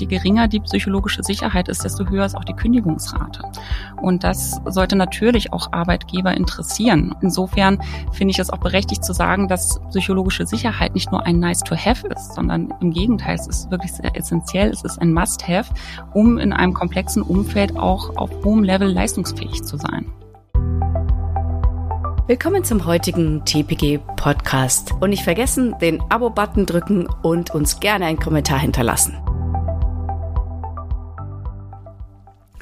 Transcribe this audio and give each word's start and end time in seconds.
je 0.00 0.06
geringer 0.06 0.48
die 0.48 0.60
psychologische 0.60 1.22
Sicherheit 1.22 1.68
ist, 1.68 1.84
desto 1.84 2.08
höher 2.08 2.24
ist 2.24 2.34
auch 2.34 2.44
die 2.44 2.54
Kündigungsrate. 2.54 3.42
Und 4.00 4.24
das 4.24 4.60
sollte 4.66 4.96
natürlich 4.96 5.52
auch 5.52 5.72
Arbeitgeber 5.72 6.34
interessieren. 6.34 7.14
Insofern 7.20 7.78
finde 8.12 8.32
ich 8.32 8.38
es 8.38 8.50
auch 8.50 8.58
berechtigt 8.58 9.04
zu 9.04 9.12
sagen, 9.12 9.48
dass 9.48 9.80
psychologische 9.90 10.46
Sicherheit 10.46 10.94
nicht 10.94 11.12
nur 11.12 11.24
ein 11.24 11.38
Nice 11.38 11.60
to 11.60 11.76
have 11.76 12.06
ist, 12.08 12.34
sondern 12.34 12.72
im 12.80 12.92
Gegenteil, 12.92 13.36
es 13.36 13.46
ist 13.46 13.70
wirklich 13.70 13.92
sehr 13.92 14.16
essentiell, 14.16 14.70
es 14.70 14.82
ist 14.82 15.00
ein 15.00 15.12
Must 15.12 15.46
have, 15.46 15.72
um 16.14 16.38
in 16.38 16.52
einem 16.52 16.74
komplexen 16.74 17.22
Umfeld 17.22 17.76
auch 17.76 18.16
auf 18.16 18.30
hohem 18.44 18.64
Level 18.64 18.90
leistungsfähig 18.90 19.62
zu 19.62 19.76
sein. 19.76 20.06
Willkommen 22.26 22.62
zum 22.62 22.86
heutigen 22.86 23.44
TPG 23.44 23.98
Podcast. 24.16 24.92
Und 25.00 25.10
nicht 25.10 25.24
vergessen, 25.24 25.74
den 25.80 26.00
Abo-Button 26.10 26.64
drücken 26.64 27.08
und 27.22 27.52
uns 27.52 27.80
gerne 27.80 28.04
einen 28.06 28.20
Kommentar 28.20 28.60
hinterlassen. 28.60 29.18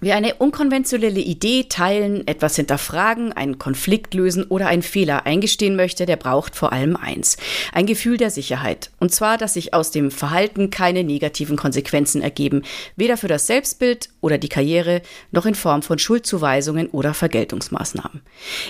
Wer 0.01 0.15
eine 0.15 0.34
unkonventionelle 0.37 1.19
Idee 1.19 1.65
teilen, 1.69 2.25
etwas 2.29 2.55
hinterfragen, 2.55 3.33
einen 3.33 3.59
Konflikt 3.59 4.15
lösen 4.15 4.45
oder 4.45 4.69
einen 4.69 4.83
Fehler 4.83 5.27
eingestehen 5.27 5.74
möchte, 5.74 6.07
der 6.07 6.15
braucht 6.15 6.55
vor 6.55 6.73
allem 6.73 6.95
eins. 6.95 7.37
Ein 7.73 7.87
Gefühl 7.87 8.16
der 8.16 8.30
Sicherheit. 8.30 8.93
Und 9.01 9.12
zwar, 9.12 9.38
dass 9.38 9.55
sich 9.55 9.74
aus 9.74 9.91
dem 9.91 10.12
Verhalten 10.12 10.71
keine 10.71 11.02
negativen 11.02 11.57
Konsequenzen 11.57 12.23
ergeben. 12.23 12.62
Weder 12.95 13.16
für 13.16 13.27
das 13.27 13.48
Selbstbild 13.48 14.09
oder 14.20 14.38
die 14.38 14.48
Karriere, 14.48 15.02
noch 15.30 15.46
in 15.46 15.54
Form 15.54 15.82
von 15.82 15.98
Schuldzuweisungen 15.98 16.88
oder 16.88 17.14
Vergeltungsmaßnahmen. 17.14 18.22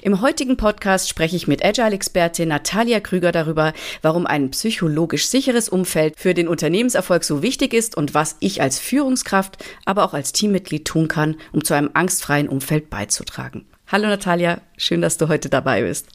Im 0.03 0.21
heutigen 0.21 0.57
Podcast 0.57 1.09
spreche 1.09 1.37
ich 1.37 1.49
mit 1.49 1.65
Agile-Expertin 1.65 2.49
Natalia 2.49 3.01
Krüger 3.01 3.33
darüber, 3.33 3.73
warum 4.03 4.27
ein 4.27 4.51
psychologisch 4.51 5.27
sicheres 5.27 5.69
Umfeld 5.69 6.15
für 6.17 6.35
den 6.35 6.49
Unternehmenserfolg 6.49 7.25
so 7.25 7.43
wichtig 7.43 7.75
ist 7.75 7.97
und 7.97 8.15
was 8.15 8.37
ich 8.41 8.63
als 8.63 8.79
Führungskraft, 8.79 9.65
aber 9.85 10.05
auch 10.05 10.15
als 10.15 10.33
Teammitglied 10.33 10.85
tun 10.85 11.09
kann 11.09 11.37
um 11.53 11.65
zu 11.65 11.75
einem 11.75 11.91
angstfreien 11.95 12.49
Umfeld 12.49 12.91
beizutragen. 12.91 13.67
Hallo 13.87 14.09
Natalia, 14.09 14.61
schön, 14.77 15.01
dass 15.01 15.17
du 15.17 15.29
heute 15.29 15.49
dabei 15.49 15.83
bist. 15.83 16.09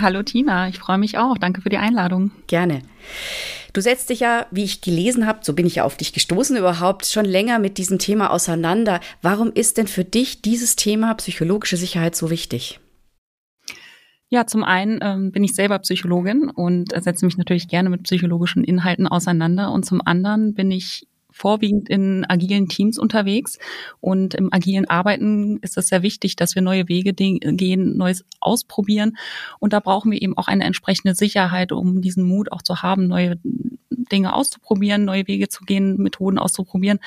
Hallo 0.00 0.22
Tina, 0.22 0.68
ich 0.68 0.78
freue 0.78 0.98
mich 0.98 1.18
auch. 1.18 1.36
Danke 1.36 1.62
für 1.62 1.68
die 1.68 1.78
Einladung. 1.78 2.30
Gerne. 2.46 2.82
Du 3.72 3.80
setzt 3.80 4.10
dich 4.10 4.20
ja, 4.20 4.46
wie 4.50 4.64
ich 4.64 4.80
gelesen 4.80 5.26
habe, 5.26 5.40
so 5.42 5.52
bin 5.52 5.66
ich 5.66 5.76
ja 5.76 5.84
auf 5.84 5.96
dich 5.96 6.12
gestoßen 6.12 6.56
überhaupt, 6.56 7.06
schon 7.06 7.24
länger 7.24 7.58
mit 7.58 7.78
diesem 7.78 7.98
Thema 7.98 8.30
auseinander. 8.30 9.00
Warum 9.22 9.52
ist 9.52 9.78
denn 9.78 9.86
für 9.86 10.04
dich 10.04 10.42
dieses 10.42 10.76
Thema 10.76 11.14
psychologische 11.14 11.76
Sicherheit 11.76 12.16
so 12.16 12.30
wichtig? 12.30 12.80
Ja, 14.28 14.46
zum 14.46 14.62
einen 14.62 15.00
ähm, 15.02 15.32
bin 15.32 15.42
ich 15.42 15.54
selber 15.54 15.78
Psychologin 15.80 16.50
und 16.50 16.92
setze 17.02 17.24
mich 17.24 17.36
natürlich 17.36 17.66
gerne 17.66 17.90
mit 17.90 18.04
psychologischen 18.04 18.62
Inhalten 18.62 19.08
auseinander. 19.08 19.72
Und 19.72 19.84
zum 19.84 20.00
anderen 20.04 20.54
bin 20.54 20.70
ich 20.70 21.08
vorwiegend 21.40 21.88
in 21.88 22.24
agilen 22.26 22.68
Teams 22.68 22.98
unterwegs. 22.98 23.58
Und 24.00 24.34
im 24.34 24.52
agilen 24.52 24.88
Arbeiten 24.88 25.58
ist 25.62 25.78
es 25.78 25.88
sehr 25.88 26.02
wichtig, 26.02 26.36
dass 26.36 26.54
wir 26.54 26.62
neue 26.62 26.88
Wege 26.88 27.14
gehen, 27.14 27.96
Neues 27.96 28.24
ausprobieren. 28.40 29.16
Und 29.58 29.72
da 29.72 29.80
brauchen 29.80 30.12
wir 30.12 30.20
eben 30.20 30.36
auch 30.36 30.48
eine 30.48 30.64
entsprechende 30.64 31.14
Sicherheit, 31.14 31.72
um 31.72 32.02
diesen 32.02 32.24
Mut 32.24 32.52
auch 32.52 32.62
zu 32.62 32.82
haben, 32.82 33.06
neue 33.06 33.38
Dinge 33.90 34.34
auszuprobieren, 34.34 35.04
neue 35.04 35.26
Wege 35.26 35.48
zu 35.48 35.64
gehen, 35.64 35.96
Methoden 35.96 36.38
auszuprobieren 36.38 37.00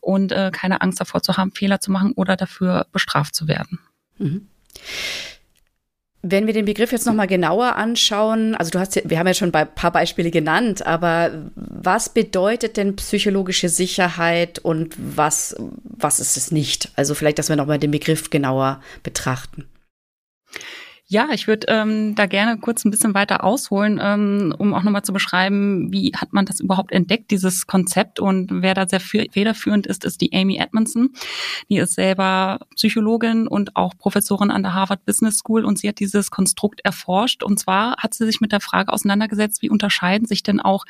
und 0.00 0.30
äh, 0.32 0.50
keine 0.52 0.80
Angst 0.82 1.00
davor 1.00 1.22
zu 1.22 1.36
haben, 1.36 1.52
Fehler 1.52 1.80
zu 1.80 1.90
machen 1.90 2.12
oder 2.12 2.36
dafür 2.36 2.86
bestraft 2.92 3.34
zu 3.34 3.48
werden. 3.48 3.80
Mhm. 4.18 4.46
Wenn 6.22 6.46
wir 6.46 6.52
den 6.52 6.66
Begriff 6.66 6.92
jetzt 6.92 7.06
nochmal 7.06 7.26
genauer 7.26 7.76
anschauen, 7.76 8.54
also 8.54 8.70
du 8.70 8.78
hast, 8.78 9.00
wir 9.08 9.18
haben 9.18 9.26
ja 9.26 9.32
schon 9.32 9.54
ein 9.54 9.74
paar 9.74 9.90
Beispiele 9.90 10.30
genannt, 10.30 10.84
aber 10.86 11.30
was 11.54 12.10
bedeutet 12.10 12.76
denn 12.76 12.96
psychologische 12.96 13.70
Sicherheit 13.70 14.58
und 14.58 14.94
was, 14.98 15.56
was 15.82 16.20
ist 16.20 16.36
es 16.36 16.50
nicht? 16.50 16.90
Also 16.94 17.14
vielleicht, 17.14 17.38
dass 17.38 17.48
wir 17.48 17.56
nochmal 17.56 17.78
den 17.78 17.90
Begriff 17.90 18.28
genauer 18.28 18.82
betrachten. 19.02 19.64
Ja, 21.12 21.30
ich 21.32 21.48
würde 21.48 21.66
ähm, 21.68 22.14
da 22.14 22.26
gerne 22.26 22.56
kurz 22.60 22.84
ein 22.84 22.92
bisschen 22.92 23.14
weiter 23.14 23.42
ausholen, 23.42 23.98
ähm, 24.00 24.54
um 24.56 24.72
auch 24.72 24.84
nochmal 24.84 25.02
zu 25.02 25.12
beschreiben, 25.12 25.92
wie 25.92 26.12
hat 26.14 26.32
man 26.32 26.46
das 26.46 26.60
überhaupt 26.60 26.92
entdeckt, 26.92 27.32
dieses 27.32 27.66
Konzept. 27.66 28.20
Und 28.20 28.62
wer 28.62 28.74
da 28.74 28.86
sehr 28.86 29.00
federführend 29.00 29.88
ist, 29.88 30.04
ist 30.04 30.20
die 30.20 30.32
Amy 30.32 30.58
Edmondson. 30.58 31.10
Die 31.68 31.78
ist 31.78 31.94
selber 31.94 32.60
Psychologin 32.76 33.48
und 33.48 33.74
auch 33.74 33.98
Professorin 33.98 34.52
an 34.52 34.62
der 34.62 34.74
Harvard 34.74 35.04
Business 35.04 35.38
School 35.38 35.64
und 35.64 35.80
sie 35.80 35.88
hat 35.88 35.98
dieses 35.98 36.30
Konstrukt 36.30 36.80
erforscht. 36.84 37.42
Und 37.42 37.58
zwar 37.58 37.96
hat 37.96 38.14
sie 38.14 38.24
sich 38.24 38.40
mit 38.40 38.52
der 38.52 38.60
Frage 38.60 38.92
auseinandergesetzt, 38.92 39.62
wie 39.62 39.70
unterscheiden 39.70 40.28
sich 40.28 40.44
denn 40.44 40.60
auch 40.60 40.84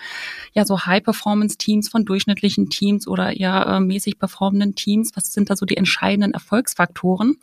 ja 0.52 0.66
so 0.66 0.84
High-Performance-Teams 0.84 1.88
von 1.88 2.04
durchschnittlichen 2.04 2.68
Teams 2.68 3.08
oder 3.08 3.34
eher 3.34 3.64
äh, 3.66 3.80
mäßig 3.80 4.18
performenden 4.18 4.74
Teams? 4.74 5.12
Was 5.14 5.32
sind 5.32 5.48
da 5.48 5.56
so 5.56 5.64
die 5.64 5.78
entscheidenden 5.78 6.34
Erfolgsfaktoren? 6.34 7.38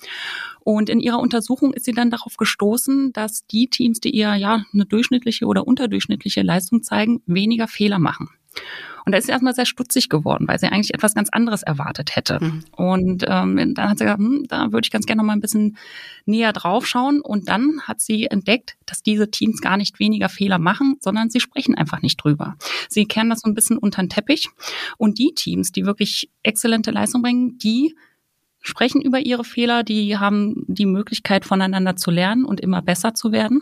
Und 0.68 0.90
in 0.90 1.00
ihrer 1.00 1.20
Untersuchung 1.20 1.74
ist 1.74 1.86
sie 1.86 1.94
dann 1.94 2.12
darauf 2.12 2.36
gestoßen, 2.36 3.14
dass 3.14 3.48
die 3.48 3.70
Teams, 3.70 4.02
die 4.02 4.14
eher 4.14 4.36
ja 4.36 4.66
eine 4.74 4.86
durchschnittliche 4.86 5.46
oder 5.46 5.66
unterdurchschnittliche 5.66 6.42
Leistung 6.42 6.84
zeigen, 6.84 7.22
weniger 7.26 7.70
Fehler 7.70 8.00
machen. 8.00 8.28
Und 9.06 9.14
da 9.14 9.18
ist 9.18 9.28
sie 9.28 9.32
erstmal 9.32 9.56
sehr 9.56 9.66
stutzig 9.66 10.10
geworden, 10.10 10.46
weil 10.46 10.60
sie 10.60 10.68
eigentlich 10.68 10.94
etwas 10.94 11.16
ganz 11.16 11.30
anderes 11.30 11.64
erwartet 11.64 12.18
hätte. 12.18 12.40
Mhm. 12.42 12.64
Und 12.76 13.24
ähm, 13.26 13.76
dann 13.76 13.90
hat 13.90 13.98
sie 13.98 14.04
gesagt, 14.04 14.20
hm, 14.20 14.44
da 14.50 14.74
würde 14.74 14.84
ich 14.84 14.92
ganz 14.92 15.06
gerne 15.06 15.22
noch 15.22 15.28
mal 15.28 15.32
ein 15.32 15.40
bisschen 15.40 15.78
näher 16.26 16.52
drauf 16.52 16.86
schauen. 16.86 17.22
Und 17.22 17.48
dann 17.48 17.80
hat 17.84 18.02
sie 18.02 18.26
entdeckt, 18.26 18.76
dass 18.86 19.02
diese 19.02 19.32
Teams 19.32 19.62
gar 19.62 19.78
nicht 19.78 20.02
weniger 20.02 20.28
Fehler 20.28 20.60
machen, 20.60 20.98
sondern 21.00 21.30
sie 21.30 21.40
sprechen 21.40 21.76
einfach 21.76 22.02
nicht 22.02 22.18
drüber. 22.18 22.58
Sie 22.90 23.06
kehren 23.06 23.30
das 23.30 23.40
so 23.40 23.50
ein 23.50 23.54
bisschen 23.54 23.78
unter 23.78 24.04
den 24.04 24.10
Teppich. 24.10 24.50
Und 24.98 25.18
die 25.18 25.34
Teams, 25.34 25.72
die 25.72 25.86
wirklich 25.86 26.30
exzellente 26.44 26.92
Leistung 26.92 27.22
bringen, 27.22 27.58
die 27.58 27.96
sprechen 28.68 29.02
über 29.02 29.20
ihre 29.20 29.46
Fehler, 29.46 29.84
die 29.84 30.18
haben 30.18 30.66
die 30.68 30.86
Möglichkeit 30.86 31.46
voneinander 31.46 31.96
zu 31.96 32.12
lernen 32.12 32.44
und 32.44 32.60
immer 32.60 32.82
besser 32.82 33.14
zu 33.14 33.32
werden. 33.32 33.62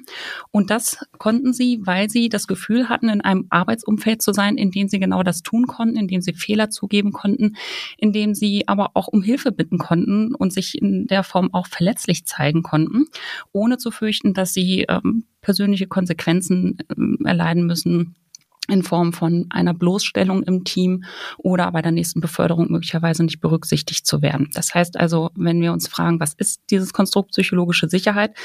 Und 0.52 0.72
das 0.72 1.06
konnten 1.20 1.54
sie, 1.54 1.80
weil 1.84 2.10
sie 2.10 2.28
das 2.28 2.48
Gefühl 2.48 2.90
hatten, 2.90 3.10
in 3.10 3.22
einem 3.22 3.46
Arbeitsumfeld 3.52 4.24
zu 4.24 4.34
sein, 4.34 4.58
in 4.58 4.72
dem 4.72 4.88
sie 4.88 5.00
genau 5.00 5.22
das 5.22 5.44
tun 5.44 5.68
konnten, 5.68 5.96
in 5.96 6.08
dem 6.08 6.22
sie 6.22 6.34
Fehler 6.34 6.72
zugeben 6.72 7.12
konnten, 7.12 7.56
in 7.98 8.14
dem 8.14 8.34
sie 8.34 8.68
aber 8.68 8.92
auch 8.96 9.08
um 9.08 9.22
Hilfe 9.22 9.52
bitten 9.52 9.78
konnten 9.78 10.34
und 10.34 10.52
sich 10.52 10.82
in 10.82 11.06
der 11.06 11.24
Form 11.24 11.54
auch 11.54 11.68
verletzlich 11.68 12.26
zeigen 12.26 12.64
konnten, 12.64 13.06
ohne 13.52 13.78
zu 13.78 13.92
fürchten, 13.92 14.34
dass 14.34 14.54
sie 14.54 14.86
ähm, 14.90 15.26
persönliche 15.42 15.86
Konsequenzen 15.86 16.80
ähm, 16.98 17.20
erleiden 17.24 17.68
müssen 17.68 18.16
in 18.68 18.84
Form 18.84 19.14
von 19.14 19.46
einer 19.50 19.74
Bloßstellung 19.74 20.44
im 20.44 20.64
Team 20.64 21.04
oder 21.38 21.72
bei 21.72 21.82
der 21.82 21.92
nächsten 21.92 22.22
Beförderung 22.22 22.72
möglicherweise 22.72 23.24
nicht 23.24 23.40
berücksichtigt 23.40 24.06
zu 24.06 24.22
werden. 24.22 24.50
Das 24.54 24.74
heißt 24.74 24.98
also, 24.98 25.32
wenn 25.36 25.62
wir 25.62 25.74
uns 25.74 25.88
fragen, 25.88 26.20
was 26.20 26.34
ist 26.34 26.62
dieses 26.70 26.94
Konstrukt 26.94 27.32
psychologische 27.32 27.90
Sicherheit, 27.90 28.36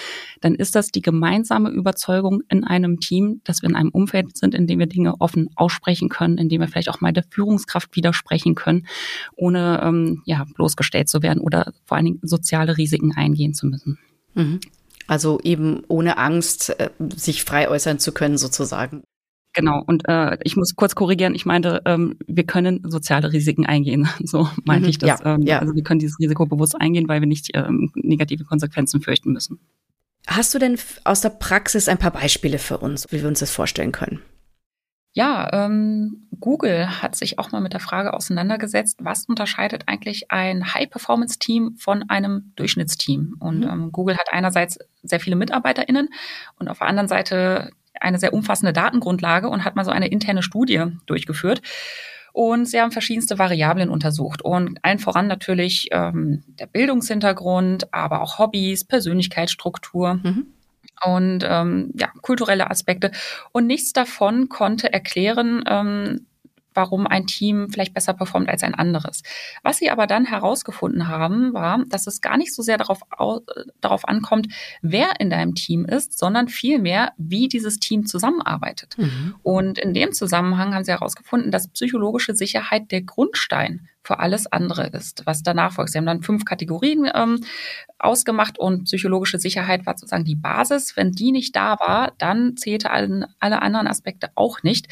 dann 0.40 0.54
ist 0.54 0.74
das 0.74 0.88
die 0.88 1.02
gemeinsame 1.02 1.70
Überzeugung 1.70 2.42
in 2.48 2.64
einem 2.64 3.00
Team, 3.00 3.40
dass 3.44 3.62
wir 3.62 3.68
in 3.68 3.76
einem 3.76 3.90
Umfeld 3.90 4.36
sind, 4.36 4.54
in 4.54 4.66
dem 4.66 4.78
wir 4.78 4.86
Dinge 4.86 5.20
offen 5.20 5.50
aussprechen 5.56 6.08
können, 6.08 6.38
in 6.38 6.48
dem 6.48 6.60
wir 6.60 6.68
vielleicht 6.68 6.90
auch 6.90 7.00
mal 7.00 7.12
der 7.12 7.24
Führungskraft 7.30 7.94
widersprechen 7.96 8.54
können, 8.54 8.86
ohne 9.36 9.80
ähm, 9.82 10.22
ja 10.24 10.44
bloßgestellt 10.54 11.08
zu 11.08 11.22
werden 11.22 11.40
oder 11.40 11.72
vor 11.84 11.96
allen 11.96 12.06
Dingen 12.06 12.20
soziale 12.22 12.76
Risiken 12.76 13.12
eingehen 13.16 13.54
zu 13.54 13.66
müssen. 13.66 13.98
Mhm. 14.34 14.60
Also 15.06 15.40
eben 15.42 15.82
ohne 15.88 16.18
Angst, 16.18 16.70
äh, 16.78 16.90
sich 17.16 17.42
frei 17.42 17.68
äußern 17.68 17.98
zu 17.98 18.12
können, 18.12 18.38
sozusagen. 18.38 19.02
Genau, 19.52 19.82
und 19.84 20.08
äh, 20.08 20.38
ich 20.44 20.56
muss 20.56 20.76
kurz 20.76 20.94
korrigieren, 20.94 21.34
ich 21.34 21.44
meinte, 21.44 21.82
ähm, 21.84 22.16
wir 22.26 22.44
können 22.44 22.82
soziale 22.84 23.32
Risiken 23.32 23.66
eingehen. 23.66 24.08
So 24.24 24.48
meinte 24.64 24.84
mhm, 24.84 24.90
ich 24.90 24.98
das. 24.98 25.20
Ja, 25.20 25.34
ähm, 25.34 25.42
ja. 25.42 25.58
Also 25.58 25.74
wir 25.74 25.82
können 25.82 25.98
dieses 25.98 26.18
Risiko 26.20 26.46
bewusst 26.46 26.80
eingehen, 26.80 27.08
weil 27.08 27.20
wir 27.20 27.26
nicht 27.26 27.50
ähm, 27.54 27.90
negative 27.94 28.44
Konsequenzen 28.44 29.00
fürchten 29.00 29.32
müssen. 29.32 29.58
Hast 30.26 30.54
du 30.54 30.58
denn 30.58 30.78
aus 31.04 31.20
der 31.20 31.30
Praxis 31.30 31.88
ein 31.88 31.98
paar 31.98 32.12
Beispiele 32.12 32.58
für 32.58 32.78
uns, 32.78 33.10
wie 33.10 33.20
wir 33.20 33.28
uns 33.28 33.40
das 33.40 33.50
vorstellen 33.50 33.90
können? 33.90 34.20
Ja, 35.12 35.48
ähm, 35.52 36.28
Google 36.38 37.02
hat 37.02 37.16
sich 37.16 37.40
auch 37.40 37.50
mal 37.50 37.60
mit 37.60 37.72
der 37.72 37.80
Frage 37.80 38.14
auseinandergesetzt, 38.14 38.98
was 39.02 39.24
unterscheidet 39.24 39.84
eigentlich 39.86 40.30
ein 40.30 40.72
High-Performance-Team 40.72 41.76
von 41.76 42.08
einem 42.08 42.52
Durchschnittsteam? 42.54 43.36
Und 43.40 43.60
mhm. 43.60 43.68
ähm, 43.68 43.92
Google 43.92 44.16
hat 44.16 44.28
einerseits 44.30 44.78
sehr 45.02 45.18
viele 45.18 45.34
MitarbeiterInnen 45.34 46.10
und 46.60 46.68
auf 46.68 46.78
der 46.78 46.86
anderen 46.86 47.08
Seite 47.08 47.72
eine 47.98 48.18
sehr 48.18 48.32
umfassende 48.32 48.72
Datengrundlage 48.72 49.48
und 49.48 49.64
hat 49.64 49.76
mal 49.76 49.84
so 49.84 49.90
eine 49.90 50.08
interne 50.08 50.42
Studie 50.42 50.84
durchgeführt. 51.06 51.62
Und 52.32 52.66
sie 52.66 52.80
haben 52.80 52.92
verschiedenste 52.92 53.38
Variablen 53.38 53.90
untersucht 53.90 54.42
und 54.42 54.78
allen 54.84 55.00
voran 55.00 55.26
natürlich 55.26 55.88
ähm, 55.90 56.44
der 56.46 56.66
Bildungshintergrund, 56.66 57.92
aber 57.92 58.22
auch 58.22 58.38
Hobbys, 58.38 58.84
Persönlichkeitsstruktur. 58.84 60.14
Mhm. 60.14 60.46
Und 61.02 61.44
ähm, 61.48 61.92
ja, 61.98 62.08
kulturelle 62.20 62.70
Aspekte. 62.70 63.10
Und 63.52 63.66
nichts 63.66 63.92
davon 63.92 64.48
konnte 64.48 64.92
erklären, 64.92 65.64
ähm, 65.66 66.26
warum 66.74 67.06
ein 67.06 67.26
Team 67.26 67.68
vielleicht 67.70 67.94
besser 67.94 68.14
performt 68.14 68.48
als 68.48 68.62
ein 68.62 68.74
anderes. 68.74 69.22
Was 69.62 69.78
sie 69.78 69.90
aber 69.90 70.06
dann 70.06 70.24
herausgefunden 70.24 71.08
haben, 71.08 71.52
war, 71.52 71.84
dass 71.88 72.06
es 72.06 72.20
gar 72.20 72.36
nicht 72.36 72.54
so 72.54 72.62
sehr 72.62 72.78
darauf, 72.78 73.00
darauf 73.80 74.08
ankommt, 74.08 74.48
wer 74.82 75.20
in 75.20 75.30
deinem 75.30 75.54
Team 75.54 75.84
ist, 75.84 76.18
sondern 76.18 76.48
vielmehr, 76.48 77.12
wie 77.16 77.48
dieses 77.48 77.78
Team 77.78 78.06
zusammenarbeitet. 78.06 78.96
Mhm. 78.98 79.34
Und 79.42 79.78
in 79.78 79.94
dem 79.94 80.12
Zusammenhang 80.12 80.74
haben 80.74 80.84
sie 80.84 80.92
herausgefunden, 80.92 81.50
dass 81.50 81.68
psychologische 81.68 82.34
Sicherheit 82.34 82.90
der 82.90 83.02
Grundstein 83.02 83.88
für 84.02 84.18
alles 84.18 84.50
andere 84.50 84.86
ist, 84.88 85.22
was 85.26 85.42
danach 85.42 85.72
folgt. 85.72 85.92
Sie 85.92 85.98
haben 85.98 86.06
dann 86.06 86.22
fünf 86.22 86.44
Kategorien 86.44 87.10
ähm, 87.14 87.44
ausgemacht 87.98 88.58
und 88.58 88.84
psychologische 88.84 89.38
Sicherheit 89.38 89.86
war 89.86 89.96
sozusagen 89.96 90.24
die 90.24 90.36
Basis. 90.36 90.96
Wenn 90.96 91.12
die 91.12 91.32
nicht 91.32 91.54
da 91.54 91.78
war, 91.78 92.12
dann 92.18 92.56
zählte 92.56 92.90
alle, 92.90 93.28
alle 93.38 93.62
anderen 93.62 93.86
Aspekte 93.86 94.30
auch 94.34 94.62
nicht. 94.62 94.88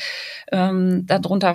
Ähm, 0.52 1.06
darunter 1.06 1.54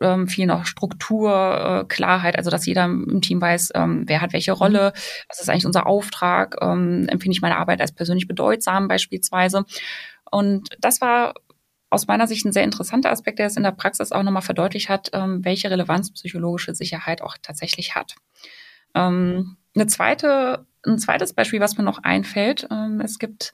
ähm, 0.00 0.28
viel 0.28 0.46
noch 0.46 0.64
Struktur, 0.64 1.82
äh, 1.82 1.84
Klarheit, 1.86 2.36
also 2.36 2.50
dass 2.50 2.66
jeder 2.66 2.84
im 2.84 3.20
Team 3.20 3.40
weiß, 3.40 3.72
ähm, 3.74 4.04
wer 4.06 4.22
hat 4.22 4.32
welche 4.32 4.52
Rolle, 4.52 4.92
mhm. 4.94 5.00
was 5.28 5.40
ist 5.40 5.50
eigentlich 5.50 5.66
unser 5.66 5.86
Auftrag, 5.86 6.56
ähm, 6.62 7.06
empfinde 7.08 7.34
ich 7.34 7.42
meine 7.42 7.58
Arbeit 7.58 7.80
als 7.80 7.92
persönlich 7.92 8.26
bedeutsam 8.26 8.88
beispielsweise. 8.88 9.64
Und 10.30 10.70
das 10.80 11.00
war 11.00 11.34
aus 11.90 12.06
meiner 12.06 12.26
Sicht 12.26 12.46
ein 12.46 12.52
sehr 12.52 12.64
interessanter 12.64 13.10
Aspekt, 13.10 13.40
der 13.40 13.46
es 13.46 13.56
in 13.56 13.64
der 13.64 13.72
Praxis 13.72 14.12
auch 14.12 14.22
nochmal 14.22 14.42
verdeutlicht 14.42 14.88
hat, 14.88 15.10
ähm, 15.12 15.44
welche 15.44 15.70
Relevanz 15.70 16.12
psychologische 16.12 16.74
Sicherheit 16.74 17.20
auch 17.20 17.36
tatsächlich 17.42 17.96
hat. 17.96 18.14
Ähm, 18.94 19.56
eine 19.74 19.86
zweite, 19.88 20.66
ein 20.86 20.98
zweites 20.98 21.32
Beispiel, 21.32 21.60
was 21.60 21.76
mir 21.76 21.84
noch 21.84 22.02
einfällt, 22.02 22.66
ähm, 22.70 23.00
es 23.00 23.18
gibt 23.18 23.52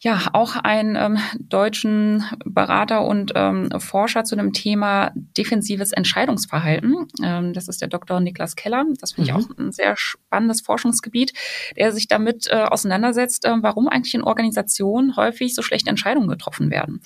ja 0.00 0.28
auch 0.32 0.54
einen 0.54 0.94
ähm, 0.94 1.18
deutschen 1.40 2.24
Berater 2.44 3.04
und 3.04 3.32
ähm, 3.34 3.68
Forscher 3.78 4.22
zu 4.22 4.36
dem 4.36 4.52
Thema 4.52 5.10
defensives 5.14 5.92
Entscheidungsverhalten. 5.92 7.08
Ähm, 7.22 7.52
das 7.52 7.66
ist 7.66 7.80
der 7.80 7.88
Dr. 7.88 8.20
Niklas 8.20 8.54
Keller. 8.54 8.84
Das 9.00 9.12
finde 9.12 9.32
mhm. 9.32 9.38
ich 9.38 9.44
auch 9.44 9.58
ein 9.58 9.72
sehr 9.72 9.96
spannendes 9.96 10.60
Forschungsgebiet, 10.60 11.32
der 11.76 11.90
sich 11.92 12.06
damit 12.06 12.46
äh, 12.48 12.62
auseinandersetzt, 12.62 13.44
äh, 13.44 13.54
warum 13.60 13.88
eigentlich 13.88 14.14
in 14.14 14.22
Organisationen 14.22 15.16
häufig 15.16 15.54
so 15.54 15.62
schlechte 15.62 15.90
Entscheidungen 15.90 16.28
getroffen 16.28 16.70
werden. 16.70 17.00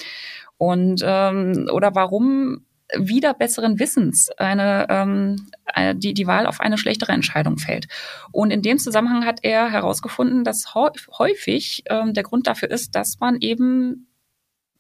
Und 0.58 1.02
ähm, 1.04 1.68
oder 1.72 1.94
warum 1.94 2.66
wieder 2.96 3.34
besseren 3.34 3.78
Wissens 3.78 4.30
eine, 4.36 4.86
ähm, 4.88 5.46
die, 5.94 6.14
die 6.14 6.26
Wahl 6.26 6.46
auf 6.46 6.60
eine 6.60 6.78
schlechtere 6.78 7.12
Entscheidung 7.12 7.58
fällt. 7.58 7.86
Und 8.30 8.50
in 8.50 8.62
dem 8.62 8.78
Zusammenhang 8.78 9.24
hat 9.24 9.40
er 9.42 9.70
herausgefunden, 9.70 10.44
dass 10.44 10.74
häufig 10.74 11.84
ähm, 11.88 12.14
der 12.14 12.22
Grund 12.22 12.46
dafür 12.46 12.70
ist, 12.70 12.94
dass 12.94 13.20
man 13.20 13.38
eben 13.40 14.08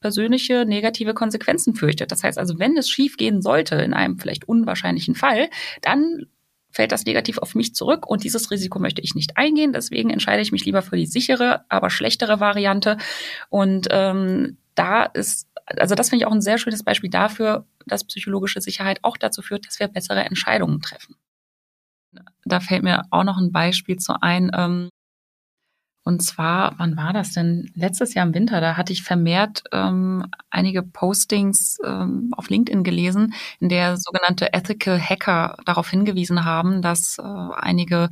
persönliche 0.00 0.66
negative 0.66 1.14
Konsequenzen 1.14 1.74
fürchtet. 1.74 2.12
Das 2.12 2.22
heißt 2.22 2.38
also, 2.38 2.58
wenn 2.58 2.76
es 2.76 2.90
schief 2.90 3.16
gehen 3.16 3.40
sollte 3.40 3.76
in 3.76 3.94
einem 3.94 4.18
vielleicht 4.18 4.46
unwahrscheinlichen 4.46 5.14
Fall, 5.14 5.48
dann 5.80 6.26
fällt 6.72 6.92
das 6.92 7.04
negativ 7.04 7.38
auf 7.38 7.54
mich 7.54 7.74
zurück 7.74 8.06
und 8.06 8.24
dieses 8.24 8.50
Risiko 8.50 8.78
möchte 8.78 9.02
ich 9.02 9.14
nicht 9.14 9.36
eingehen. 9.36 9.72
Deswegen 9.72 10.10
entscheide 10.10 10.42
ich 10.42 10.52
mich 10.52 10.64
lieber 10.64 10.82
für 10.82 10.96
die 10.96 11.06
sichere, 11.06 11.64
aber 11.68 11.90
schlechtere 11.90 12.40
Variante. 12.40 12.96
Und 13.48 13.88
ähm, 13.90 14.56
da 14.74 15.04
ist 15.04 15.48
also 15.66 15.94
das 15.94 16.10
finde 16.10 16.24
ich 16.24 16.26
auch 16.26 16.32
ein 16.32 16.40
sehr 16.40 16.58
schönes 16.58 16.82
Beispiel 16.82 17.10
dafür, 17.10 17.66
dass 17.86 18.04
psychologische 18.04 18.60
Sicherheit 18.60 19.00
auch 19.02 19.16
dazu 19.16 19.42
führt, 19.42 19.66
dass 19.66 19.78
wir 19.80 19.88
bessere 19.88 20.24
Entscheidungen 20.24 20.80
treffen. 20.80 21.16
Da 22.44 22.60
fällt 22.60 22.82
mir 22.82 23.02
auch 23.10 23.24
noch 23.24 23.38
ein 23.38 23.52
Beispiel 23.52 23.96
zu 23.96 24.20
ein. 24.20 24.50
Ähm, 24.54 24.88
und 26.04 26.20
zwar, 26.20 26.74
wann 26.78 26.96
war 26.96 27.12
das 27.12 27.32
denn? 27.32 27.70
Letztes 27.74 28.14
Jahr 28.14 28.26
im 28.26 28.34
Winter, 28.34 28.60
da 28.60 28.76
hatte 28.76 28.92
ich 28.92 29.04
vermehrt 29.04 29.62
ähm, 29.70 30.26
einige 30.50 30.82
Postings 30.82 31.78
ähm, 31.84 32.30
auf 32.36 32.50
LinkedIn 32.50 32.82
gelesen, 32.82 33.34
in 33.60 33.68
der 33.68 33.96
sogenannte 33.96 34.52
Ethical 34.52 35.00
Hacker 35.00 35.56
darauf 35.64 35.88
hingewiesen 35.88 36.44
haben, 36.44 36.82
dass 36.82 37.18
äh, 37.18 37.22
einige 37.22 38.10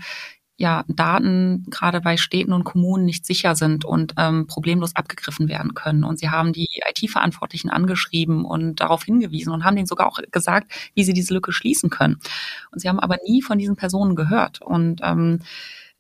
ja, 0.60 0.84
Daten 0.88 1.64
gerade 1.70 2.02
bei 2.02 2.18
Städten 2.18 2.52
und 2.52 2.64
Kommunen 2.64 3.06
nicht 3.06 3.24
sicher 3.24 3.56
sind 3.56 3.86
und 3.86 4.12
ähm, 4.18 4.46
problemlos 4.46 4.94
abgegriffen 4.94 5.48
werden 5.48 5.72
können. 5.72 6.04
Und 6.04 6.18
sie 6.18 6.28
haben 6.28 6.52
die 6.52 6.68
IT-Verantwortlichen 6.86 7.70
angeschrieben 7.70 8.44
und 8.44 8.76
darauf 8.76 9.02
hingewiesen 9.02 9.54
und 9.54 9.64
haben 9.64 9.74
denen 9.74 9.86
sogar 9.86 10.06
auch 10.06 10.20
gesagt, 10.30 10.70
wie 10.94 11.02
sie 11.02 11.14
diese 11.14 11.32
Lücke 11.32 11.52
schließen 11.52 11.88
können. 11.88 12.18
Und 12.72 12.80
sie 12.80 12.90
haben 12.90 13.00
aber 13.00 13.16
nie 13.26 13.40
von 13.40 13.56
diesen 13.56 13.76
Personen 13.76 14.16
gehört 14.16 14.60
und 14.60 15.00
ähm, 15.02 15.38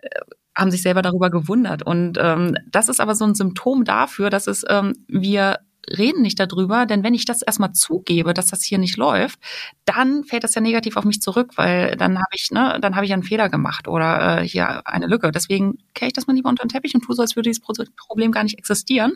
äh, 0.00 0.10
haben 0.54 0.70
sich 0.70 0.82
selber 0.82 1.00
darüber 1.00 1.30
gewundert. 1.30 1.82
Und 1.82 2.18
ähm, 2.20 2.54
das 2.70 2.90
ist 2.90 3.00
aber 3.00 3.14
so 3.14 3.24
ein 3.24 3.34
Symptom 3.34 3.84
dafür, 3.84 4.28
dass 4.28 4.46
es 4.46 4.62
ähm, 4.68 5.06
wir 5.08 5.60
reden 5.88 6.22
nicht 6.22 6.38
darüber, 6.38 6.86
denn 6.86 7.02
wenn 7.02 7.14
ich 7.14 7.24
das 7.24 7.42
erstmal 7.42 7.72
zugebe, 7.72 8.34
dass 8.34 8.46
das 8.46 8.64
hier 8.64 8.78
nicht 8.78 8.96
läuft, 8.96 9.38
dann 9.84 10.24
fällt 10.24 10.44
das 10.44 10.54
ja 10.54 10.60
negativ 10.60 10.96
auf 10.96 11.04
mich 11.04 11.20
zurück, 11.20 11.52
weil 11.56 11.96
dann 11.96 12.18
habe 12.18 12.34
ich, 12.34 12.50
ne, 12.50 12.78
dann 12.80 12.96
habe 12.96 13.06
ich 13.06 13.12
einen 13.12 13.22
Fehler 13.22 13.48
gemacht 13.48 13.88
oder 13.88 14.40
äh, 14.40 14.48
hier 14.48 14.86
eine 14.86 15.06
Lücke. 15.06 15.30
Deswegen 15.30 15.78
kehre 15.94 16.08
ich 16.08 16.12
das 16.12 16.26
mal 16.26 16.34
lieber 16.34 16.48
unter 16.48 16.64
den 16.64 16.68
Teppich 16.68 16.94
und 16.94 17.02
tue 17.02 17.14
so, 17.14 17.22
als 17.22 17.36
würde 17.36 17.50
dieses 17.50 17.62
Problem 17.62 18.32
gar 18.32 18.44
nicht 18.44 18.58
existieren. 18.58 19.12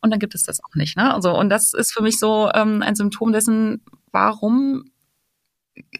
Und 0.00 0.10
dann 0.10 0.18
gibt 0.18 0.34
es 0.34 0.44
das 0.44 0.62
auch 0.62 0.74
nicht. 0.74 0.96
Ne? 0.96 1.12
Also, 1.12 1.36
und 1.36 1.48
das 1.48 1.72
ist 1.72 1.92
für 1.92 2.02
mich 2.02 2.18
so 2.18 2.50
ähm, 2.54 2.82
ein 2.82 2.94
Symptom 2.94 3.32
dessen, 3.32 3.82
warum 4.12 4.84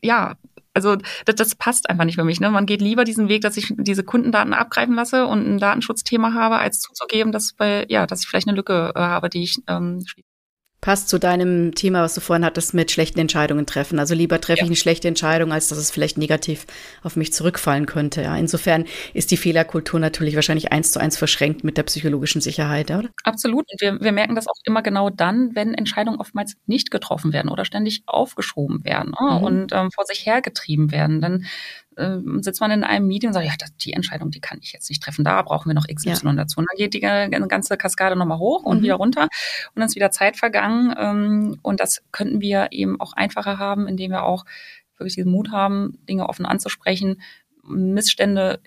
ja, 0.03 0.37
also 0.75 0.97
das, 1.25 1.37
das 1.37 1.55
passt 1.55 1.89
einfach 1.89 2.05
nicht 2.05 2.17
für 2.17 2.25
mich. 2.25 2.41
Ne? 2.41 2.51
Man 2.51 2.67
geht 2.67 2.83
lieber 2.83 3.05
diesen 3.05 3.29
Weg, 3.29 3.43
dass 3.43 3.57
ich 3.57 3.73
diese 3.79 4.05
Kundendaten 4.05 4.53
abgreifen 4.53 4.95
lasse 4.95 5.27
und 5.27 5.47
ein 5.47 5.59
Datenschutzthema 5.59 6.35
habe, 6.35 6.59
als 6.59 6.81
zuzugeben, 6.81 7.33
dass 7.33 7.53
bei, 7.53 7.87
ja, 7.89 8.07
dass 8.07 8.23
ich 8.23 8.29
vielleicht 8.29 8.49
eine 8.49 8.57
Lücke 8.57 8.93
äh, 8.95 9.01
habe, 9.01 9.31
die 9.31 9.45
ich 9.45 9.59
ähm, 9.69 10.03
schließe 10.05 10.34
passt 10.85 11.09
zu 11.09 11.19
deinem 11.19 11.75
Thema, 11.75 12.03
was 12.03 12.13
du 12.13 12.21
vorhin 12.21 12.45
hattest, 12.45 12.75
mit 12.75 12.91
schlechten 12.91 13.19
Entscheidungen 13.19 13.65
treffen. 13.65 13.99
Also 13.99 14.15
lieber 14.15 14.39
treffe 14.39 14.59
ja. 14.59 14.65
ich 14.65 14.69
eine 14.69 14.77
schlechte 14.77 15.09
Entscheidung, 15.09 15.51
als 15.51 15.69
dass 15.69 15.79
es 15.79 15.91
vielleicht 15.91 16.19
negativ 16.19 16.67
auf 17.03 17.17
mich 17.17 17.33
zurückfallen 17.33 17.87
könnte. 17.87 18.21
Ja, 18.21 18.37
insofern 18.37 18.85
ist 19.15 19.31
die 19.31 19.39
Fehlerkultur 19.39 19.99
natürlich 19.99 20.35
wahrscheinlich 20.35 20.73
eins 20.73 20.93
zu 20.93 21.01
eins 21.01 21.17
verschränkt 21.17 21.65
mit 21.65 21.79
der 21.79 21.85
psychologischen 21.85 22.43
Sicherheit, 22.43 22.91
oder? 22.91 23.09
Absolut. 23.23 23.65
Und 23.73 23.81
wir, 23.81 23.99
wir 24.03 24.13
merken 24.13 24.35
das 24.35 24.47
auch 24.47 24.61
immer 24.65 24.83
genau 24.83 25.09
dann, 25.09 25.55
wenn 25.55 25.73
Entscheidungen 25.73 26.21
oftmals 26.21 26.59
nicht 26.67 26.91
getroffen 26.91 27.33
werden 27.33 27.49
oder 27.49 27.65
ständig 27.65 28.03
aufgeschoben 28.05 28.85
werden 28.85 29.15
oh, 29.19 29.39
mhm. 29.39 29.43
und 29.43 29.73
ähm, 29.73 29.91
vor 29.91 30.05
sich 30.05 30.27
hergetrieben 30.27 30.93
werden. 30.93 31.23
Dann 31.23 31.47
äh, 31.97 32.19
sitzt 32.41 32.61
man 32.61 32.71
in 32.71 32.85
einem 32.85 33.07
Meeting 33.07 33.29
und 33.29 33.35
sagt, 33.35 33.47
ja, 33.47 33.55
das, 33.59 33.77
die 33.77 33.93
Entscheidung, 33.93 34.31
die 34.31 34.41
kann 34.41 34.59
ich 34.63 34.73
jetzt 34.73 34.89
nicht 34.89 35.03
treffen, 35.03 35.25
da 35.25 35.43
brauchen 35.43 35.69
wir 35.69 35.75
noch 35.75 35.87
XY 35.87 36.27
ja. 36.27 36.33
dazu. 36.33 36.59
Und 36.61 36.67
dann 36.71 36.77
geht 36.77 36.95
die 36.95 37.01
ganze 37.01 37.77
Kaskade 37.77 38.17
nochmal 38.17 38.39
hoch 38.39 38.63
und 38.63 38.79
mhm. 38.79 38.83
wieder 38.83 38.95
runter 38.95 39.23
und 39.23 39.77
dann 39.77 39.87
ist 39.87 39.97
wieder 39.97 40.11
Zeit 40.11 40.37
vergangen. 40.37 40.95
Ähm, 40.99 41.59
und 41.63 41.81
das 41.81 42.03
könnten 42.13 42.41
wir 42.41 42.69
eben 42.71 43.01
auch 43.01 43.13
einfacher 43.13 43.59
haben, 43.59 43.87
indem 43.87 44.11
wir 44.11 44.25
auch 44.25 44.45
wirklich 44.99 45.15
diesen 45.15 45.33
Mut 45.33 45.51
haben, 45.51 45.99
Dinge 46.09 46.29
offen 46.29 46.47
anzusprechen, 46.47 47.21
Missstände 47.63 48.61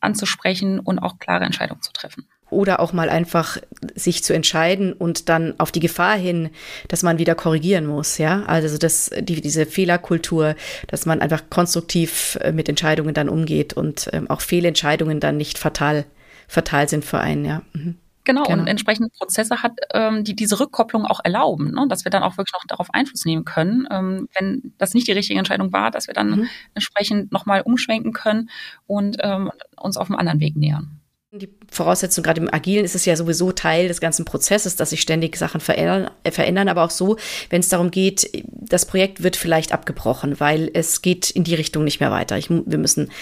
anzusprechen 0.00 0.80
und 0.80 0.98
auch 0.98 1.18
klare 1.18 1.44
Entscheidungen 1.44 1.82
zu 1.82 1.92
treffen 1.92 2.26
oder 2.50 2.80
auch 2.80 2.92
mal 2.92 3.08
einfach 3.08 3.58
sich 3.94 4.22
zu 4.24 4.32
entscheiden 4.32 4.92
und 4.92 5.28
dann 5.28 5.54
auf 5.58 5.72
die 5.72 5.80
Gefahr 5.80 6.16
hin, 6.16 6.50
dass 6.88 7.02
man 7.02 7.18
wieder 7.18 7.34
korrigieren 7.34 7.86
muss, 7.86 8.18
ja. 8.18 8.44
Also 8.44 8.78
das, 8.78 9.10
die, 9.20 9.40
diese 9.40 9.66
Fehlerkultur, 9.66 10.54
dass 10.86 11.06
man 11.06 11.20
einfach 11.20 11.42
konstruktiv 11.50 12.38
äh, 12.42 12.52
mit 12.52 12.68
Entscheidungen 12.68 13.14
dann 13.14 13.28
umgeht 13.28 13.72
und 13.72 14.08
ähm, 14.12 14.28
auch 14.28 14.40
Fehlentscheidungen 14.40 15.20
dann 15.20 15.36
nicht 15.36 15.58
fatal, 15.58 16.04
fatal 16.48 16.88
sind 16.88 17.04
für 17.04 17.18
einen, 17.18 17.44
ja. 17.44 17.62
Mhm. 17.72 17.96
Genau, 18.24 18.44
genau, 18.44 18.60
und 18.60 18.68
entsprechende 18.68 19.08
Prozesse 19.18 19.62
hat, 19.62 19.72
ähm, 19.94 20.24
die 20.24 20.36
diese 20.36 20.60
Rückkopplung 20.60 21.06
auch 21.06 21.20
erlauben, 21.24 21.72
ne? 21.72 21.86
dass 21.88 22.04
wir 22.04 22.10
dann 22.10 22.22
auch 22.22 22.36
wirklich 22.36 22.52
noch 22.52 22.64
darauf 22.68 22.92
Einfluss 22.92 23.24
nehmen 23.24 23.44
können, 23.44 23.88
ähm, 23.90 24.28
wenn 24.38 24.74
das 24.76 24.92
nicht 24.92 25.08
die 25.08 25.12
richtige 25.12 25.38
Entscheidung 25.38 25.72
war, 25.72 25.90
dass 25.90 26.06
wir 26.06 26.14
dann 26.14 26.30
mhm. 26.30 26.48
entsprechend 26.74 27.32
nochmal 27.32 27.62
umschwenken 27.62 28.12
können 28.12 28.50
und 28.86 29.16
ähm, 29.20 29.50
uns 29.76 29.96
auf 29.96 30.10
einem 30.10 30.18
anderen 30.18 30.40
Weg 30.40 30.54
nähern. 30.54 31.00
Die 31.32 31.48
Voraussetzung, 31.70 32.24
gerade 32.24 32.40
im 32.40 32.52
Agilen 32.52 32.84
ist 32.84 32.96
es 32.96 33.04
ja 33.04 33.14
sowieso 33.14 33.52
Teil 33.52 33.86
des 33.86 34.00
ganzen 34.00 34.24
Prozesses, 34.24 34.74
dass 34.74 34.90
sich 34.90 35.00
ständig 35.00 35.36
Sachen 35.36 35.60
verändern, 35.60 36.10
äh, 36.24 36.32
verändern 36.32 36.68
aber 36.68 36.82
auch 36.82 36.90
so, 36.90 37.18
wenn 37.50 37.60
es 37.60 37.68
darum 37.68 37.92
geht, 37.92 38.28
das 38.48 38.84
Projekt 38.84 39.22
wird 39.22 39.36
vielleicht 39.36 39.70
abgebrochen, 39.70 40.40
weil 40.40 40.68
es 40.74 41.02
geht 41.02 41.30
in 41.30 41.44
die 41.44 41.54
Richtung 41.54 41.84
nicht 41.84 42.00
mehr 42.00 42.10
weiter. 42.10 42.36
Ich, 42.36 42.50
wir 42.50 42.78
müssen 42.78 43.12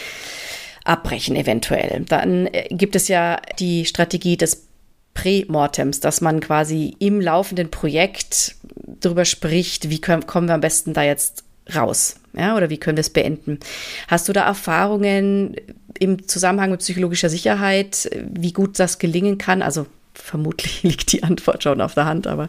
abbrechen 0.85 1.37
eventuell. 1.37 2.07
Dann 2.09 2.47
äh, 2.47 2.69
gibt 2.71 2.97
es 2.97 3.09
ja 3.09 3.43
die 3.59 3.85
Strategie 3.85 4.38
des 4.38 4.65
Prämortems, 5.12 6.00
dass 6.00 6.23
man 6.23 6.41
quasi 6.41 6.97
im 7.00 7.21
laufenden 7.21 7.71
Projekt 7.71 8.55
darüber 8.87 9.27
spricht, 9.27 9.91
wie 9.91 10.00
können, 10.00 10.27
kommen 10.27 10.49
wir 10.49 10.55
am 10.55 10.62
besten 10.62 10.95
da 10.95 11.03
jetzt 11.03 11.45
raus? 11.75 12.17
Ja, 12.33 12.57
oder 12.57 12.71
wie 12.71 12.79
können 12.79 12.97
wir 12.97 13.03
es 13.03 13.11
beenden? 13.11 13.59
Hast 14.07 14.29
du 14.29 14.33
da 14.33 14.47
Erfahrungen 14.47 15.57
im 15.99 16.26
Zusammenhang 16.28 16.71
mit 16.71 16.81
psychologischer 16.81 17.28
Sicherheit, 17.28 18.11
wie 18.31 18.52
gut 18.52 18.78
das 18.78 18.99
gelingen 18.99 19.38
kann? 19.38 19.62
Also 19.62 19.87
vermutlich 20.14 20.83
liegt 20.85 21.12
die 21.12 21.23
Antwort 21.23 21.62
schon 21.62 21.81
auf 21.81 21.95
der 21.95 22.07
Hand, 22.07 22.26
aber 22.26 22.49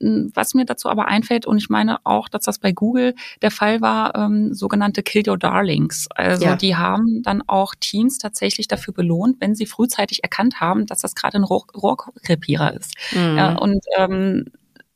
was 0.00 0.54
mir 0.54 0.64
dazu 0.64 0.88
aber 0.88 1.08
einfällt, 1.08 1.46
und 1.46 1.58
ich 1.58 1.68
meine 1.68 1.98
auch, 2.04 2.28
dass 2.28 2.42
das 2.42 2.58
bei 2.58 2.72
Google 2.72 3.14
der 3.42 3.50
Fall 3.50 3.80
war, 3.80 4.14
ähm, 4.14 4.54
sogenannte 4.54 5.02
Kill 5.02 5.28
Your 5.28 5.38
Darlings. 5.38 6.06
Also 6.14 6.44
ja. 6.44 6.56
die 6.56 6.76
haben 6.76 7.22
dann 7.22 7.42
auch 7.46 7.74
Teams 7.78 8.18
tatsächlich 8.18 8.68
dafür 8.68 8.94
belohnt, 8.94 9.40
wenn 9.40 9.54
sie 9.54 9.66
frühzeitig 9.66 10.22
erkannt 10.22 10.60
haben, 10.60 10.86
dass 10.86 11.00
das 11.00 11.14
gerade 11.14 11.38
ein 11.38 11.44
Rohrkrepierer 11.44 12.74
ist. 12.74 12.94
Mhm. 13.12 13.36
Ja, 13.36 13.56
und 13.56 13.84
ähm, 13.96 14.44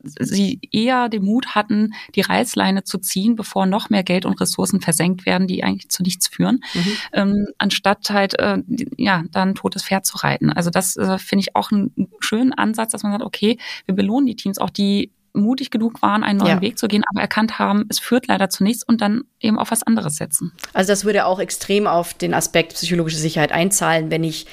sie 0.03 0.59
eher 0.71 1.09
den 1.09 1.23
Mut 1.23 1.55
hatten, 1.55 1.93
die 2.15 2.21
Reißleine 2.21 2.83
zu 2.83 2.97
ziehen, 2.97 3.35
bevor 3.35 3.65
noch 3.65 3.89
mehr 3.89 4.03
Geld 4.03 4.25
und 4.25 4.39
Ressourcen 4.39 4.81
versenkt 4.81 5.25
werden, 5.25 5.47
die 5.47 5.63
eigentlich 5.63 5.89
zu 5.89 6.03
nichts 6.03 6.27
führen, 6.27 6.59
mhm. 6.73 6.97
ähm, 7.13 7.47
anstatt 7.57 8.09
halt 8.09 8.37
äh, 8.39 8.57
ja 8.97 9.23
dann 9.31 9.55
totes 9.55 9.83
Pferd 9.83 10.05
zu 10.05 10.17
reiten. 10.17 10.51
Also 10.51 10.69
das 10.69 10.95
äh, 10.97 11.17
finde 11.17 11.41
ich 11.41 11.55
auch 11.55 11.71
einen 11.71 12.09
schönen 12.19 12.53
Ansatz, 12.53 12.91
dass 12.91 13.03
man 13.03 13.11
sagt, 13.11 13.23
okay, 13.23 13.57
wir 13.85 13.95
belohnen 13.95 14.25
die 14.25 14.35
Teams 14.35 14.57
auch, 14.57 14.69
die 14.69 15.11
mutig 15.33 15.71
genug 15.71 16.01
waren, 16.01 16.23
einen 16.23 16.39
neuen 16.39 16.57
ja. 16.57 16.61
Weg 16.61 16.77
zu 16.77 16.87
gehen, 16.87 17.03
aber 17.09 17.21
erkannt 17.21 17.59
haben, 17.59 17.85
es 17.89 17.99
führt 17.99 18.27
leider 18.27 18.49
zu 18.49 18.63
nichts 18.63 18.83
und 18.83 19.01
dann 19.01 19.23
eben 19.39 19.57
auf 19.57 19.71
was 19.71 19.83
anderes 19.83 20.15
setzen. 20.15 20.51
Also 20.73 20.91
das 20.91 21.05
würde 21.05 21.25
auch 21.25 21.39
extrem 21.39 21.87
auf 21.87 22.13
den 22.13 22.33
Aspekt 22.33 22.73
psychologische 22.73 23.17
Sicherheit 23.17 23.51
einzahlen, 23.51 24.11
wenn 24.11 24.23
ich 24.23 24.45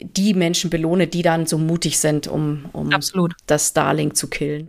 die 0.00 0.34
Menschen 0.34 0.70
belohne, 0.70 1.06
die 1.06 1.22
dann 1.22 1.46
so 1.46 1.58
mutig 1.58 1.98
sind, 1.98 2.26
um, 2.26 2.66
um 2.72 2.92
Absolut. 2.92 3.34
das 3.46 3.68
Starling 3.68 4.14
zu 4.14 4.28
killen. 4.28 4.68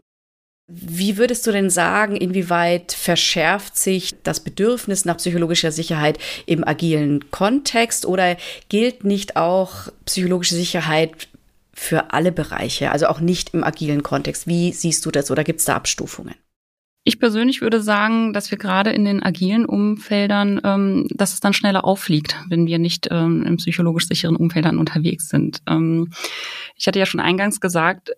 Wie 0.73 1.17
würdest 1.17 1.45
du 1.45 1.51
denn 1.51 1.69
sagen, 1.69 2.15
inwieweit 2.15 2.93
verschärft 2.93 3.77
sich 3.77 4.15
das 4.23 4.39
Bedürfnis 4.39 5.03
nach 5.03 5.17
psychologischer 5.17 5.71
Sicherheit 5.71 6.17
im 6.45 6.65
agilen 6.65 7.29
Kontext 7.29 8.05
oder 8.05 8.37
gilt 8.69 9.03
nicht 9.03 9.35
auch 9.35 9.89
psychologische 10.05 10.55
Sicherheit 10.55 11.27
für 11.73 12.13
alle 12.13 12.31
Bereiche, 12.31 12.91
also 12.91 13.07
auch 13.07 13.19
nicht 13.19 13.53
im 13.53 13.65
agilen 13.65 14.01
Kontext? 14.01 14.47
Wie 14.47 14.71
siehst 14.71 15.05
du 15.05 15.11
das 15.11 15.29
oder 15.29 15.43
gibt 15.43 15.59
es 15.59 15.65
da 15.65 15.75
Abstufungen? 15.75 16.35
Ich 17.03 17.19
persönlich 17.19 17.61
würde 17.61 17.81
sagen, 17.81 18.31
dass 18.31 18.51
wir 18.51 18.59
gerade 18.59 18.91
in 18.91 19.05
den 19.05 19.23
agilen 19.23 19.65
Umfeldern, 19.65 20.61
ähm, 20.63 21.07
dass 21.09 21.33
es 21.33 21.39
dann 21.39 21.53
schneller 21.53 21.83
auffliegt, 21.83 22.37
wenn 22.47 22.67
wir 22.67 22.77
nicht 22.77 23.07
ähm, 23.09 23.43
in 23.43 23.57
psychologisch 23.57 24.07
sicheren 24.07 24.35
Umfeldern 24.35 24.77
unterwegs 24.77 25.29
sind. 25.29 25.61
Ähm, 25.67 26.11
ich 26.75 26.85
hatte 26.85 26.99
ja 26.99 27.07
schon 27.07 27.19
eingangs 27.19 27.59
gesagt, 27.59 28.11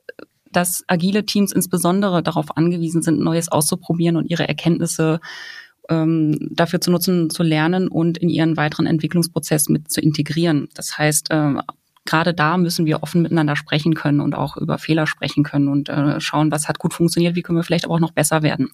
dass 0.52 0.84
agile 0.88 1.26
Teams 1.26 1.54
insbesondere 1.54 2.22
darauf 2.24 2.58
angewiesen 2.58 3.02
sind, 3.02 3.20
Neues 3.20 3.50
auszuprobieren 3.50 4.18
und 4.18 4.30
ihre 4.30 4.48
Erkenntnisse 4.48 5.22
ähm, 5.90 6.50
dafür 6.52 6.82
zu 6.82 6.92
nutzen, 6.92 7.30
zu 7.30 7.42
lernen 7.42 7.88
und 7.88 8.18
in 8.18 8.30
ihren 8.30 8.58
weiteren 8.58 8.86
Entwicklungsprozess 8.86 9.70
mit 9.70 9.92
zu 9.92 10.02
integrieren. 10.02 10.68
Das 10.76 10.98
heißt, 10.98 11.32
äh, 11.32 11.56
gerade 12.06 12.34
da 12.34 12.58
müssen 12.58 12.86
wir 12.86 13.02
offen 13.02 13.22
miteinander 13.22 13.56
sprechen 13.56 13.94
können 13.94 14.20
und 14.20 14.36
auch 14.36 14.58
über 14.58 14.78
Fehler 14.78 15.08
sprechen 15.08 15.44
können 15.44 15.68
und 15.68 15.90
äh, 15.90 16.20
schauen, 16.20 16.52
was 16.52 16.68
hat 16.68 16.80
gut 16.80 16.94
funktioniert, 16.94 17.36
wie 17.36 17.42
können 17.42 17.58
wir 17.58 17.64
vielleicht 17.64 17.86
aber 17.86 17.96
auch 17.96 18.00
noch 18.00 18.12
besser 18.12 18.44
werden. 18.44 18.72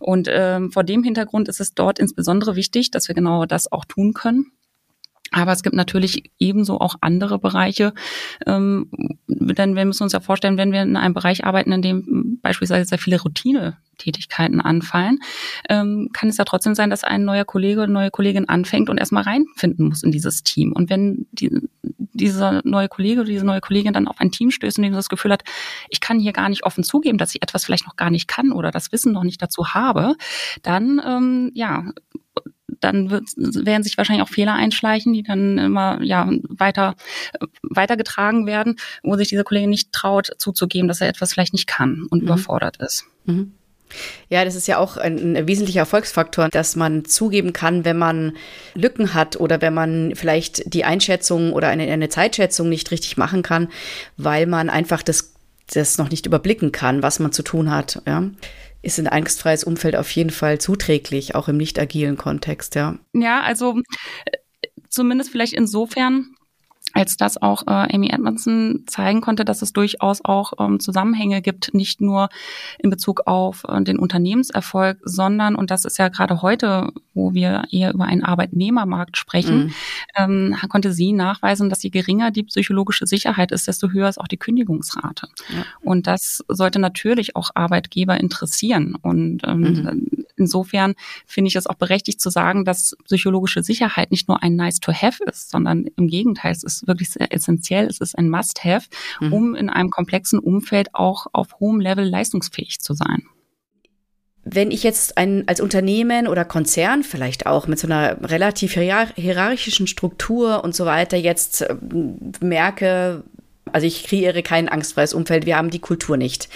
Und 0.00 0.28
ähm, 0.30 0.70
vor 0.72 0.84
dem 0.84 1.02
Hintergrund 1.02 1.48
ist 1.48 1.60
es 1.60 1.74
dort 1.74 1.98
insbesondere 1.98 2.56
wichtig, 2.56 2.90
dass 2.90 3.08
wir 3.08 3.14
genau 3.14 3.46
das 3.46 3.70
auch 3.70 3.84
tun 3.84 4.12
können. 4.12 4.52
Aber 5.30 5.52
es 5.52 5.62
gibt 5.62 5.76
natürlich 5.76 6.30
ebenso 6.38 6.80
auch 6.80 6.96
andere 7.00 7.38
Bereiche, 7.38 7.92
ähm, 8.46 8.90
denn 9.28 9.76
wir 9.76 9.84
müssen 9.84 10.04
uns 10.04 10.12
ja 10.12 10.20
vorstellen, 10.20 10.56
wenn 10.56 10.72
wir 10.72 10.82
in 10.82 10.96
einem 10.96 11.14
Bereich 11.14 11.44
arbeiten, 11.44 11.72
in 11.72 11.82
dem 11.82 12.38
beispielsweise 12.42 12.88
sehr 12.88 12.98
viele 12.98 13.20
Routine-Tätigkeiten 13.20 14.60
anfallen, 14.60 15.18
ähm, 15.68 16.10
kann 16.12 16.28
es 16.28 16.36
ja 16.36 16.44
trotzdem 16.44 16.74
sein, 16.74 16.90
dass 16.90 17.04
ein 17.04 17.24
neuer 17.24 17.44
Kollege, 17.44 17.82
eine 17.82 17.92
neue 17.92 18.10
Kollegin 18.10 18.48
anfängt 18.48 18.88
und 18.88 18.98
erstmal 18.98 19.24
reinfinden 19.24 19.88
muss 19.88 20.02
in 20.02 20.12
dieses 20.12 20.42
Team. 20.42 20.72
Und 20.72 20.90
wenn 20.90 21.26
die, 21.32 21.50
dieser 21.82 22.62
neue 22.64 22.88
Kollege 22.88 23.20
oder 23.20 23.30
diese 23.30 23.46
neue 23.46 23.60
Kollegin 23.60 23.92
dann 23.92 24.08
auf 24.08 24.20
ein 24.20 24.30
Team 24.30 24.50
stößt 24.50 24.78
und 24.78 24.84
dem 24.84 24.92
das 24.92 25.08
Gefühl 25.08 25.32
hat, 25.32 25.44
ich 25.88 26.00
kann 26.00 26.18
hier 26.18 26.32
gar 26.32 26.48
nicht 26.48 26.64
offen 26.64 26.84
zugeben, 26.84 27.18
dass 27.18 27.34
ich 27.34 27.42
etwas 27.42 27.64
vielleicht 27.64 27.86
noch 27.86 27.96
gar 27.96 28.10
nicht 28.10 28.28
kann 28.28 28.52
oder 28.52 28.70
das 28.70 28.92
Wissen 28.92 29.12
noch 29.12 29.24
nicht 29.24 29.42
dazu 29.42 29.74
habe, 29.74 30.14
dann 30.62 31.00
ähm, 31.04 31.50
ja 31.54 31.84
dann 32.80 33.10
wird, 33.10 33.24
werden 33.36 33.82
sich 33.82 33.96
wahrscheinlich 33.96 34.22
auch 34.22 34.32
Fehler 34.32 34.54
einschleichen, 34.54 35.12
die 35.12 35.22
dann 35.22 35.58
immer 35.58 36.02
ja 36.02 36.30
weiter 36.48 36.94
weitergetragen 37.62 38.46
werden, 38.46 38.76
wo 39.02 39.16
sich 39.16 39.28
dieser 39.28 39.44
Kollege 39.44 39.68
nicht 39.68 39.92
traut 39.92 40.30
zuzugeben, 40.38 40.88
dass 40.88 41.00
er 41.00 41.08
etwas 41.08 41.32
vielleicht 41.32 41.52
nicht 41.52 41.66
kann 41.66 42.06
und 42.10 42.22
mhm. 42.22 42.28
überfordert 42.28 42.76
ist. 42.78 43.04
Mhm. 43.24 43.52
Ja, 44.28 44.44
das 44.44 44.54
ist 44.54 44.68
ja 44.68 44.78
auch 44.78 44.96
ein, 44.96 45.36
ein, 45.36 45.46
wesentlicher 45.46 45.80
Erfolgsfaktor, 45.80 46.48
dass 46.48 46.76
man 46.76 47.04
zugeben 47.04 47.52
kann, 47.52 47.86
wenn 47.86 47.96
man 47.96 48.36
Lücken 48.74 49.14
hat 49.14 49.40
oder 49.40 49.62
wenn 49.62 49.72
man 49.72 50.14
vielleicht 50.14 50.74
die 50.74 50.84
Einschätzung 50.84 51.52
oder 51.52 51.68
eine, 51.68 51.84
eine 51.84 52.10
Zeitschätzung 52.10 52.68
nicht 52.68 52.90
richtig 52.90 53.16
machen 53.16 53.42
kann, 53.42 53.68
weil 54.16 54.46
man 54.46 54.68
einfach 54.68 55.02
das, 55.02 55.34
das 55.68 55.98
noch 55.98 56.10
nicht 56.10 56.26
überblicken 56.26 56.72
kann, 56.72 57.02
was 57.02 57.18
man 57.18 57.32
zu 57.32 57.42
tun 57.42 57.70
hat. 57.70 58.02
Ja 58.06 58.24
ist 58.82 58.98
ein 58.98 59.08
angstfreies 59.08 59.64
Umfeld 59.64 59.96
auf 59.96 60.10
jeden 60.12 60.30
Fall 60.30 60.58
zuträglich, 60.58 61.34
auch 61.34 61.48
im 61.48 61.56
nicht 61.56 61.78
agilen 61.78 62.16
Kontext, 62.16 62.74
ja. 62.74 62.96
Ja, 63.12 63.42
also 63.42 63.80
äh, 64.24 64.38
zumindest 64.88 65.30
vielleicht 65.30 65.52
insofern, 65.52 66.34
als 66.94 67.16
das 67.16 67.40
auch 67.40 67.62
äh, 67.66 67.94
Amy 67.94 68.08
Edmondson 68.10 68.84
zeigen 68.86 69.20
konnte, 69.20 69.44
dass 69.44 69.62
es 69.62 69.72
durchaus 69.72 70.24
auch 70.24 70.54
ähm, 70.58 70.80
Zusammenhänge 70.80 71.42
gibt, 71.42 71.74
nicht 71.74 72.00
nur 72.00 72.28
in 72.78 72.90
Bezug 72.90 73.22
auf 73.26 73.64
äh, 73.68 73.82
den 73.82 73.98
Unternehmenserfolg, 73.98 74.98
sondern, 75.02 75.54
und 75.54 75.70
das 75.70 75.84
ist 75.84 75.98
ja 75.98 76.08
gerade 76.08 76.40
heute, 76.42 76.90
wo 77.14 77.34
wir 77.34 77.64
eher 77.70 77.92
über 77.92 78.06
einen 78.06 78.24
Arbeitnehmermarkt 78.24 79.16
sprechen, 79.16 79.66
mhm. 79.66 79.72
ähm, 80.16 80.56
konnte 80.68 80.92
sie 80.92 81.12
nachweisen, 81.12 81.68
dass 81.68 81.82
je 81.82 81.90
geringer 81.90 82.30
die 82.30 82.42
psychologische 82.44 83.06
Sicherheit 83.06 83.52
ist, 83.52 83.68
desto 83.68 83.90
höher 83.90 84.08
ist 84.08 84.18
auch 84.18 84.28
die 84.28 84.36
Kündigungsrate. 84.36 85.28
Ja. 85.50 85.64
Und 85.80 86.06
das 86.06 86.44
sollte 86.48 86.78
natürlich 86.78 87.36
auch 87.36 87.50
Arbeitgeber 87.54 88.18
interessieren. 88.18 88.94
Und 89.00 89.42
ähm, 89.46 89.60
mhm. 89.60 90.08
insofern 90.36 90.94
finde 91.26 91.48
ich 91.48 91.56
es 91.56 91.66
auch 91.66 91.74
berechtigt 91.74 92.20
zu 92.20 92.30
sagen, 92.30 92.64
dass 92.64 92.96
psychologische 93.04 93.62
Sicherheit 93.62 94.10
nicht 94.10 94.28
nur 94.28 94.42
ein 94.42 94.56
Nice 94.56 94.80
to 94.80 94.92
have 94.92 95.22
ist, 95.24 95.50
sondern 95.50 95.86
im 95.96 96.08
Gegenteil, 96.08 96.52
es 96.52 96.64
ist 96.74 96.86
wirklich 96.86 97.10
sehr 97.10 97.32
essentiell. 97.32 97.86
Es 97.86 98.00
ist 98.00 98.16
ein 98.16 98.28
Must-Have, 98.28 98.86
mhm. 99.20 99.32
um 99.32 99.54
in 99.54 99.70
einem 99.70 99.90
komplexen 99.90 100.38
Umfeld 100.38 100.94
auch 100.94 101.26
auf 101.32 101.60
hohem 101.60 101.80
Level 101.80 102.04
leistungsfähig 102.04 102.80
zu 102.80 102.94
sein. 102.94 103.24
Wenn 104.44 104.70
ich 104.70 104.82
jetzt 104.82 105.18
ein, 105.18 105.46
als 105.46 105.60
Unternehmen 105.60 106.26
oder 106.26 106.44
Konzern 106.44 107.02
vielleicht 107.02 107.46
auch 107.46 107.66
mit 107.66 107.78
so 107.78 107.86
einer 107.86 108.30
relativ 108.30 108.74
hierarchischen 108.74 109.86
Struktur 109.86 110.64
und 110.64 110.74
so 110.74 110.86
weiter 110.86 111.18
jetzt 111.18 111.62
äh, 111.62 111.74
merke, 112.40 113.24
also 113.72 113.86
ich 113.86 114.04
kreiere 114.04 114.42
kein 114.42 114.68
angstfreies 114.68 115.12
Umfeld, 115.12 115.44
wir 115.44 115.56
haben 115.56 115.70
die 115.70 115.80
Kultur 115.80 116.16
nicht. 116.16 116.48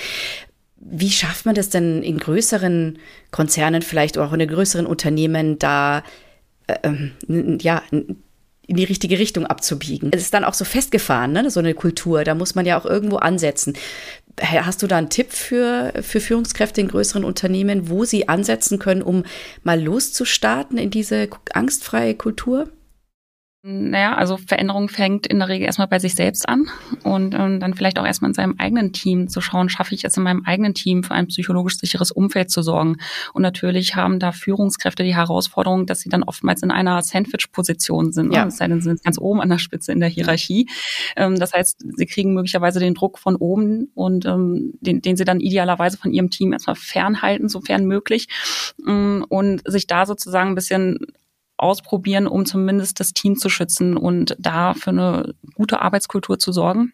Wie 0.77 1.11
schafft 1.11 1.45
man 1.45 1.55
das 1.55 1.69
denn 1.69 2.03
in 2.03 2.19
größeren 2.19 2.99
Konzernen, 3.31 3.83
vielleicht 3.83 4.17
auch 4.19 4.33
in 4.33 4.47
größeren 4.47 4.87
Unternehmen, 4.87 5.59
da 5.59 6.03
äh, 6.67 6.79
ähm, 6.83 7.59
ja, 7.61 7.83
in 8.67 8.77
die 8.77 8.85
richtige 8.85 9.19
Richtung 9.19 9.47
abzubiegen. 9.47 10.11
Es 10.13 10.23
ist 10.23 10.35
dann 10.35 10.45
auch 10.45 10.55
so 10.55 10.65
festgefahren, 10.65 11.33
ne? 11.33 11.51
so 11.51 11.61
eine 11.61 11.75
Kultur. 11.75 12.25
Da 12.25 12.35
muss 12.35 12.55
man 12.55 12.65
ja 12.65 12.79
auch 12.79 12.87
irgendwo 12.87 13.17
ansetzen. 13.17 13.75
Hast 14.41 14.83
du 14.83 14.87
da 14.87 14.97
einen 14.97 15.11
Tipp 15.11 15.33
für, 15.33 15.93
für 16.01 16.21
Führungskräfte 16.21 16.81
in 16.81 16.89
größeren 16.89 17.25
Unternehmen, 17.25 17.91
wo 17.91 18.05
sie 18.05 18.29
ansetzen 18.29 18.79
können, 18.79 19.03
um 19.03 19.25
mal 19.63 19.81
loszustarten 19.83 20.79
in 20.79 20.91
diese 20.91 21.29
angstfreie 21.53 22.15
Kultur? 22.15 22.69
Naja, 23.65 24.17
also 24.17 24.39
Veränderung 24.39 24.89
fängt 24.89 25.29
in 25.29 25.39
der 25.39 25.47
Regel 25.47 25.67
erstmal 25.67 25.87
bei 25.87 26.01
sich 26.01 26.17
selbst 26.17 26.49
an 26.49 26.69
und 27.05 27.33
ähm, 27.33 27.61
dann 27.61 27.75
vielleicht 27.75 27.97
auch 27.97 28.05
erstmal 28.05 28.31
in 28.31 28.35
seinem 28.35 28.57
eigenen 28.59 28.93
Team 28.93 29.29
zu 29.29 29.41
schauen, 29.41 29.69
schaffe 29.69 29.95
ich 29.95 30.03
es 30.03 30.17
in 30.17 30.25
meinem 30.25 30.45
eigenen 30.45 30.75
Team 30.75 31.05
für 31.05 31.15
ein 31.15 31.29
psychologisch 31.29 31.79
sicheres 31.79 32.11
Umfeld 32.11 32.51
zu 32.51 32.63
sorgen. 32.63 32.97
Und 33.33 33.43
natürlich 33.43 33.95
haben 33.95 34.19
da 34.19 34.33
Führungskräfte 34.33 35.05
die 35.05 35.15
Herausforderung, 35.15 35.87
dass 35.87 36.01
sie 36.01 36.09
dann 36.09 36.25
oftmals 36.25 36.65
in 36.65 36.73
einer 36.73 37.03
Sandwich-Position 37.03 38.11
sind. 38.11 38.31
Ne? 38.31 38.35
Ja. 38.39 38.45
Das 38.47 38.61
heißt, 38.61 38.73
sie 38.73 38.81
sind 38.81 39.05
ganz 39.05 39.17
oben 39.19 39.41
an 39.41 39.49
der 39.49 39.59
Spitze 39.59 39.93
in 39.93 40.01
der 40.01 40.09
Hierarchie. 40.09 40.69
Ähm, 41.15 41.39
das 41.39 41.53
heißt, 41.53 41.85
sie 41.97 42.07
kriegen 42.07 42.35
möglicherweise 42.35 42.81
den 42.81 42.95
Druck 42.95 43.21
von 43.21 43.37
oben 43.37 43.93
und 43.95 44.27
ähm, 44.27 44.73
den, 44.81 45.03
den 45.03 45.17
sie 45.17 45.25
dann 45.25 45.39
idealerweise 45.39 45.99
von 45.99 46.13
ihrem 46.13 46.31
Team 46.31 46.53
erstmal 46.53 46.75
fernhalten, 46.75 47.49
sofern 47.49 47.87
möglich. 47.87 48.27
Ähm, 48.85 49.25
und 49.29 49.63
sich 49.65 49.87
da 49.87 50.05
sozusagen 50.05 50.49
ein 50.49 50.57
bisschen 50.57 50.99
ausprobieren, 51.63 52.27
um 52.27 52.45
zumindest 52.45 53.01
das 53.01 53.13
Team 53.13 53.37
zu 53.37 53.49
schützen 53.49 53.97
und 53.97 54.37
da 54.39 54.75
für 54.75 54.91
eine 54.91 55.35
gute 55.55 55.81
Arbeitskultur 55.81 56.39
zu 56.39 56.53
sorgen. 56.53 56.93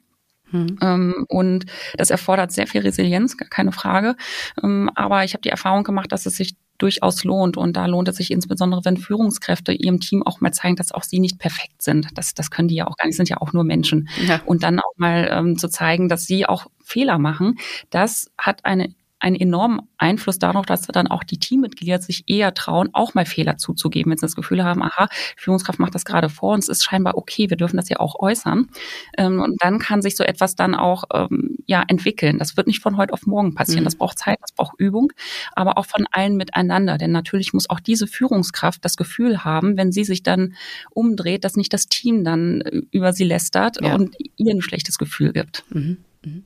Hm. 0.51 0.79
Ähm, 0.81 1.27
und 1.29 1.67
das 1.97 2.11
erfordert 2.11 2.53
sehr 2.53 2.67
viel 2.67 2.81
Resilienz, 2.81 3.37
keine 3.37 3.73
Frage. 3.73 4.17
Ähm, 4.63 4.91
aber 4.95 5.25
ich 5.25 5.35
habe 5.35 5.43
die 5.43 5.51
Erfahrung 5.51 5.85
gemacht, 5.85 6.13
dass 6.13 6.27
es 6.27 6.37
sich 6.37 6.55
durchaus 6.79 7.25
lohnt. 7.25 7.57
Und 7.57 7.77
da 7.77 7.87
lohnt 7.87 8.09
es 8.09 8.17
sich 8.17 8.31
insbesondere, 8.31 8.85
wenn 8.85 8.97
Führungskräfte 8.97 9.73
ihrem 9.73 10.01
Team 10.01 10.23
auch 10.23 10.41
mal 10.41 10.53
zeigen, 10.53 10.77
dass 10.77 10.93
auch 10.93 11.03
sie 11.03 11.19
nicht 11.19 11.39
perfekt 11.39 11.83
sind. 11.83 12.07
Das, 12.15 12.35
das 12.35 12.51
können 12.51 12.69
die 12.69 12.77
ja 12.77 12.87
auch 12.87 12.97
gar 12.97 13.07
nicht, 13.07 13.17
sind 13.17 13.29
ja 13.29 13.39
auch 13.39 13.53
nur 13.53 13.65
Menschen. 13.65 14.09
Ja. 14.27 14.41
Und 14.47 14.63
dann 14.63 14.79
auch 14.79 14.93
mal 14.97 15.29
ähm, 15.31 15.59
zu 15.59 15.69
zeigen, 15.69 16.09
dass 16.09 16.25
sie 16.25 16.47
auch 16.47 16.67
Fehler 16.83 17.19
machen, 17.19 17.59
das 17.91 18.31
hat 18.39 18.65
eine 18.65 18.95
einen 19.21 19.37
enormen 19.37 19.81
Einfluss 19.99 20.39
darauf, 20.39 20.67
dass 20.67 20.83
dann 20.83 21.09
auch 21.09 21.25
die 21.25 21.39
Teammitglieder 21.39 22.01
sich 22.01 22.25
eher 22.29 22.55
trauen, 22.55 22.91
auch 22.93 23.15
mal 23.15 23.27
Fehler 23.27 23.59
zuzugeben, 23.59 24.11
wenn 24.11 24.19
sie 24.19 24.27
das 24.27 24.37
Gefühl 24.37 24.65
haben, 24.65 24.83
aha, 24.83 25.09
Führungskraft 25.37 25.79
macht 25.79 25.95
das 25.95 26.05
gerade 26.05 26.29
vor 26.29 26.55
uns, 26.55 26.69
ist 26.69 26.85
scheinbar 26.85 27.17
okay, 27.17 27.51
wir 27.51 27.57
dürfen 27.57 27.77
das 27.77 27.89
ja 27.89 27.99
auch 27.99 28.19
äußern. 28.21 28.69
Ähm, 29.17 29.41
und 29.41 29.63
dann 29.63 29.79
kann 29.79 30.03
sich 30.03 30.17
so 30.17 30.25
etwas 30.25 30.55
dann 30.55 30.75
auch 30.75 31.05
ähm, 31.13 31.57
ja 31.67 31.83
entwickeln. 31.89 32.39
Das 32.39 32.57
wird 32.57 32.67
nicht 32.67 32.81
von 32.81 32.97
heute 32.97 33.13
auf 33.13 33.27
morgen 33.27 33.55
passieren. 33.55 33.81
Mhm. 33.81 33.87
Das 33.87 33.97
braucht 33.97 34.19
Zeit, 34.19 34.39
das 34.41 34.53
braucht 34.53 34.79
Übung, 34.79 35.13
aber 35.55 35.79
auch 35.79 35.87
von 35.87 36.07
allen 36.11 36.37
miteinander. 36.37 36.99
Denn 36.99 37.11
natürlich 37.11 37.53
muss 37.53 37.69
auch 37.69 37.81
diese 37.81 38.07
Führungskraft 38.07 38.85
das 38.85 38.97
Gefühl 38.97 39.45
haben, 39.45 39.77
wenn 39.77 39.93
sie 39.93 40.05
sich 40.05 40.23
dann 40.23 40.55
umdreht, 40.91 41.45
dass 41.45 41.57
nicht 41.57 41.73
das 41.73 41.87
Team 41.89 42.25
dann 42.25 42.63
über 42.91 43.13
sie 43.13 43.25
lästert 43.25 43.83
ja. 43.83 43.95
und 43.95 44.17
ihr 44.37 44.55
ein 44.55 44.63
schlechtes 44.63 44.99
Gefühl 44.99 45.33
gibt. 45.33 45.65
Mhm. 45.71 45.99
Mhm. 46.25 46.45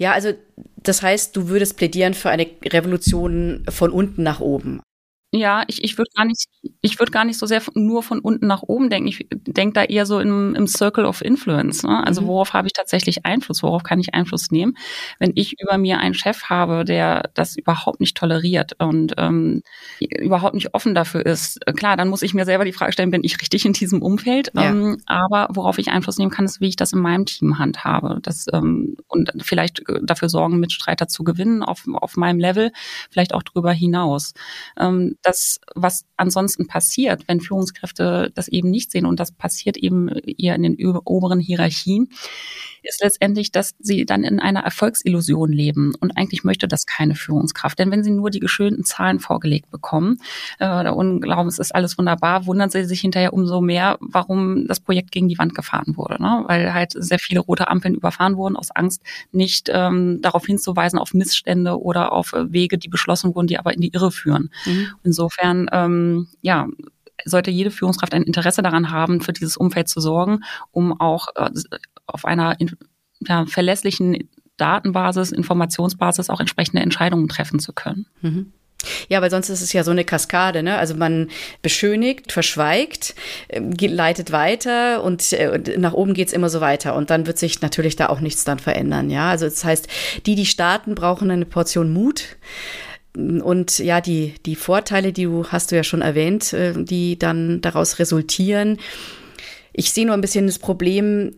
Ja, 0.00 0.12
also 0.12 0.32
das 0.82 1.02
heißt, 1.02 1.36
du 1.36 1.48
würdest 1.48 1.76
plädieren 1.76 2.14
für 2.14 2.30
eine 2.30 2.46
Revolution 2.64 3.66
von 3.68 3.90
unten 3.90 4.22
nach 4.22 4.40
oben. 4.40 4.80
Ja, 5.32 5.62
ich, 5.68 5.84
ich 5.84 5.96
würde 5.96 6.10
gar 6.16 6.24
nicht, 6.24 6.46
ich 6.80 6.98
würde 6.98 7.12
gar 7.12 7.24
nicht 7.24 7.38
so 7.38 7.46
sehr 7.46 7.62
nur 7.74 8.02
von 8.02 8.18
unten 8.18 8.48
nach 8.48 8.62
oben 8.62 8.90
denken. 8.90 9.06
Ich 9.08 9.28
denke 9.30 9.74
da 9.74 9.84
eher 9.84 10.04
so 10.04 10.18
im, 10.18 10.56
im 10.56 10.66
Circle 10.66 11.04
of 11.04 11.22
Influence. 11.22 11.84
Ne? 11.84 12.04
Also 12.04 12.22
mhm. 12.22 12.26
worauf 12.26 12.52
habe 12.52 12.66
ich 12.66 12.72
tatsächlich 12.72 13.24
Einfluss? 13.24 13.62
Worauf 13.62 13.84
kann 13.84 14.00
ich 14.00 14.12
Einfluss 14.12 14.50
nehmen? 14.50 14.76
Wenn 15.20 15.30
ich 15.36 15.54
über 15.60 15.78
mir 15.78 15.98
einen 15.98 16.14
Chef 16.14 16.44
habe, 16.46 16.84
der 16.84 17.30
das 17.34 17.56
überhaupt 17.56 18.00
nicht 18.00 18.16
toleriert 18.16 18.72
und 18.80 19.14
ähm, 19.18 19.62
überhaupt 20.00 20.54
nicht 20.54 20.74
offen 20.74 20.96
dafür 20.96 21.24
ist, 21.24 21.60
klar, 21.76 21.96
dann 21.96 22.08
muss 22.08 22.22
ich 22.22 22.34
mir 22.34 22.44
selber 22.44 22.64
die 22.64 22.72
Frage 22.72 22.92
stellen, 22.92 23.12
bin 23.12 23.22
ich 23.22 23.40
richtig 23.40 23.64
in 23.64 23.72
diesem 23.72 24.02
Umfeld? 24.02 24.50
Ja. 24.56 24.70
Ähm, 24.70 24.98
aber 25.06 25.46
worauf 25.54 25.78
ich 25.78 25.92
Einfluss 25.92 26.18
nehmen 26.18 26.32
kann, 26.32 26.44
ist, 26.44 26.60
wie 26.60 26.68
ich 26.68 26.76
das 26.76 26.92
in 26.92 26.98
meinem 26.98 27.24
Team 27.24 27.56
handhabe. 27.60 28.18
Das, 28.22 28.46
ähm, 28.52 28.96
und 29.06 29.30
vielleicht 29.38 29.84
dafür 30.02 30.28
sorgen, 30.28 30.58
Mitstreiter 30.58 31.06
zu 31.06 31.22
gewinnen 31.22 31.62
auf, 31.62 31.84
auf 31.92 32.16
meinem 32.16 32.40
Level, 32.40 32.72
vielleicht 33.10 33.32
auch 33.32 33.44
darüber 33.44 33.70
hinaus. 33.72 34.34
Ähm, 34.76 35.14
das, 35.22 35.60
was 35.74 36.04
ansonsten 36.16 36.66
passiert, 36.66 37.24
wenn 37.28 37.40
Führungskräfte 37.40 38.30
das 38.34 38.48
eben 38.48 38.70
nicht 38.70 38.90
sehen 38.90 39.06
und 39.06 39.20
das 39.20 39.32
passiert 39.32 39.76
eben 39.76 40.08
eher 40.08 40.54
in 40.54 40.62
den 40.62 40.76
oberen 41.04 41.40
Hierarchien, 41.40 42.08
ist 42.82 43.02
letztendlich, 43.02 43.52
dass 43.52 43.74
sie 43.78 44.06
dann 44.06 44.24
in 44.24 44.40
einer 44.40 44.60
Erfolgsillusion 44.60 45.52
leben. 45.52 45.94
Und 46.00 46.16
eigentlich 46.16 46.44
möchte 46.44 46.68
das 46.68 46.86
keine 46.86 47.14
Führungskraft. 47.14 47.78
Denn 47.78 47.90
wenn 47.90 48.04
sie 48.04 48.10
nur 48.10 48.30
die 48.30 48.40
geschönten 48.40 48.84
Zahlen 48.84 49.20
vorgelegt 49.20 49.70
bekommen 49.70 50.18
äh, 50.58 50.88
und 50.90 51.20
glauben, 51.20 51.48
es 51.48 51.58
ist 51.58 51.74
alles 51.74 51.98
wunderbar, 51.98 52.46
wundern 52.46 52.70
sie 52.70 52.84
sich 52.84 53.00
hinterher 53.00 53.32
umso 53.32 53.60
mehr, 53.60 53.98
warum 54.00 54.66
das 54.66 54.80
Projekt 54.80 55.12
gegen 55.12 55.28
die 55.28 55.38
Wand 55.38 55.54
gefahren 55.54 55.96
wurde. 55.96 56.22
Ne? 56.22 56.44
Weil 56.46 56.72
halt 56.72 56.92
sehr 56.94 57.18
viele 57.18 57.40
rote 57.40 57.68
Ampeln 57.68 57.94
überfahren 57.94 58.36
wurden 58.36 58.56
aus 58.56 58.70
Angst, 58.70 59.02
nicht 59.32 59.70
ähm, 59.72 60.20
darauf 60.22 60.46
hinzuweisen 60.46 60.98
auf 60.98 61.14
Missstände 61.14 61.80
oder 61.80 62.12
auf 62.12 62.32
äh, 62.32 62.52
Wege, 62.52 62.78
die 62.78 62.88
beschlossen 62.88 63.34
wurden, 63.34 63.46
die 63.46 63.58
aber 63.58 63.74
in 63.74 63.80
die 63.80 63.92
Irre 63.92 64.10
führen. 64.10 64.50
Mhm. 64.64 64.88
Insofern, 65.10 65.68
ähm, 65.72 66.28
ja, 66.40 66.68
sollte 67.24 67.50
jede 67.50 67.72
Führungskraft 67.72 68.14
ein 68.14 68.22
Interesse 68.22 68.62
daran 68.62 68.92
haben, 68.92 69.20
für 69.20 69.32
dieses 69.32 69.56
Umfeld 69.56 69.88
zu 69.88 70.00
sorgen, 70.00 70.44
um 70.70 70.98
auch 71.00 71.26
äh, 71.34 71.50
auf 72.06 72.24
einer 72.24 72.56
ja, 73.26 73.44
verlässlichen 73.46 74.30
Datenbasis, 74.56 75.32
Informationsbasis 75.32 76.30
auch 76.30 76.38
entsprechende 76.38 76.80
Entscheidungen 76.80 77.28
treffen 77.28 77.58
zu 77.58 77.72
können. 77.72 78.06
Mhm. 78.20 78.52
Ja, 79.08 79.20
weil 79.20 79.30
sonst 79.30 79.48
ist 79.48 79.62
es 79.62 79.72
ja 79.72 79.82
so 79.84 79.90
eine 79.90 80.04
Kaskade, 80.04 80.62
ne? 80.62 80.78
Also 80.78 80.94
man 80.94 81.28
beschönigt, 81.60 82.30
verschweigt, 82.32 83.16
ähm, 83.48 83.74
leitet 83.78 84.30
weiter 84.32 85.02
und, 85.02 85.32
äh, 85.32 85.76
nach 85.76 85.92
oben 85.92 86.14
geht's 86.14 86.32
immer 86.32 86.48
so 86.48 86.60
weiter. 86.60 86.94
Und 86.94 87.10
dann 87.10 87.26
wird 87.26 87.38
sich 87.38 87.60
natürlich 87.60 87.96
da 87.96 88.08
auch 88.08 88.20
nichts 88.20 88.44
dann 88.44 88.60
verändern, 88.60 89.10
ja. 89.10 89.28
Also 89.28 89.44
das 89.46 89.64
heißt, 89.64 89.88
die, 90.24 90.34
die 90.34 90.46
starten, 90.46 90.94
brauchen 90.94 91.30
eine 91.30 91.44
Portion 91.44 91.92
Mut. 91.92 92.36
Und 93.16 93.78
ja, 93.78 94.00
die, 94.00 94.34
die 94.46 94.54
Vorteile, 94.54 95.12
die 95.12 95.24
du 95.24 95.46
hast 95.48 95.72
du 95.72 95.76
ja 95.76 95.82
schon 95.82 96.02
erwähnt, 96.02 96.52
äh, 96.52 96.72
die 96.76 97.18
dann 97.18 97.60
daraus 97.60 97.98
resultieren. 97.98 98.78
Ich 99.72 99.92
sehe 99.92 100.06
nur 100.06 100.14
ein 100.14 100.20
bisschen 100.20 100.46
das 100.46 100.58
Problem, 100.58 101.34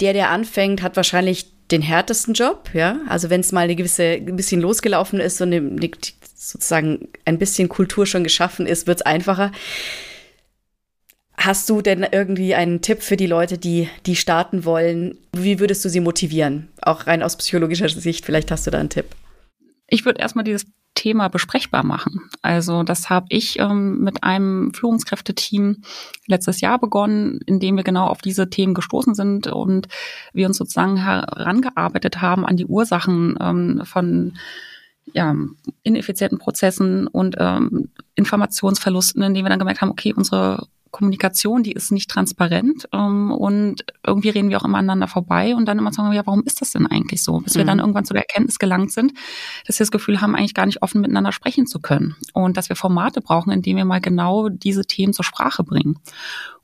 der, 0.00 0.12
der 0.12 0.30
anfängt, 0.30 0.82
hat 0.82 0.96
wahrscheinlich 0.96 1.46
den 1.70 1.82
härtesten 1.82 2.34
Job, 2.34 2.70
ja. 2.74 3.00
Also 3.08 3.30
wenn 3.30 3.40
es 3.40 3.52
mal 3.52 3.62
eine 3.62 3.76
gewisse, 3.76 4.04
ein 4.04 4.36
bisschen 4.36 4.60
losgelaufen 4.60 5.20
ist 5.20 5.40
und 5.40 5.52
eine, 5.52 5.90
sozusagen 6.34 7.08
ein 7.24 7.38
bisschen 7.38 7.68
Kultur 7.68 8.06
schon 8.06 8.24
geschaffen 8.24 8.66
ist, 8.66 8.86
wird 8.86 9.00
es 9.00 9.06
einfacher. 9.06 9.52
Hast 11.36 11.68
du 11.70 11.80
denn 11.80 12.06
irgendwie 12.10 12.54
einen 12.54 12.82
Tipp 12.82 13.02
für 13.02 13.16
die 13.16 13.26
Leute, 13.26 13.58
die, 13.58 13.88
die 14.06 14.16
starten 14.16 14.64
wollen? 14.64 15.18
Wie 15.32 15.58
würdest 15.60 15.84
du 15.84 15.88
sie 15.88 16.00
motivieren? 16.00 16.68
Auch 16.80 17.06
rein 17.06 17.22
aus 17.22 17.36
psychologischer 17.36 17.88
Sicht, 17.88 18.24
vielleicht 18.24 18.50
hast 18.50 18.66
du 18.66 18.70
da 18.70 18.78
einen 18.78 18.90
Tipp. 18.90 19.06
Ich 19.92 20.06
würde 20.06 20.22
erstmal 20.22 20.44
dieses 20.44 20.64
Thema 20.94 21.28
besprechbar 21.28 21.84
machen. 21.84 22.30
Also 22.40 22.82
das 22.82 23.10
habe 23.10 23.26
ich 23.28 23.58
ähm, 23.58 23.98
mit 24.00 24.24
einem 24.24 24.72
Führungskräfteteam 24.72 25.82
letztes 26.26 26.62
Jahr 26.62 26.78
begonnen, 26.78 27.40
in 27.44 27.60
dem 27.60 27.76
wir 27.76 27.84
genau 27.84 28.06
auf 28.06 28.22
diese 28.22 28.48
Themen 28.48 28.72
gestoßen 28.72 29.14
sind 29.14 29.48
und 29.48 29.88
wir 30.32 30.46
uns 30.46 30.56
sozusagen 30.56 30.96
herangearbeitet 30.96 32.22
haben 32.22 32.46
an 32.46 32.56
die 32.56 32.64
Ursachen 32.64 33.36
ähm, 33.38 33.82
von 33.84 34.38
ja, 35.12 35.36
ineffizienten 35.82 36.38
Prozessen 36.38 37.06
und 37.06 37.36
ähm, 37.38 37.90
Informationsverlusten, 38.14 39.22
indem 39.22 39.44
wir 39.44 39.50
dann 39.50 39.58
gemerkt 39.58 39.82
haben, 39.82 39.90
okay, 39.90 40.14
unsere 40.16 40.68
Kommunikation, 40.92 41.62
die 41.62 41.72
ist 41.72 41.90
nicht 41.90 42.10
transparent 42.10 42.88
ähm, 42.92 43.32
und 43.32 43.84
irgendwie 44.06 44.28
reden 44.28 44.50
wir 44.50 44.60
auch 44.60 44.64
immer 44.64 44.78
aneinander 44.78 45.08
vorbei 45.08 45.56
und 45.56 45.66
dann 45.66 45.78
immer 45.78 45.92
sagen, 45.92 46.12
ja, 46.12 46.24
warum 46.26 46.44
ist 46.44 46.60
das 46.60 46.70
denn 46.70 46.86
eigentlich 46.86 47.24
so? 47.24 47.38
Bis 47.38 47.54
mhm. 47.54 47.58
wir 47.58 47.64
dann 47.64 47.78
irgendwann 47.80 48.04
zu 48.04 48.12
der 48.12 48.22
Erkenntnis 48.22 48.58
gelangt 48.58 48.92
sind, 48.92 49.14
dass 49.66 49.78
wir 49.78 49.84
das 49.84 49.90
Gefühl 49.90 50.20
haben, 50.20 50.36
eigentlich 50.36 50.54
gar 50.54 50.66
nicht 50.66 50.82
offen 50.82 51.00
miteinander 51.00 51.32
sprechen 51.32 51.66
zu 51.66 51.80
können 51.80 52.14
und 52.34 52.56
dass 52.56 52.68
wir 52.68 52.76
Formate 52.76 53.22
brauchen, 53.22 53.50
in 53.50 53.62
denen 53.62 53.78
wir 53.78 53.84
mal 53.86 54.00
genau 54.00 54.50
diese 54.50 54.84
Themen 54.84 55.14
zur 55.14 55.24
Sprache 55.24 55.64
bringen. 55.64 55.98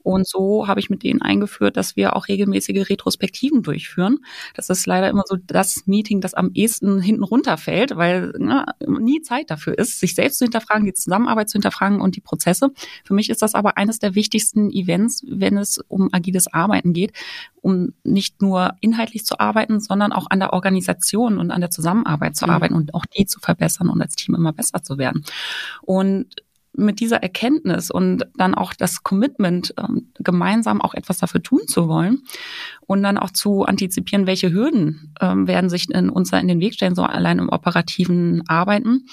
Und 0.03 0.27
so 0.27 0.67
habe 0.67 0.81
ich 0.81 0.91
mit 0.91 1.03
denen 1.03 1.23
eingeführt, 1.23 1.77
dass 1.77 1.97
wir 1.97 2.17
auch 2.17 2.29
regelmäßige 2.29 2.89
Retrospektiven 2.89 3.63
durchführen. 3.63 4.19
Das 4.55 4.71
ist 4.71 4.87
leider 4.87 5.09
immer 5.09 5.25
so 5.27 5.37
das 5.37 5.87
Meeting, 5.87 6.21
das 6.21 6.35
am 6.35 6.51
ehesten 6.55 7.01
hinten 7.01 7.25
runterfällt, 7.25 7.97
weil 7.97 8.33
ne, 8.39 8.67
nie 8.87 9.21
Zeit 9.23 9.51
dafür 9.51 9.77
ist, 9.77 10.01
sich 10.01 10.15
selbst 10.15 10.39
zu 10.39 10.45
hinterfragen, 10.45 10.85
die 10.85 10.95
Zusammenarbeit 10.95 11.49
zu 11.49 11.55
hinterfragen 11.55 12.01
und 12.01 12.17
die 12.17 12.21
Prozesse. 12.21 12.71
Für 13.05 13.15
mich 13.15 13.31
ist 13.31 13.43
das 13.43 13.55
aber 13.55 13.77
eines 13.77 13.99
der 13.99 14.15
wichtigsten 14.15 14.71
Events, 14.71 15.25
wenn 15.29 15.57
es 15.59 15.79
um 15.89 16.09
agiles 16.13 16.53
Arbeiten 16.53 16.93
geht, 16.93 17.13
um 17.61 17.93
nicht 18.05 18.41
nur 18.41 18.75
inhaltlich 18.81 19.25
zu 19.25 19.39
arbeiten, 19.39 19.81
sondern 19.81 20.13
auch 20.13 20.27
an 20.31 20.41
der 20.41 20.53
Organisation 20.53 21.39
und 21.39 21.51
an 21.51 21.61
der 21.61 21.71
Zusammenarbeit 21.71 22.37
zu 22.37 22.47
mhm. 22.47 22.53
arbeiten 22.53 22.75
und 22.75 22.95
auch 22.95 23.07
die 23.07 23.27
zu 23.27 23.41
verbessern 23.41 23.89
und 23.89 24.01
als 24.01 24.17
Team 24.17 24.35
immer 24.35 24.53
besser 24.53 24.83
zu 24.83 24.99
werden. 24.99 25.25
Und 25.83 26.37
mit 26.79 27.01
dieser 27.01 27.23
Erkenntnis 27.23 27.91
und 27.91 28.27
dann 28.37 28.55
auch 28.55 28.73
das 28.73 29.03
Commitment, 29.03 29.75
ähm, 29.79 30.09
gemeinsam 30.19 30.81
auch 30.81 30.95
etwas 30.95 31.19
dafür 31.19 31.43
tun 31.43 31.61
zu 31.67 31.89
wollen 31.89 32.23
und 32.87 33.03
dann 33.03 33.19
auch 33.19 33.31
zu 33.31 33.65
antizipieren, 33.65 34.27
welche 34.27 34.53
Hürden 34.53 35.15
ähm, 35.21 35.47
werden 35.47 35.71
sich 35.71 35.91
in 35.91 36.09
uns 36.09 36.33
in 36.33 36.49
den 36.49 36.61
Weg 36.61 36.75
stellen, 36.75 36.95
so 36.95 37.03
allein 37.03 37.39
im 37.39 37.49
operativen 37.49 38.43
Arbeiten 38.49 39.07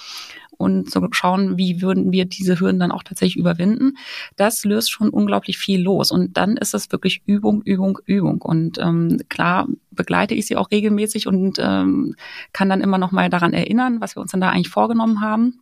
und 0.57 0.89
zu 0.89 1.05
schauen, 1.11 1.57
wie 1.57 1.81
würden 1.81 2.11
wir 2.11 2.25
diese 2.25 2.59
Hürden 2.59 2.79
dann 2.79 2.91
auch 2.91 3.03
tatsächlich 3.03 3.37
überwinden. 3.37 3.97
Das 4.35 4.63
löst 4.63 4.91
schon 4.91 5.09
unglaublich 5.09 5.57
viel 5.57 5.81
los. 5.81 6.11
Und 6.11 6.37
dann 6.37 6.57
ist 6.57 6.73
es 6.73 6.91
wirklich 6.91 7.21
Übung, 7.25 7.61
Übung, 7.63 7.99
Übung. 8.05 8.41
Und 8.41 8.77
ähm, 8.79 9.19
klar 9.29 9.67
begleite 9.91 10.33
ich 10.33 10.45
sie 10.45 10.55
auch 10.55 10.71
regelmäßig 10.71 11.27
und 11.27 11.57
ähm, 11.59 12.15
kann 12.53 12.69
dann 12.69 12.81
immer 12.81 12.97
noch 12.97 13.11
mal 13.11 13.29
daran 13.29 13.53
erinnern, 13.53 13.99
was 13.99 14.15
wir 14.15 14.21
uns 14.21 14.31
dann 14.31 14.41
da 14.41 14.49
eigentlich 14.49 14.69
vorgenommen 14.69 15.21
haben 15.21 15.59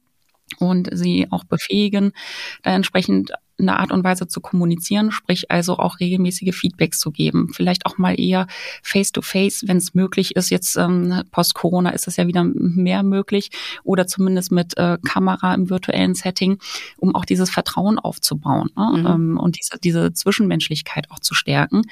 und 0.60 0.90
sie 0.92 1.28
auch 1.32 1.44
befähigen, 1.44 2.14
da 2.62 2.72
entsprechend 2.72 3.32
in 3.58 3.70
einer 3.70 3.80
Art 3.80 3.92
und 3.92 4.04
Weise 4.04 4.28
zu 4.28 4.42
kommunizieren, 4.42 5.12
sprich 5.12 5.52
also 5.52 5.78
auch 5.78 6.00
regelmäßige 6.00 6.56
Feedbacks 6.56 7.00
zu 7.00 7.12
geben. 7.12 7.50
Vielleicht 7.54 7.86
auch 7.86 7.98
mal 7.98 8.20
eher 8.20 8.48
face-to-face, 8.82 9.66
wenn 9.68 9.78
es 9.78 9.94
möglich 9.94 10.36
ist. 10.36 10.50
Jetzt 10.50 10.76
ähm, 10.76 11.22
post-Corona 11.32 11.92
ist 11.92 12.08
es 12.08 12.18
ja 12.18 12.26
wieder 12.26 12.44
mehr 12.44 13.04
möglich 13.04 13.52
oder 13.84 14.08
zumindest 14.08 14.52
mit 14.52 14.78
äh, 14.78 14.98
Kamera 15.06 15.54
im 15.54 15.70
virtuellen 15.70 16.16
Setting, 16.16 16.58
um 16.98 17.14
auch 17.16 17.26
dieses 17.26 17.50
Vertrauen 17.52 18.00
aufzubauen 18.00 18.70
ne? 18.76 18.98
mhm. 18.98 19.06
ähm, 19.06 19.38
und 19.38 19.60
diese, 19.60 19.78
diese 19.80 20.14
Zwischenmenschlichkeit 20.14 21.12
auch 21.12 21.20
zu 21.20 21.36
stärken, 21.36 21.84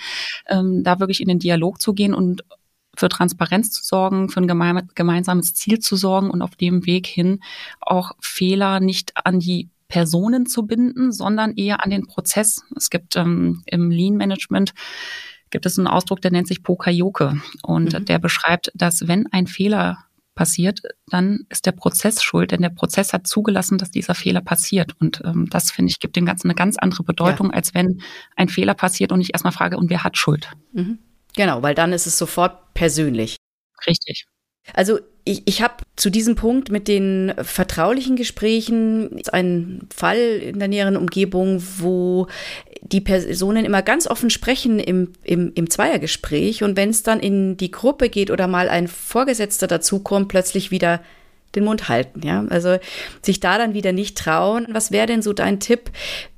ähm, 0.47 0.83
da 0.83 0.99
wirklich 0.99 1.21
in 1.21 1.27
den 1.27 1.39
Dialog 1.39 1.79
zu 1.79 1.93
gehen 1.93 2.13
und 2.13 2.43
für 2.95 3.09
Transparenz 3.09 3.71
zu 3.71 3.83
sorgen, 3.83 4.29
für 4.29 4.41
ein 4.41 4.87
gemeinsames 4.95 5.53
Ziel 5.53 5.79
zu 5.79 5.95
sorgen 5.95 6.29
und 6.29 6.41
auf 6.41 6.55
dem 6.55 6.85
Weg 6.85 7.07
hin 7.07 7.39
auch 7.79 8.11
Fehler 8.19 8.79
nicht 8.79 9.13
an 9.15 9.39
die 9.39 9.69
Personen 9.87 10.45
zu 10.45 10.63
binden, 10.63 11.11
sondern 11.11 11.55
eher 11.55 11.83
an 11.83 11.89
den 11.89 12.07
Prozess. 12.07 12.63
Es 12.75 12.89
gibt 12.89 13.15
ähm, 13.15 13.61
im 13.65 13.91
Lean 13.91 14.15
Management 14.15 14.73
gibt 15.49 15.65
es 15.65 15.77
einen 15.77 15.87
Ausdruck, 15.87 16.21
der 16.21 16.31
nennt 16.31 16.47
sich 16.47 16.63
Pokayoke 16.63 17.41
und 17.61 17.93
mhm. 17.93 18.05
der 18.05 18.19
beschreibt, 18.19 18.71
dass 18.73 19.07
wenn 19.07 19.27
ein 19.33 19.47
Fehler 19.47 19.97
passiert, 20.33 20.81
dann 21.07 21.45
ist 21.49 21.65
der 21.65 21.73
Prozess 21.73 22.23
schuld, 22.23 22.51
denn 22.51 22.61
der 22.61 22.69
Prozess 22.69 23.11
hat 23.11 23.27
zugelassen, 23.27 23.77
dass 23.77 23.91
dieser 23.91 24.15
Fehler 24.15 24.41
passiert. 24.41 24.95
Und 24.99 25.21
ähm, 25.25 25.47
das, 25.49 25.71
finde 25.71 25.91
ich, 25.91 25.99
gibt 25.99 26.15
dem 26.15 26.25
Ganzen 26.25 26.47
eine 26.47 26.55
ganz 26.55 26.77
andere 26.77 27.03
Bedeutung, 27.03 27.47
ja. 27.47 27.53
als 27.53 27.73
wenn 27.73 28.01
ein 28.37 28.47
Fehler 28.47 28.73
passiert 28.73 29.11
und 29.11 29.19
ich 29.19 29.33
erstmal 29.33 29.51
frage, 29.51 29.77
und 29.77 29.89
wer 29.89 30.03
hat 30.05 30.17
Schuld? 30.17 30.49
Mhm. 30.71 30.99
Genau, 31.35 31.61
weil 31.61 31.75
dann 31.75 31.93
ist 31.93 32.07
es 32.07 32.17
sofort 32.17 32.73
persönlich. 32.73 33.37
Richtig. 33.87 34.25
Also 34.73 34.99
ich, 35.23 35.43
ich 35.45 35.61
habe 35.61 35.75
zu 35.95 36.09
diesem 36.09 36.35
Punkt 36.35 36.71
mit 36.71 36.87
den 36.87 37.33
vertraulichen 37.41 38.15
Gesprächen 38.15 39.21
einen 39.31 39.87
Fall 39.95 40.17
in 40.17 40.59
der 40.59 40.67
näheren 40.67 40.97
Umgebung, 40.97 41.63
wo 41.77 42.27
die 42.81 43.01
Personen 43.01 43.65
immer 43.65 43.81
ganz 43.81 44.07
offen 44.07 44.29
sprechen 44.29 44.79
im, 44.79 45.13
im, 45.23 45.51
im 45.53 45.69
Zweiergespräch 45.69 46.63
und 46.63 46.75
wenn 46.75 46.89
es 46.89 47.03
dann 47.03 47.19
in 47.19 47.57
die 47.57 47.71
Gruppe 47.71 48.09
geht 48.09 48.31
oder 48.31 48.47
mal 48.47 48.69
ein 48.69 48.87
Vorgesetzter 48.87 49.67
dazukommt, 49.67 50.27
plötzlich 50.27 50.71
wieder 50.71 51.01
den 51.55 51.65
Mund 51.65 51.89
halten, 51.89 52.25
ja. 52.25 52.45
Also 52.49 52.77
sich 53.21 53.39
da 53.39 53.57
dann 53.57 53.73
wieder 53.73 53.91
nicht 53.91 54.17
trauen. 54.17 54.67
Was 54.71 54.91
wäre 54.91 55.07
denn 55.07 55.21
so 55.21 55.33
dein 55.33 55.59
Tipp? 55.59 55.91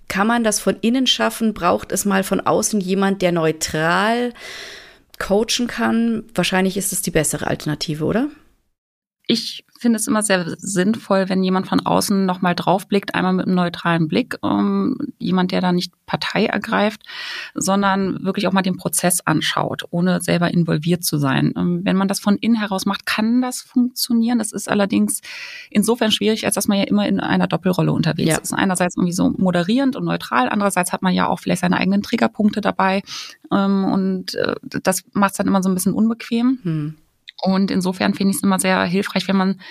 Kann 0.07 0.27
man 0.27 0.43
das 0.43 0.59
von 0.59 0.75
innen 0.81 1.07
schaffen? 1.07 1.53
Braucht 1.53 1.91
es 1.91 2.05
mal 2.05 2.23
von 2.23 2.41
außen 2.41 2.81
jemand, 2.81 3.21
der 3.21 3.31
neutral 3.31 4.33
coachen 5.23 5.67
kann, 5.67 6.25
wahrscheinlich 6.35 6.75
ist 6.75 6.91
es 6.91 7.01
die 7.01 7.11
bessere 7.11 7.47
Alternative, 7.47 8.03
oder? 8.03 8.29
Ich 9.25 9.65
finde 9.83 9.97
es 9.97 10.07
immer 10.07 10.23
sehr 10.23 10.55
sinnvoll, 10.57 11.29
wenn 11.29 11.43
jemand 11.43 11.67
von 11.67 11.79
außen 11.79 12.25
nochmal 12.25 12.55
draufblickt, 12.55 13.13
einmal 13.13 13.33
mit 13.33 13.45
einem 13.45 13.55
neutralen 13.55 14.07
Blick, 14.07 14.37
ähm, 14.43 14.97
jemand, 15.19 15.51
der 15.51 15.61
da 15.61 15.71
nicht 15.71 15.93
Partei 16.07 16.45
ergreift, 16.45 17.03
sondern 17.53 18.23
wirklich 18.23 18.47
auch 18.47 18.51
mal 18.51 18.63
den 18.63 18.77
Prozess 18.77 19.21
anschaut, 19.21 19.83
ohne 19.91 20.21
selber 20.21 20.51
involviert 20.51 21.03
zu 21.03 21.17
sein. 21.17 21.53
Ähm, 21.55 21.81
wenn 21.83 21.95
man 21.95 22.07
das 22.07 22.19
von 22.19 22.37
innen 22.37 22.55
heraus 22.55 22.85
macht, 22.85 23.05
kann 23.05 23.41
das 23.41 23.61
funktionieren. 23.61 24.39
Das 24.39 24.51
ist 24.51 24.69
allerdings 24.69 25.21
insofern 25.69 26.11
schwierig, 26.11 26.45
als 26.45 26.55
dass 26.55 26.67
man 26.67 26.79
ja 26.79 26.85
immer 26.85 27.07
in 27.07 27.19
einer 27.19 27.47
Doppelrolle 27.47 27.91
unterwegs 27.91 28.31
ja. 28.31 28.37
ist. 28.37 28.53
Einerseits 28.53 28.97
irgendwie 28.97 29.13
so 29.13 29.29
moderierend 29.37 29.95
und 29.95 30.05
neutral, 30.05 30.49
andererseits 30.49 30.91
hat 30.91 31.03
man 31.03 31.13
ja 31.13 31.27
auch 31.27 31.39
vielleicht 31.39 31.61
seine 31.61 31.77
eigenen 31.77 32.01
Triggerpunkte 32.01 32.61
dabei 32.61 33.03
ähm, 33.51 33.85
und 33.85 34.35
äh, 34.35 34.55
das 34.61 35.03
macht 35.13 35.31
es 35.31 35.37
dann 35.37 35.47
immer 35.47 35.61
so 35.61 35.69
ein 35.69 35.75
bisschen 35.75 35.93
unbequem. 35.93 36.59
Hm. 36.63 36.95
Und 37.41 37.71
insofern 37.71 38.13
finde 38.13 38.31
ich 38.31 38.37
es 38.37 38.43
immer 38.43 38.59
sehr 38.59 38.83
hilfreich, 38.83 39.27
wenn 39.27 39.35
man 39.35 39.61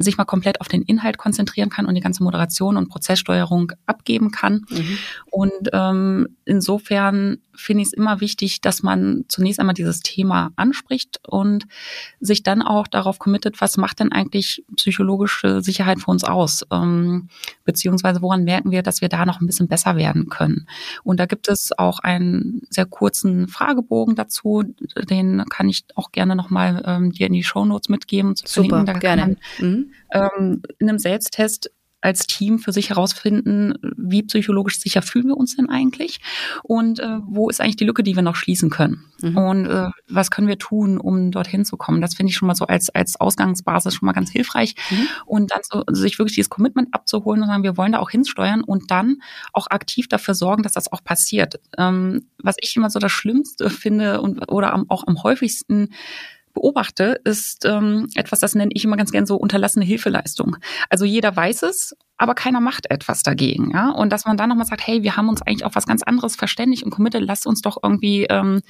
sich 0.00 0.16
mal 0.16 0.24
komplett 0.24 0.60
auf 0.60 0.68
den 0.68 0.82
Inhalt 0.82 1.18
konzentrieren 1.18 1.70
kann 1.70 1.86
und 1.86 1.94
die 1.94 2.00
ganze 2.00 2.22
Moderation 2.22 2.76
und 2.76 2.88
Prozesssteuerung 2.88 3.72
abgeben 3.86 4.30
kann. 4.30 4.64
Mhm. 4.70 4.98
Und 5.30 5.70
ähm, 5.72 6.36
insofern 6.44 7.38
finde 7.60 7.82
ich 7.82 7.88
es 7.88 7.92
immer 7.92 8.20
wichtig, 8.20 8.60
dass 8.60 8.82
man 8.82 9.24
zunächst 9.28 9.60
einmal 9.60 9.74
dieses 9.74 10.00
Thema 10.00 10.50
anspricht 10.56 11.20
und 11.26 11.66
sich 12.18 12.42
dann 12.42 12.62
auch 12.62 12.86
darauf 12.86 13.18
committet, 13.18 13.60
was 13.60 13.76
macht 13.76 14.00
denn 14.00 14.12
eigentlich 14.12 14.64
psychologische 14.76 15.60
Sicherheit 15.60 16.00
für 16.00 16.10
uns 16.10 16.24
aus? 16.24 16.64
Ähm, 16.70 17.28
beziehungsweise 17.64 18.22
woran 18.22 18.44
merken 18.44 18.70
wir, 18.70 18.82
dass 18.82 19.00
wir 19.00 19.08
da 19.08 19.26
noch 19.26 19.40
ein 19.40 19.46
bisschen 19.46 19.68
besser 19.68 19.96
werden 19.96 20.28
können? 20.28 20.66
Und 21.04 21.20
da 21.20 21.26
gibt 21.26 21.48
es 21.48 21.76
auch 21.76 21.98
einen 22.00 22.62
sehr 22.70 22.86
kurzen 22.86 23.48
Fragebogen 23.48 24.14
dazu, 24.14 24.64
den 25.08 25.44
kann 25.48 25.68
ich 25.68 25.84
auch 25.94 26.12
gerne 26.12 26.34
nochmal 26.34 26.82
ähm, 26.86 27.12
dir 27.12 27.26
in 27.26 27.34
die 27.34 27.44
Show 27.44 27.64
Notes 27.64 27.88
mitgeben. 27.88 28.34
Super, 28.36 28.84
gerne. 28.94 29.36
Man, 29.58 29.70
mhm. 29.70 29.89
Ähm, 30.12 30.62
in 30.78 30.88
einem 30.88 30.98
Selbsttest 30.98 31.70
als 32.00 32.26
Team 32.26 32.58
für 32.58 32.72
sich 32.72 32.90
herausfinden, 32.90 33.74
wie 33.96 34.22
psychologisch 34.22 34.80
sicher 34.80 35.02
fühlen 35.02 35.28
wir 35.28 35.36
uns 35.36 35.56
denn 35.56 35.68
eigentlich 35.68 36.20
und 36.62 36.98
äh, 36.98 37.18
wo 37.26 37.50
ist 37.50 37.60
eigentlich 37.60 37.76
die 37.76 37.84
Lücke, 37.84 38.02
die 38.02 38.16
wir 38.16 38.22
noch 38.22 38.36
schließen 38.36 38.70
können 38.70 39.04
mhm. 39.20 39.36
und 39.36 39.66
äh, 39.66 39.90
was 40.08 40.30
können 40.30 40.48
wir 40.48 40.58
tun, 40.58 40.98
um 40.98 41.30
dorthin 41.30 41.64
zu 41.64 41.76
kommen. 41.76 42.00
Das 42.00 42.14
finde 42.14 42.30
ich 42.30 42.36
schon 42.36 42.48
mal 42.48 42.54
so 42.54 42.66
als, 42.66 42.88
als 42.90 43.20
Ausgangsbasis 43.20 43.94
schon 43.94 44.06
mal 44.06 44.12
ganz 44.12 44.30
hilfreich 44.30 44.74
mhm. 44.90 45.08
und 45.26 45.50
dann 45.52 45.60
so, 45.62 45.84
sich 45.90 46.18
wirklich 46.18 46.36
dieses 46.36 46.50
Commitment 46.50 46.94
abzuholen 46.94 47.42
und 47.42 47.48
sagen, 47.48 47.64
wir 47.64 47.76
wollen 47.76 47.92
da 47.92 47.98
auch 47.98 48.10
hinsteuern 48.10 48.62
und 48.62 48.90
dann 48.90 49.20
auch 49.52 49.66
aktiv 49.68 50.08
dafür 50.08 50.34
sorgen, 50.34 50.62
dass 50.62 50.72
das 50.72 50.90
auch 50.90 51.04
passiert. 51.04 51.60
Ähm, 51.76 52.28
was 52.38 52.56
ich 52.60 52.74
immer 52.76 52.88
so 52.88 52.98
das 52.98 53.12
Schlimmste 53.12 53.68
finde 53.68 54.22
und 54.22 54.50
oder 54.50 54.72
am, 54.72 54.88
auch 54.88 55.06
am 55.06 55.22
häufigsten 55.22 55.90
beobachte, 56.54 57.20
ist 57.24 57.64
ähm, 57.64 58.08
etwas, 58.14 58.40
das 58.40 58.54
nenne 58.54 58.70
ich 58.74 58.84
immer 58.84 58.96
ganz 58.96 59.12
gern 59.12 59.26
so 59.26 59.36
unterlassene 59.36 59.84
Hilfeleistung. 59.84 60.56
Also 60.88 61.04
jeder 61.04 61.34
weiß 61.34 61.62
es, 61.62 61.96
aber 62.16 62.34
keiner 62.34 62.60
macht 62.60 62.90
etwas 62.90 63.22
dagegen. 63.22 63.70
Ja? 63.70 63.90
Und 63.90 64.10
dass 64.10 64.24
man 64.24 64.36
dann 64.36 64.48
nochmal 64.48 64.66
sagt, 64.66 64.86
hey, 64.86 65.02
wir 65.02 65.16
haben 65.16 65.28
uns 65.28 65.42
eigentlich 65.42 65.64
auf 65.64 65.74
was 65.74 65.86
ganz 65.86 66.02
anderes 66.02 66.36
verständigt 66.36 66.82
und 66.82 66.90
committed, 66.90 67.22
lasst 67.22 67.46
uns 67.46 67.62
doch 67.62 67.78
irgendwie 67.82 68.24
ähm, 68.24 68.60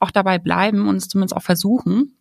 auch 0.00 0.10
dabei 0.10 0.38
bleiben 0.38 0.88
und 0.88 0.96
es 0.96 1.08
zumindest 1.08 1.36
auch 1.36 1.42
versuchen 1.42 2.12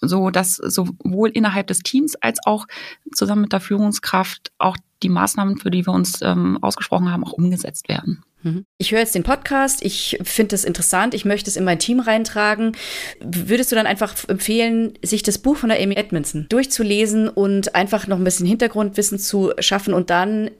so 0.00 0.30
dass 0.30 0.56
sowohl 0.56 1.30
innerhalb 1.30 1.66
des 1.66 1.80
Teams 1.80 2.16
als 2.16 2.38
auch 2.46 2.66
zusammen 3.12 3.42
mit 3.42 3.52
der 3.52 3.60
Führungskraft 3.60 4.52
auch 4.58 4.76
die 5.02 5.08
Maßnahmen, 5.08 5.58
für 5.58 5.70
die 5.70 5.86
wir 5.86 5.92
uns 5.92 6.22
ähm, 6.22 6.58
ausgesprochen 6.62 7.12
haben, 7.12 7.24
auch 7.24 7.32
umgesetzt 7.32 7.88
werden. 7.88 8.24
Mhm. 8.44 8.66
Ich 8.78 8.92
höre 8.92 9.00
jetzt 9.00 9.14
den 9.14 9.22
Podcast, 9.22 9.82
ich 9.82 10.18
finde 10.22 10.54
es 10.54 10.64
interessant, 10.64 11.14
ich 11.14 11.24
möchte 11.24 11.50
es 11.50 11.56
in 11.56 11.64
mein 11.64 11.78
Team 11.78 11.98
reintragen. 11.98 12.76
Würdest 13.20 13.72
du 13.72 13.76
dann 13.76 13.86
einfach 13.86 14.14
empfehlen, 14.28 14.98
sich 15.02 15.22
das 15.22 15.38
Buch 15.38 15.56
von 15.56 15.70
der 15.70 15.80
Amy 15.82 15.96
Edmondson 15.96 16.46
durchzulesen 16.50 17.28
und 17.28 17.74
einfach 17.74 18.06
noch 18.06 18.18
ein 18.18 18.24
bisschen 18.24 18.46
Hintergrundwissen 18.46 19.18
zu 19.18 19.52
schaffen 19.58 19.94
und 19.94 20.10
dann 20.10 20.50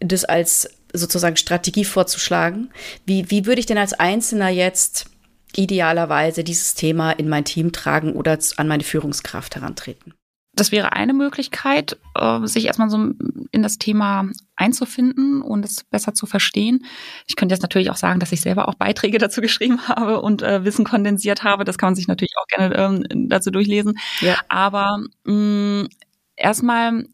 das 0.00 0.24
als 0.24 0.68
sozusagen 0.92 1.36
Strategie 1.36 1.84
vorzuschlagen? 1.84 2.70
Wie, 3.06 3.30
wie 3.30 3.46
würde 3.46 3.60
ich 3.60 3.66
denn 3.66 3.78
als 3.78 3.92
Einzelner 3.92 4.48
jetzt 4.48 5.06
idealerweise 5.54 6.42
dieses 6.42 6.74
Thema 6.74 7.12
in 7.12 7.28
mein 7.28 7.44
Team 7.44 7.70
tragen 7.70 8.14
oder 8.14 8.38
an 8.56 8.66
meine 8.66 8.84
Führungskraft 8.84 9.54
herantreten? 9.54 10.14
Das 10.52 10.72
wäre 10.72 10.92
eine 10.92 11.12
Möglichkeit, 11.12 11.96
äh, 12.14 12.46
sich 12.46 12.66
erstmal 12.66 12.90
so 12.90 13.12
in 13.52 13.62
das 13.62 13.78
Thema 13.78 14.28
einzufinden 14.56 15.42
und 15.42 15.64
es 15.64 15.84
besser 15.84 16.12
zu 16.12 16.26
verstehen. 16.26 16.84
Ich 17.28 17.36
könnte 17.36 17.54
jetzt 17.54 17.62
natürlich 17.62 17.90
auch 17.90 17.96
sagen, 17.96 18.20
dass 18.20 18.32
ich 18.32 18.40
selber 18.40 18.68
auch 18.68 18.74
Beiträge 18.74 19.18
dazu 19.18 19.40
geschrieben 19.40 19.80
habe 19.88 20.20
und 20.20 20.42
äh, 20.42 20.64
Wissen 20.64 20.84
kondensiert 20.84 21.44
habe. 21.44 21.64
Das 21.64 21.78
kann 21.78 21.88
man 21.88 21.94
sich 21.94 22.08
natürlich 22.08 22.34
auch 22.40 22.46
gerne 22.46 22.74
ähm, 22.76 23.28
dazu 23.28 23.50
durchlesen. 23.50 23.98
Ja. 24.20 24.36
Aber 24.48 24.98
mh, 25.24 25.88
erstmal 26.36 27.04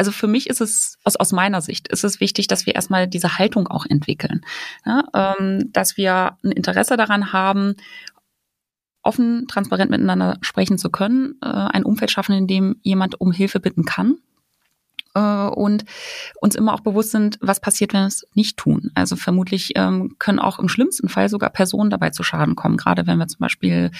also 0.00 0.12
für 0.12 0.28
mich 0.28 0.48
ist 0.48 0.62
es, 0.62 0.96
aus, 1.04 1.16
aus 1.16 1.30
meiner 1.30 1.60
Sicht, 1.60 1.88
ist 1.88 2.04
es 2.04 2.20
wichtig, 2.20 2.46
dass 2.46 2.64
wir 2.64 2.74
erstmal 2.74 3.06
diese 3.06 3.36
Haltung 3.36 3.68
auch 3.68 3.84
entwickeln. 3.84 4.40
Ja, 4.86 5.04
ähm, 5.38 5.70
dass 5.72 5.98
wir 5.98 6.38
ein 6.42 6.52
Interesse 6.52 6.96
daran 6.96 7.34
haben, 7.34 7.76
offen, 9.02 9.46
transparent 9.48 9.90
miteinander 9.90 10.38
sprechen 10.40 10.78
zu 10.78 10.90
können, 10.90 11.36
äh, 11.42 11.46
ein 11.46 11.84
Umfeld 11.84 12.10
schaffen, 12.10 12.34
in 12.34 12.46
dem 12.46 12.76
jemand 12.82 13.20
um 13.20 13.32
Hilfe 13.32 13.60
bitten 13.60 13.84
kann 13.84 14.18
äh, 15.14 15.20
und 15.20 15.84
uns 16.40 16.54
immer 16.54 16.74
auch 16.74 16.80
bewusst 16.80 17.10
sind, 17.10 17.38
was 17.40 17.60
passiert, 17.60 17.92
wenn 17.92 18.02
wir 18.02 18.06
es 18.06 18.26
nicht 18.34 18.56
tun. 18.56 18.90
Also 18.94 19.16
vermutlich 19.16 19.72
ähm, 19.74 20.16
können 20.18 20.38
auch 20.38 20.58
im 20.58 20.68
schlimmsten 20.68 21.08
Fall 21.08 21.28
sogar 21.28 21.50
Personen 21.50 21.90
dabei 21.90 22.10
zu 22.10 22.22
Schaden 22.22 22.56
kommen, 22.56 22.76
gerade 22.76 23.06
wenn 23.06 23.18
wir 23.18 23.26
zum 23.26 23.40
Beispiel 23.40 23.90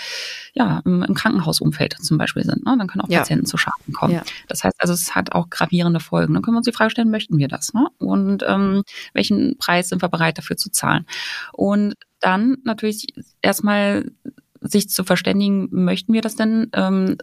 ja 0.55 0.83
im, 0.85 1.03
im 1.03 1.15
Krankenhausumfeld 1.15 1.97
zum 2.01 2.19
Beispiel 2.19 2.45
sind. 2.45 2.65
Ne? 2.65 2.77
Dann 2.79 2.87
können 2.87 3.03
auch 3.03 3.09
ja. 3.09 3.19
Patienten 3.19 3.47
zu 3.47 3.57
Schaden 3.57 3.93
kommen. 3.93 4.15
Ja. 4.15 4.23
Das 4.49 4.65
heißt 4.65 4.77
also, 4.79 4.93
es 4.93 5.15
hat 5.15 5.33
auch 5.33 5.51
gravierende 5.51 6.01
Folgen. 6.01 6.35
Dann 6.35 6.43
können 6.43 6.55
wir 6.55 6.59
uns 6.59 6.67
die 6.67 6.73
Frage 6.73 6.91
stellen, 6.91 7.11
möchten 7.11 7.39
wir 7.39 7.49
das? 7.49 7.75
Ne? 7.75 7.87
Und 7.99 8.45
ähm, 8.47 8.83
welchen 9.13 9.57
Preis 9.59 9.89
sind 9.89 10.03
wir 10.03 10.09
bereit 10.09 10.39
dafür 10.39 10.57
zu 10.57 10.71
zahlen? 10.71 11.07
Und 11.53 11.95
dann 12.21 12.59
natürlich 12.65 13.07
erstmal 13.41 14.13
sich 14.61 14.89
zu 14.89 15.05
verständigen, 15.05 15.69
möchten 15.71 16.13
wir 16.13 16.21
das 16.21 16.37
denn? 16.37 16.71
Ähm, 16.75 17.17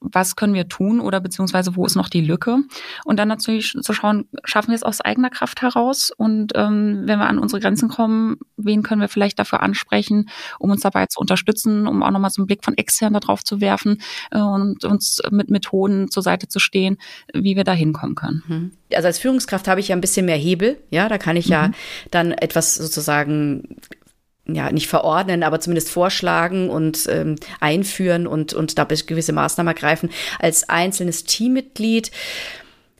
was 0.00 0.36
können 0.36 0.54
wir 0.54 0.68
tun 0.68 1.00
oder 1.00 1.20
beziehungsweise 1.20 1.76
wo 1.76 1.84
ist 1.84 1.96
noch 1.96 2.08
die 2.08 2.20
Lücke? 2.20 2.58
Und 3.04 3.18
dann 3.18 3.28
natürlich 3.28 3.76
zu 3.80 3.92
schauen, 3.92 4.26
schaffen 4.44 4.68
wir 4.68 4.74
es 4.74 4.82
aus 4.82 5.00
eigener 5.00 5.30
Kraft 5.30 5.62
heraus? 5.62 6.10
Und 6.16 6.52
ähm, 6.54 7.02
wenn 7.04 7.18
wir 7.18 7.26
an 7.26 7.38
unsere 7.38 7.60
Grenzen 7.60 7.88
kommen, 7.88 8.38
wen 8.56 8.82
können 8.82 9.00
wir 9.00 9.08
vielleicht 9.08 9.38
dafür 9.38 9.62
ansprechen, 9.62 10.28
um 10.58 10.70
uns 10.70 10.80
dabei 10.80 11.06
zu 11.06 11.20
unterstützen, 11.20 11.86
um 11.86 12.02
auch 12.02 12.10
nochmal 12.10 12.30
so 12.30 12.42
einen 12.42 12.46
Blick 12.46 12.64
von 12.64 12.76
extern 12.76 13.12
darauf 13.12 13.44
zu 13.44 13.60
werfen 13.60 14.00
äh, 14.30 14.40
und 14.40 14.84
uns 14.84 15.20
mit 15.30 15.50
Methoden 15.50 16.10
zur 16.10 16.22
Seite 16.22 16.48
zu 16.48 16.58
stehen, 16.58 16.96
wie 17.32 17.56
wir 17.56 17.64
da 17.64 17.72
hinkommen 17.72 18.14
können. 18.14 18.42
Mhm. 18.46 18.70
Also 18.94 19.06
als 19.06 19.18
Führungskraft 19.18 19.68
habe 19.68 19.80
ich 19.80 19.88
ja 19.88 19.96
ein 19.96 20.00
bisschen 20.00 20.26
mehr 20.26 20.36
Hebel, 20.36 20.78
ja, 20.90 21.08
da 21.08 21.18
kann 21.18 21.36
ich 21.36 21.46
mhm. 21.46 21.52
ja 21.52 21.70
dann 22.10 22.32
etwas 22.32 22.74
sozusagen 22.74 23.76
ja, 24.54 24.70
nicht 24.70 24.88
verordnen, 24.88 25.42
aber 25.42 25.60
zumindest 25.60 25.90
vorschlagen 25.90 26.70
und 26.70 27.06
ähm, 27.10 27.36
einführen 27.60 28.26
und, 28.26 28.52
und 28.52 28.78
da 28.78 28.84
gewisse 28.84 29.32
Maßnahmen 29.32 29.74
ergreifen. 29.74 30.10
Als 30.38 30.68
einzelnes 30.68 31.24
Teammitglied, 31.24 32.10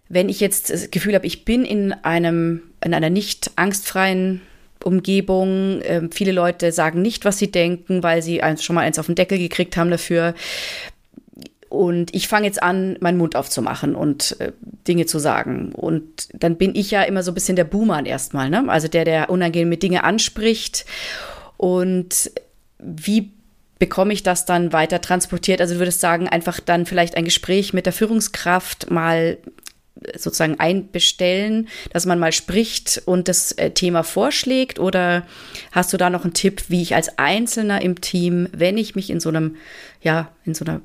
wenn 0.09 0.29
ich 0.29 0.41
jetzt 0.41 0.71
das 0.71 0.91
Gefühl 0.91 1.15
habe, 1.15 1.27
ich 1.27 1.45
bin 1.45 1.65
in 1.65 1.93
einem, 1.93 2.63
in 2.85 2.95
einer 2.95 3.11
nicht 3.11 3.53
angstfreien 3.57 4.43
Umgebung, 4.85 5.81
äh, 5.83 6.09
viele 6.11 6.33
Leute 6.33 6.73
sagen 6.73 7.03
nicht, 7.03 7.25
was 7.25 7.39
sie 7.39 7.51
denken, 7.51 8.03
weil 8.03 8.23
sie 8.23 8.43
schon 8.61 8.75
mal 8.75 8.83
eins 8.83 8.99
auf 8.99 9.07
den 9.07 9.15
Deckel 9.15 9.39
gekriegt 9.39 9.77
haben 9.77 9.91
dafür. 9.91 10.35
Und 11.69 12.15
ich 12.15 12.29
fange 12.29 12.47
jetzt 12.47 12.63
an, 12.63 12.99
meinen 13.01 13.17
Mund 13.17 13.35
aufzumachen 13.35 13.95
und 13.95 14.39
äh, 14.41 14.53
Dinge 14.87 15.07
zu 15.07 15.19
sagen. 15.19 15.73
Und 15.73 16.29
dann 16.35 16.57
bin 16.57 16.75
ich 16.75 16.91
ja 16.91 17.03
immer 17.03 17.23
so 17.23 17.31
ein 17.31 17.35
bisschen 17.35 17.57
der 17.57 17.65
Boomer 17.65 18.05
erstmal, 18.05 18.51
ne? 18.51 18.65
Also 18.69 18.89
der, 18.89 19.07
der 19.07 19.31
unangenehme 19.31 19.79
Dinge 19.79 20.05
anspricht 20.05 20.85
und 21.63 22.33
wie 22.81 23.31
bekomme 23.79 24.13
ich 24.13 24.25
das 24.25 24.47
dann 24.47 24.73
weiter 24.73 25.01
transportiert? 25.01 25.61
Also 25.61 25.75
du 25.75 25.81
würdest 25.81 26.01
sagen, 26.01 26.27
einfach 26.27 26.59
dann 26.59 26.87
vielleicht 26.87 27.17
ein 27.17 27.25
Gespräch 27.25 27.73
mit 27.73 27.87
der 27.87 27.93
Führungskraft 27.93 28.91
mal 28.91 29.39
sozusagen 30.17 30.59
einbestellen, 30.59 31.69
dass 31.93 32.05
man 32.05 32.19
mal 32.19 32.33
spricht 32.33 33.03
und 33.05 33.29
das 33.29 33.53
äh, 33.53 33.71
Thema 33.71 34.03
vorschlägt? 34.03 34.81
Oder 34.81 35.25
hast 35.71 35.93
du 35.93 35.99
da 35.99 36.11
noch 36.11 36.25
einen 36.25 36.35
Tipp, 36.35 36.65
wie 36.67 36.83
ich 36.83 36.97
als 36.97 37.17
Einzelner 37.17 37.81
im 37.81 38.01
Team, 38.01 38.49
wenn 38.51 38.77
ich 38.77 38.97
mich 38.97 39.09
in 39.09 39.21
so 39.21 39.29
einem, 39.29 39.55
ja, 40.01 40.33
in 40.45 40.55
so 40.55 40.65
einer 40.65 40.81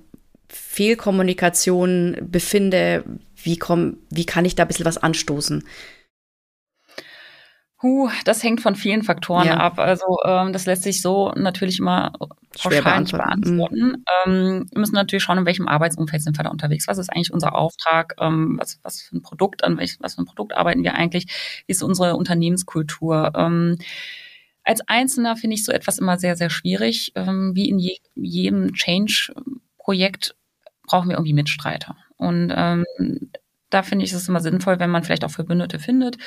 Fehlkommunikation 0.47 2.17
befinde, 2.21 3.03
wie, 3.41 3.57
komm, 3.57 3.97
wie 4.11 4.27
kann 4.27 4.45
ich 4.45 4.53
da 4.53 4.65
ein 4.65 4.67
bisschen 4.67 4.85
was 4.85 4.99
anstoßen? 4.99 5.63
Huh, 7.83 8.09
das 8.25 8.41
hängt 8.41 8.61
von 8.61 8.75
vielen 8.75 9.03
Faktoren 9.03 9.45
ja. 9.45 9.57
ab. 9.57 9.77
Also 9.77 10.17
ähm, 10.25 10.51
das 10.51 10.65
lässt 10.65 10.81
sich 10.81 10.99
so 10.99 11.31
natürlich 11.35 11.77
immer 11.77 12.11
Schwer 12.57 12.81
beantworten. 12.81 13.41
beantworten. 13.41 13.79
Mhm. 13.79 14.05
Ähm, 14.25 14.65
wir 14.71 14.79
müssen 14.79 14.95
natürlich 14.95 15.23
schauen, 15.23 15.37
in 15.37 15.45
welchem 15.45 15.67
Arbeitsumfeld 15.67 16.23
sind 16.23 16.39
wir 16.39 16.43
da 16.43 16.49
unterwegs. 16.49 16.87
Was 16.87 16.97
ist 16.97 17.09
eigentlich 17.09 17.31
unser 17.31 17.53
Auftrag? 17.53 18.15
Ähm, 18.19 18.57
was, 18.59 18.79
was 18.81 19.01
für 19.01 19.17
ein 19.17 19.21
Produkt, 19.21 19.63
an 19.63 19.77
welch, 19.77 19.97
was 19.99 20.15
für 20.15 20.23
ein 20.23 20.25
Produkt 20.25 20.57
arbeiten 20.57 20.83
wir 20.83 20.95
eigentlich? 20.95 21.27
Wie 21.67 21.71
ist 21.71 21.83
unsere 21.83 22.15
Unternehmenskultur? 22.15 23.33
Ähm, 23.35 23.77
Als 24.63 24.81
Einzelner 24.87 25.35
finde 25.35 25.53
ich 25.53 25.63
so 25.63 25.71
etwas 25.71 25.99
immer 25.99 26.17
sehr, 26.17 26.35
sehr 26.35 26.49
schwierig. 26.49 27.11
Ähm, 27.13 27.51
wie 27.53 27.69
in 27.69 27.77
je, 27.77 27.97
jedem 28.15 28.73
Change-Projekt 28.73 30.35
brauchen 30.87 31.09
wir 31.09 31.17
irgendwie 31.17 31.33
Mitstreiter. 31.33 31.95
Und 32.15 32.51
ähm, 32.55 32.85
da 33.69 33.83
finde 33.83 34.05
ich 34.05 34.13
es 34.13 34.27
immer 34.27 34.39
sinnvoll, 34.39 34.79
wenn 34.79 34.89
man 34.89 35.03
vielleicht 35.03 35.25
auch 35.25 35.29
Verbündete 35.29 35.77
findet 35.77 36.17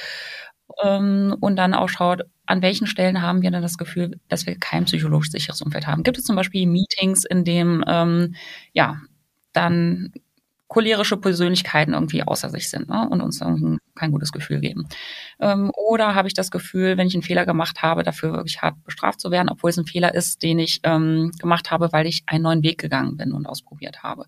ähm, 0.82 1.36
und 1.40 1.56
dann 1.56 1.74
auch 1.74 1.88
schaut, 1.88 2.22
an 2.46 2.62
welchen 2.62 2.86
Stellen 2.86 3.22
haben 3.22 3.42
wir 3.42 3.50
denn 3.50 3.62
das 3.62 3.78
Gefühl, 3.78 4.18
dass 4.28 4.46
wir 4.46 4.58
kein 4.58 4.84
psychologisch 4.84 5.30
sicheres 5.30 5.62
Umfeld 5.62 5.86
haben. 5.86 6.02
Gibt 6.02 6.18
es 6.18 6.24
zum 6.24 6.36
Beispiel 6.36 6.66
Meetings, 6.66 7.24
in 7.24 7.44
dem 7.44 7.84
ähm, 7.86 8.34
ja 8.72 9.00
dann 9.52 10.12
cholerische 10.70 11.16
Persönlichkeiten 11.16 11.94
irgendwie 11.94 12.22
außer 12.22 12.48
sich 12.48 12.70
sind 12.70 12.88
ne, 12.88 13.08
und 13.10 13.20
uns 13.20 13.40
kein 13.96 14.12
gutes 14.12 14.30
Gefühl 14.30 14.60
geben. 14.60 14.86
Ähm, 15.40 15.72
oder 15.74 16.14
habe 16.14 16.28
ich 16.28 16.34
das 16.34 16.52
Gefühl, 16.52 16.96
wenn 16.96 17.08
ich 17.08 17.14
einen 17.14 17.24
Fehler 17.24 17.44
gemacht 17.44 17.82
habe, 17.82 18.04
dafür 18.04 18.32
wirklich 18.32 18.62
hart 18.62 18.82
bestraft 18.84 19.20
zu 19.20 19.32
werden, 19.32 19.48
obwohl 19.48 19.70
es 19.70 19.78
ein 19.78 19.86
Fehler 19.86 20.14
ist, 20.14 20.44
den 20.44 20.60
ich 20.60 20.78
ähm, 20.84 21.32
gemacht 21.40 21.72
habe, 21.72 21.92
weil 21.92 22.06
ich 22.06 22.22
einen 22.26 22.44
neuen 22.44 22.62
Weg 22.62 22.78
gegangen 22.78 23.16
bin 23.16 23.32
und 23.32 23.46
ausprobiert 23.46 24.04
habe. 24.04 24.26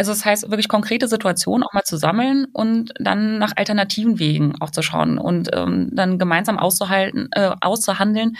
Also 0.00 0.12
das 0.12 0.24
heißt, 0.24 0.50
wirklich 0.50 0.68
konkrete 0.68 1.08
Situationen 1.08 1.62
auch 1.62 1.74
mal 1.74 1.82
zu 1.82 1.98
sammeln 1.98 2.46
und 2.54 2.94
dann 2.98 3.36
nach 3.36 3.52
alternativen 3.56 4.18
Wegen 4.18 4.54
auch 4.58 4.70
zu 4.70 4.80
schauen 4.80 5.18
und 5.18 5.50
ähm, 5.52 5.90
dann 5.92 6.18
gemeinsam 6.18 6.58
auszuhalten, 6.58 7.28
äh, 7.32 7.50
auszuhandeln, 7.60 8.38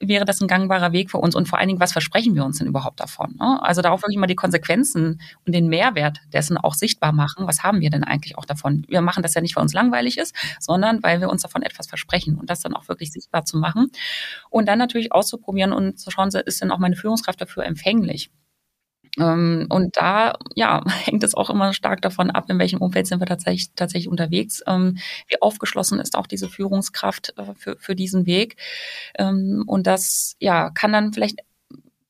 wäre 0.00 0.24
das 0.24 0.40
ein 0.40 0.48
gangbarer 0.48 0.92
Weg 0.92 1.10
für 1.10 1.18
uns 1.18 1.34
und 1.34 1.48
vor 1.48 1.58
allen 1.58 1.68
Dingen, 1.68 1.80
was 1.80 1.92
versprechen 1.92 2.34
wir 2.34 2.46
uns 2.46 2.60
denn 2.60 2.66
überhaupt 2.66 2.98
davon? 2.98 3.36
Ne? 3.38 3.62
Also 3.62 3.82
da 3.82 3.90
auch 3.90 4.00
wirklich 4.00 4.16
mal 4.16 4.26
die 4.26 4.36
Konsequenzen 4.36 5.20
und 5.44 5.54
den 5.54 5.68
Mehrwert 5.68 6.16
dessen 6.32 6.56
auch 6.56 6.72
sichtbar 6.72 7.12
machen. 7.12 7.46
Was 7.46 7.62
haben 7.62 7.82
wir 7.82 7.90
denn 7.90 8.04
eigentlich 8.04 8.38
auch 8.38 8.46
davon? 8.46 8.86
Wir 8.88 9.02
machen 9.02 9.22
das 9.22 9.34
ja 9.34 9.42
nicht, 9.42 9.54
weil 9.54 9.64
uns 9.64 9.74
langweilig 9.74 10.16
ist, 10.16 10.34
sondern 10.60 11.02
weil 11.02 11.20
wir 11.20 11.28
uns 11.28 11.42
davon 11.42 11.60
etwas 11.60 11.88
versprechen 11.88 12.38
und 12.38 12.48
das 12.48 12.60
dann 12.60 12.72
auch 12.74 12.88
wirklich 12.88 13.12
sichtbar 13.12 13.44
zu 13.44 13.58
machen 13.58 13.90
und 14.48 14.66
dann 14.66 14.78
natürlich 14.78 15.12
auszuprobieren 15.12 15.74
und 15.74 16.00
zu 16.00 16.10
schauen, 16.10 16.30
ist 16.30 16.62
denn 16.62 16.70
auch 16.70 16.78
meine 16.78 16.96
Führungskraft 16.96 17.38
dafür 17.38 17.66
empfänglich? 17.66 18.30
Ähm, 19.18 19.66
und 19.68 19.96
da 19.96 20.38
ja, 20.54 20.82
hängt 21.04 21.22
es 21.24 21.34
auch 21.34 21.50
immer 21.50 21.72
stark 21.72 22.00
davon 22.02 22.30
ab, 22.30 22.48
in 22.48 22.58
welchem 22.58 22.80
Umfeld 22.80 23.06
sind 23.06 23.20
wir 23.20 23.26
tatsächlich, 23.26 23.72
tatsächlich 23.74 24.08
unterwegs, 24.08 24.62
ähm, 24.66 24.98
wie 25.28 25.40
aufgeschlossen 25.40 26.00
ist 26.00 26.16
auch 26.16 26.26
diese 26.26 26.48
Führungskraft 26.48 27.34
äh, 27.36 27.54
für, 27.56 27.76
für 27.78 27.94
diesen 27.94 28.26
Weg. 28.26 28.56
Ähm, 29.18 29.64
und 29.66 29.86
das 29.86 30.36
ja, 30.40 30.70
kann 30.70 30.92
dann 30.92 31.12
vielleicht 31.12 31.40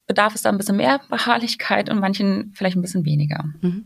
bedarf 0.07 0.35
es 0.35 0.43
da 0.43 0.51
ein 0.51 0.59
bisschen 0.59 0.77
mehr 0.77 1.01
Beharrlichkeit 1.11 1.91
und 1.91 1.99
manchen 1.99 2.53
vielleicht 2.55 2.77
ein 2.77 2.83
bisschen 2.83 3.05
weniger. 3.05 3.45
Mhm. 3.61 3.85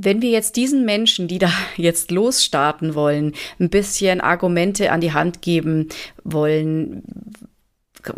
Wenn 0.00 0.22
wir 0.22 0.30
jetzt 0.30 0.54
diesen 0.54 0.84
Menschen, 0.84 1.26
die 1.26 1.38
da 1.38 1.50
jetzt 1.76 2.10
losstarten 2.10 2.94
wollen, 2.94 3.32
ein 3.58 3.70
bisschen 3.70 4.20
Argumente 4.20 4.92
an 4.92 5.00
die 5.00 5.12
Hand 5.12 5.42
geben 5.42 5.88
wollen, 6.22 7.02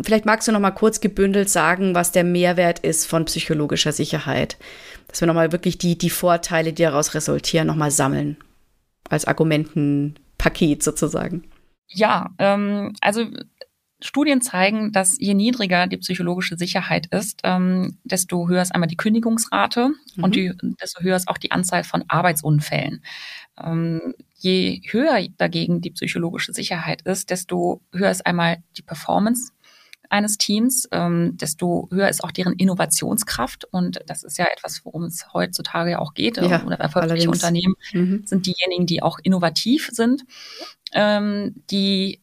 Vielleicht 0.00 0.26
magst 0.26 0.48
du 0.48 0.52
noch 0.52 0.60
mal 0.60 0.70
kurz 0.70 1.00
gebündelt 1.00 1.48
sagen, 1.48 1.94
was 1.94 2.12
der 2.12 2.24
Mehrwert 2.24 2.80
ist 2.80 3.06
von 3.06 3.24
psychologischer 3.24 3.92
Sicherheit. 3.92 4.56
Dass 5.08 5.20
wir 5.20 5.26
noch 5.26 5.34
mal 5.34 5.52
wirklich 5.52 5.78
die, 5.78 5.98
die 5.98 6.10
Vorteile, 6.10 6.72
die 6.72 6.82
daraus 6.82 7.14
resultieren, 7.14 7.66
noch 7.66 7.76
mal 7.76 7.90
sammeln. 7.90 8.36
Als 9.08 9.24
Argumentenpaket 9.24 10.82
sozusagen. 10.82 11.44
Ja, 11.88 12.30
ähm, 12.38 12.94
also 13.00 13.26
Studien 14.02 14.40
zeigen, 14.40 14.92
dass 14.92 15.16
je 15.18 15.34
niedriger 15.34 15.86
die 15.86 15.98
psychologische 15.98 16.56
Sicherheit 16.56 17.06
ist, 17.06 17.40
ähm, 17.44 17.98
desto 18.04 18.48
höher 18.48 18.62
ist 18.62 18.74
einmal 18.74 18.88
die 18.88 18.96
Kündigungsrate 18.96 19.90
mhm. 20.16 20.24
und 20.24 20.34
die, 20.34 20.52
desto 20.80 21.02
höher 21.02 21.16
ist 21.16 21.28
auch 21.28 21.38
die 21.38 21.50
Anzahl 21.50 21.84
von 21.84 22.04
Arbeitsunfällen. 22.08 23.02
Ähm, 23.62 24.14
je 24.34 24.80
höher 24.90 25.28
dagegen 25.36 25.80
die 25.80 25.90
psychologische 25.90 26.52
Sicherheit 26.52 27.02
ist, 27.02 27.30
desto 27.30 27.82
höher 27.92 28.10
ist 28.10 28.26
einmal 28.26 28.62
die 28.76 28.82
Performance 28.82 29.52
eines 30.10 30.38
Teams, 30.38 30.88
ähm, 30.92 31.36
desto 31.36 31.88
höher 31.90 32.08
ist 32.08 32.22
auch 32.22 32.32
deren 32.32 32.54
Innovationskraft. 32.54 33.64
Und 33.70 34.00
das 34.06 34.24
ist 34.24 34.38
ja 34.38 34.46
etwas, 34.52 34.84
worum 34.84 35.04
es 35.04 35.32
heutzutage 35.32 35.92
ja 35.92 35.98
auch 36.00 36.14
geht. 36.14 36.36
Ja, 36.36 36.64
oder 36.64 36.76
erfolgreiche 36.76 37.30
Unternehmen 37.30 37.74
mhm. 37.92 38.22
sind 38.26 38.46
diejenigen, 38.46 38.86
die 38.86 39.02
auch 39.02 39.18
innovativ 39.22 39.88
sind. 39.92 40.24
Ähm, 40.92 41.62
die 41.70 42.20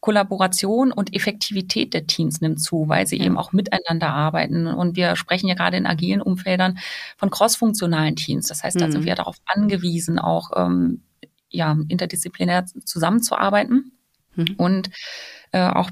Kollaboration 0.00 0.92
und 0.92 1.14
Effektivität 1.14 1.94
der 1.94 2.06
Teams 2.06 2.40
nimmt 2.40 2.60
zu, 2.60 2.88
weil 2.88 3.06
sie 3.06 3.18
ja. 3.18 3.26
eben 3.26 3.36
auch 3.36 3.52
miteinander 3.52 4.08
arbeiten. 4.08 4.66
Und 4.66 4.96
wir 4.96 5.14
sprechen 5.14 5.46
ja 5.46 5.54
gerade 5.54 5.76
in 5.76 5.86
agilen 5.86 6.22
Umfeldern 6.22 6.78
von 7.16 7.30
crossfunktionalen 7.30 8.16
Teams. 8.16 8.48
Das 8.48 8.64
heißt, 8.64 8.80
da 8.80 8.86
mhm. 8.86 8.92
sind 8.92 9.04
wir 9.04 9.14
darauf 9.14 9.36
angewiesen, 9.46 10.18
auch 10.18 10.50
ähm, 10.56 11.02
ja, 11.48 11.76
interdisziplinär 11.88 12.64
zusammenzuarbeiten. 12.84 13.92
Mhm. 14.34 14.54
Und 14.56 14.90
äh, 15.52 15.68
auch 15.68 15.90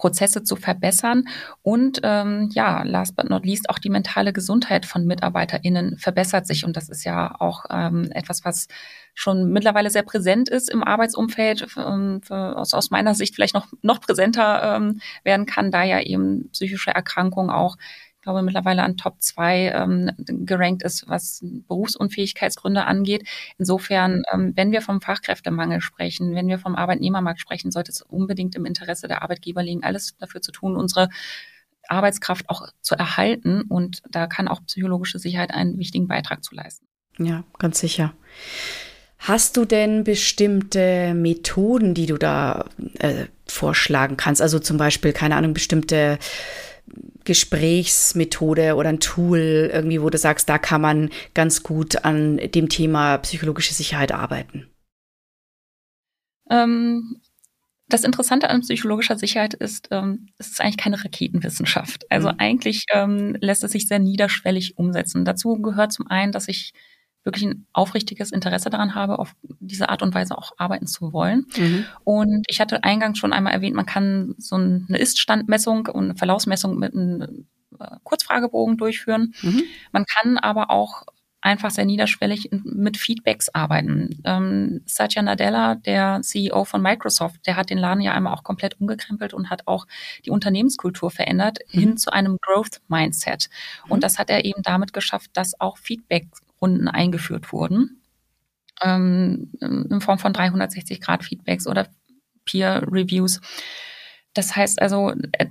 Prozesse 0.00 0.42
zu 0.42 0.56
verbessern. 0.56 1.24
Und 1.62 2.00
ähm, 2.02 2.48
ja, 2.52 2.82
last 2.84 3.16
but 3.16 3.28
not 3.28 3.44
least 3.44 3.68
auch 3.68 3.78
die 3.78 3.90
mentale 3.90 4.32
Gesundheit 4.32 4.86
von 4.86 5.06
MitarbeiterInnen 5.06 5.98
verbessert 5.98 6.46
sich. 6.46 6.64
Und 6.64 6.76
das 6.76 6.88
ist 6.88 7.04
ja 7.04 7.36
auch 7.38 7.66
ähm, 7.70 8.10
etwas, 8.12 8.44
was 8.44 8.66
schon 9.14 9.50
mittlerweile 9.50 9.90
sehr 9.90 10.02
präsent 10.02 10.48
ist 10.48 10.70
im 10.70 10.82
Arbeitsumfeld, 10.82 11.66
ähm, 11.76 12.22
aus, 12.30 12.72
aus 12.72 12.90
meiner 12.90 13.14
Sicht 13.14 13.34
vielleicht 13.34 13.54
noch, 13.54 13.66
noch 13.82 14.00
präsenter 14.00 14.76
ähm, 14.76 15.00
werden 15.22 15.44
kann, 15.44 15.70
da 15.70 15.82
ja 15.82 16.00
eben 16.00 16.48
psychische 16.50 16.92
Erkrankungen 16.92 17.50
auch 17.50 17.76
glaube, 18.22 18.42
mittlerweile 18.42 18.82
an 18.82 18.96
Top 18.96 19.20
2 19.20 19.68
ähm, 19.68 20.10
gerankt 20.18 20.82
ist, 20.82 21.08
was 21.08 21.40
Berufsunfähigkeitsgründe 21.42 22.84
angeht. 22.84 23.26
Insofern, 23.58 24.22
ähm, 24.32 24.52
wenn 24.56 24.72
wir 24.72 24.82
vom 24.82 25.00
Fachkräftemangel 25.00 25.80
sprechen, 25.80 26.34
wenn 26.34 26.48
wir 26.48 26.58
vom 26.58 26.76
Arbeitnehmermarkt 26.76 27.40
sprechen, 27.40 27.70
sollte 27.70 27.92
es 27.92 28.02
unbedingt 28.02 28.54
im 28.56 28.66
Interesse 28.66 29.08
der 29.08 29.22
Arbeitgeber 29.22 29.62
liegen, 29.62 29.84
alles 29.84 30.16
dafür 30.18 30.40
zu 30.40 30.52
tun, 30.52 30.76
unsere 30.76 31.08
Arbeitskraft 31.88 32.48
auch 32.48 32.68
zu 32.80 32.94
erhalten. 32.94 33.62
Und 33.62 34.02
da 34.10 34.26
kann 34.26 34.48
auch 34.48 34.64
psychologische 34.66 35.18
Sicherheit 35.18 35.52
einen 35.52 35.78
wichtigen 35.78 36.08
Beitrag 36.08 36.44
zu 36.44 36.54
leisten. 36.54 36.86
Ja, 37.18 37.44
ganz 37.58 37.80
sicher. 37.80 38.14
Hast 39.18 39.58
du 39.58 39.66
denn 39.66 40.04
bestimmte 40.04 41.12
Methoden, 41.14 41.92
die 41.92 42.06
du 42.06 42.16
da 42.16 42.64
äh, 42.98 43.26
vorschlagen 43.46 44.16
kannst? 44.16 44.40
Also 44.40 44.58
zum 44.58 44.78
Beispiel, 44.78 45.12
keine 45.12 45.36
Ahnung, 45.36 45.52
bestimmte 45.52 46.18
Gesprächsmethode 47.24 48.74
oder 48.76 48.88
ein 48.88 49.00
Tool 49.00 49.70
irgendwie, 49.72 50.02
wo 50.02 50.10
du 50.10 50.18
sagst, 50.18 50.48
da 50.48 50.58
kann 50.58 50.80
man 50.80 51.10
ganz 51.34 51.62
gut 51.62 52.04
an 52.04 52.38
dem 52.38 52.68
Thema 52.68 53.18
psychologische 53.18 53.74
Sicherheit 53.74 54.12
arbeiten? 54.12 54.68
Ähm, 56.50 57.20
das 57.88 58.04
Interessante 58.04 58.50
an 58.50 58.60
psychologischer 58.60 59.18
Sicherheit 59.18 59.54
ist, 59.54 59.88
ähm, 59.90 60.28
es 60.38 60.48
ist 60.48 60.60
eigentlich 60.60 60.76
keine 60.76 61.02
Raketenwissenschaft. 61.02 62.04
Also 62.10 62.28
mhm. 62.28 62.34
eigentlich 62.38 62.84
ähm, 62.92 63.36
lässt 63.40 63.64
es 63.64 63.72
sich 63.72 63.88
sehr 63.88 63.98
niederschwellig 63.98 64.78
umsetzen. 64.78 65.24
Dazu 65.24 65.60
gehört 65.60 65.92
zum 65.92 66.06
einen, 66.06 66.32
dass 66.32 66.48
ich 66.48 66.72
wirklich 67.24 67.44
ein 67.44 67.66
aufrichtiges 67.72 68.32
Interesse 68.32 68.70
daran 68.70 68.94
habe, 68.94 69.18
auf 69.18 69.34
diese 69.42 69.88
Art 69.88 70.02
und 70.02 70.14
Weise 70.14 70.36
auch 70.36 70.52
arbeiten 70.56 70.86
zu 70.86 71.12
wollen. 71.12 71.46
Mhm. 71.56 71.84
Und 72.04 72.44
ich 72.48 72.60
hatte 72.60 72.82
eingangs 72.82 73.18
schon 73.18 73.32
einmal 73.32 73.52
erwähnt, 73.52 73.76
man 73.76 73.86
kann 73.86 74.34
so 74.38 74.56
eine 74.56 74.98
Ist-Standmessung 74.98 75.86
und 75.86 76.04
eine 76.04 76.14
Verlaufsmessung 76.14 76.78
mit 76.78 76.94
einem 76.94 77.46
äh, 77.78 77.96
Kurzfragebogen 78.04 78.78
durchführen. 78.78 79.34
Mhm. 79.42 79.62
Man 79.92 80.04
kann 80.06 80.38
aber 80.38 80.70
auch 80.70 81.04
einfach 81.42 81.70
sehr 81.70 81.84
niederschwellig 81.84 82.50
mit 82.64 82.96
Feedbacks 82.96 83.48
arbeiten. 83.48 84.20
Ähm, 84.24 84.82
Satya 84.84 85.22
Nadella, 85.22 85.74
der 85.74 86.20
CEO 86.22 86.64
von 86.64 86.82
Microsoft, 86.82 87.46
der 87.46 87.56
hat 87.56 87.70
den 87.70 87.78
Laden 87.78 88.02
ja 88.02 88.12
einmal 88.12 88.34
auch 88.34 88.44
komplett 88.44 88.78
umgekrempelt 88.80 89.32
und 89.32 89.48
hat 89.48 89.66
auch 89.66 89.86
die 90.24 90.30
Unternehmenskultur 90.30 91.10
verändert 91.10 91.58
mhm. 91.72 91.80
hin 91.80 91.96
zu 91.96 92.12
einem 92.12 92.36
Growth 92.42 92.80
Mindset. 92.88 93.48
Und 93.88 93.98
mhm. 93.98 94.00
das 94.02 94.18
hat 94.18 94.28
er 94.30 94.44
eben 94.44 94.62
damit 94.62 94.92
geschafft, 94.92 95.30
dass 95.34 95.58
auch 95.60 95.78
Feedback 95.78 96.26
Runden 96.60 96.88
eingeführt 96.88 97.52
wurden, 97.52 98.02
ähm, 98.82 99.52
in 99.60 100.00
Form 100.00 100.18
von 100.18 100.32
360-Grad-Feedbacks 100.32 101.66
oder 101.66 101.88
Peer-Reviews. 102.44 103.40
Das 104.34 104.56
heißt 104.56 104.80
also, 104.80 105.12
äh, 105.32 105.46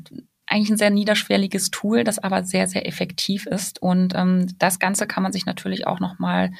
eigentlich 0.48 0.69
ein 0.72 0.78
sehr 0.78 0.89
niederschwelliges 0.89 1.69
Tool, 1.69 2.04
das 2.04 2.19
aber 2.19 2.43
sehr, 2.43 2.67
sehr 2.67 2.88
effektiv 2.88 3.45
ist. 3.45 3.82
Und 3.82 4.13
ähm, 4.15 4.48
das 4.58 4.80
Ganze 4.80 5.06
kann 5.06 5.24
man 5.24 5.32
sich 5.32 5.45
natürlich 5.45 5.86
auch 5.86 6.00
nochmal 6.00 6.52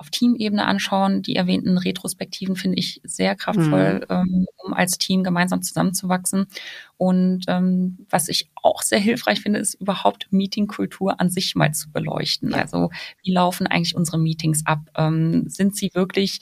auf 0.00 0.08
Teamebene 0.08 0.64
anschauen. 0.64 1.20
Die 1.20 1.36
erwähnten 1.36 1.76
Retrospektiven 1.76 2.56
finde 2.56 2.78
ich 2.78 3.02
sehr 3.04 3.36
kraftvoll, 3.36 4.00
mhm. 4.00 4.06
ähm, 4.08 4.46
um 4.56 4.72
als 4.72 4.96
Team 4.96 5.22
gemeinsam 5.22 5.60
zusammenzuwachsen. 5.60 6.46
Und 6.96 7.44
ähm, 7.48 7.98
was 8.08 8.28
ich 8.28 8.50
auch 8.54 8.80
sehr 8.80 8.98
hilfreich 8.98 9.42
finde, 9.42 9.60
ist 9.60 9.74
überhaupt 9.74 10.28
Meetingkultur 10.30 11.20
an 11.20 11.28
sich 11.28 11.54
mal 11.54 11.72
zu 11.72 11.92
beleuchten. 11.92 12.50
Ja. 12.50 12.62
Also 12.62 12.90
wie 13.22 13.32
laufen 13.32 13.66
eigentlich 13.66 13.94
unsere 13.94 14.18
Meetings 14.18 14.64
ab? 14.64 14.80
Ähm, 14.96 15.44
sind 15.48 15.76
sie 15.76 15.90
wirklich, 15.92 16.40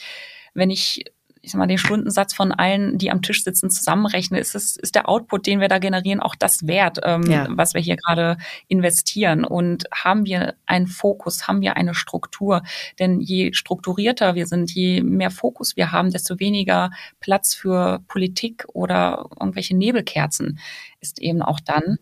wenn 0.54 0.70
ich 0.70 1.04
ich 1.42 1.52
sag 1.52 1.58
mal, 1.58 1.66
den 1.66 1.78
Stundensatz 1.78 2.34
von 2.34 2.52
allen, 2.52 2.98
die 2.98 3.10
am 3.10 3.22
Tisch 3.22 3.44
sitzen, 3.44 3.70
zusammenrechne, 3.70 4.38
ist 4.38 4.54
es, 4.54 4.76
ist 4.76 4.94
der 4.94 5.08
Output, 5.08 5.46
den 5.46 5.60
wir 5.60 5.68
da 5.68 5.78
generieren, 5.78 6.20
auch 6.20 6.34
das 6.34 6.66
wert, 6.66 6.98
ähm, 7.04 7.22
ja. 7.30 7.46
was 7.50 7.74
wir 7.74 7.80
hier 7.80 7.96
gerade 7.96 8.36
investieren? 8.66 9.44
Und 9.44 9.84
haben 9.92 10.26
wir 10.26 10.54
einen 10.66 10.86
Fokus, 10.86 11.48
haben 11.48 11.60
wir 11.60 11.76
eine 11.76 11.94
Struktur? 11.94 12.62
Denn 12.98 13.20
je 13.20 13.52
strukturierter 13.52 14.34
wir 14.34 14.46
sind, 14.46 14.70
je 14.72 15.02
mehr 15.02 15.30
Fokus 15.30 15.76
wir 15.76 15.92
haben, 15.92 16.10
desto 16.10 16.40
weniger 16.40 16.90
Platz 17.20 17.54
für 17.54 18.00
Politik 18.08 18.64
oder 18.72 19.26
irgendwelche 19.38 19.76
Nebelkerzen 19.76 20.58
ist 21.00 21.20
eben 21.20 21.42
auch 21.42 21.60
dann 21.60 21.98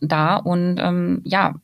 da. 0.00 0.36
Und 0.36 0.78
ähm, 0.78 1.20
ja, 1.24 1.54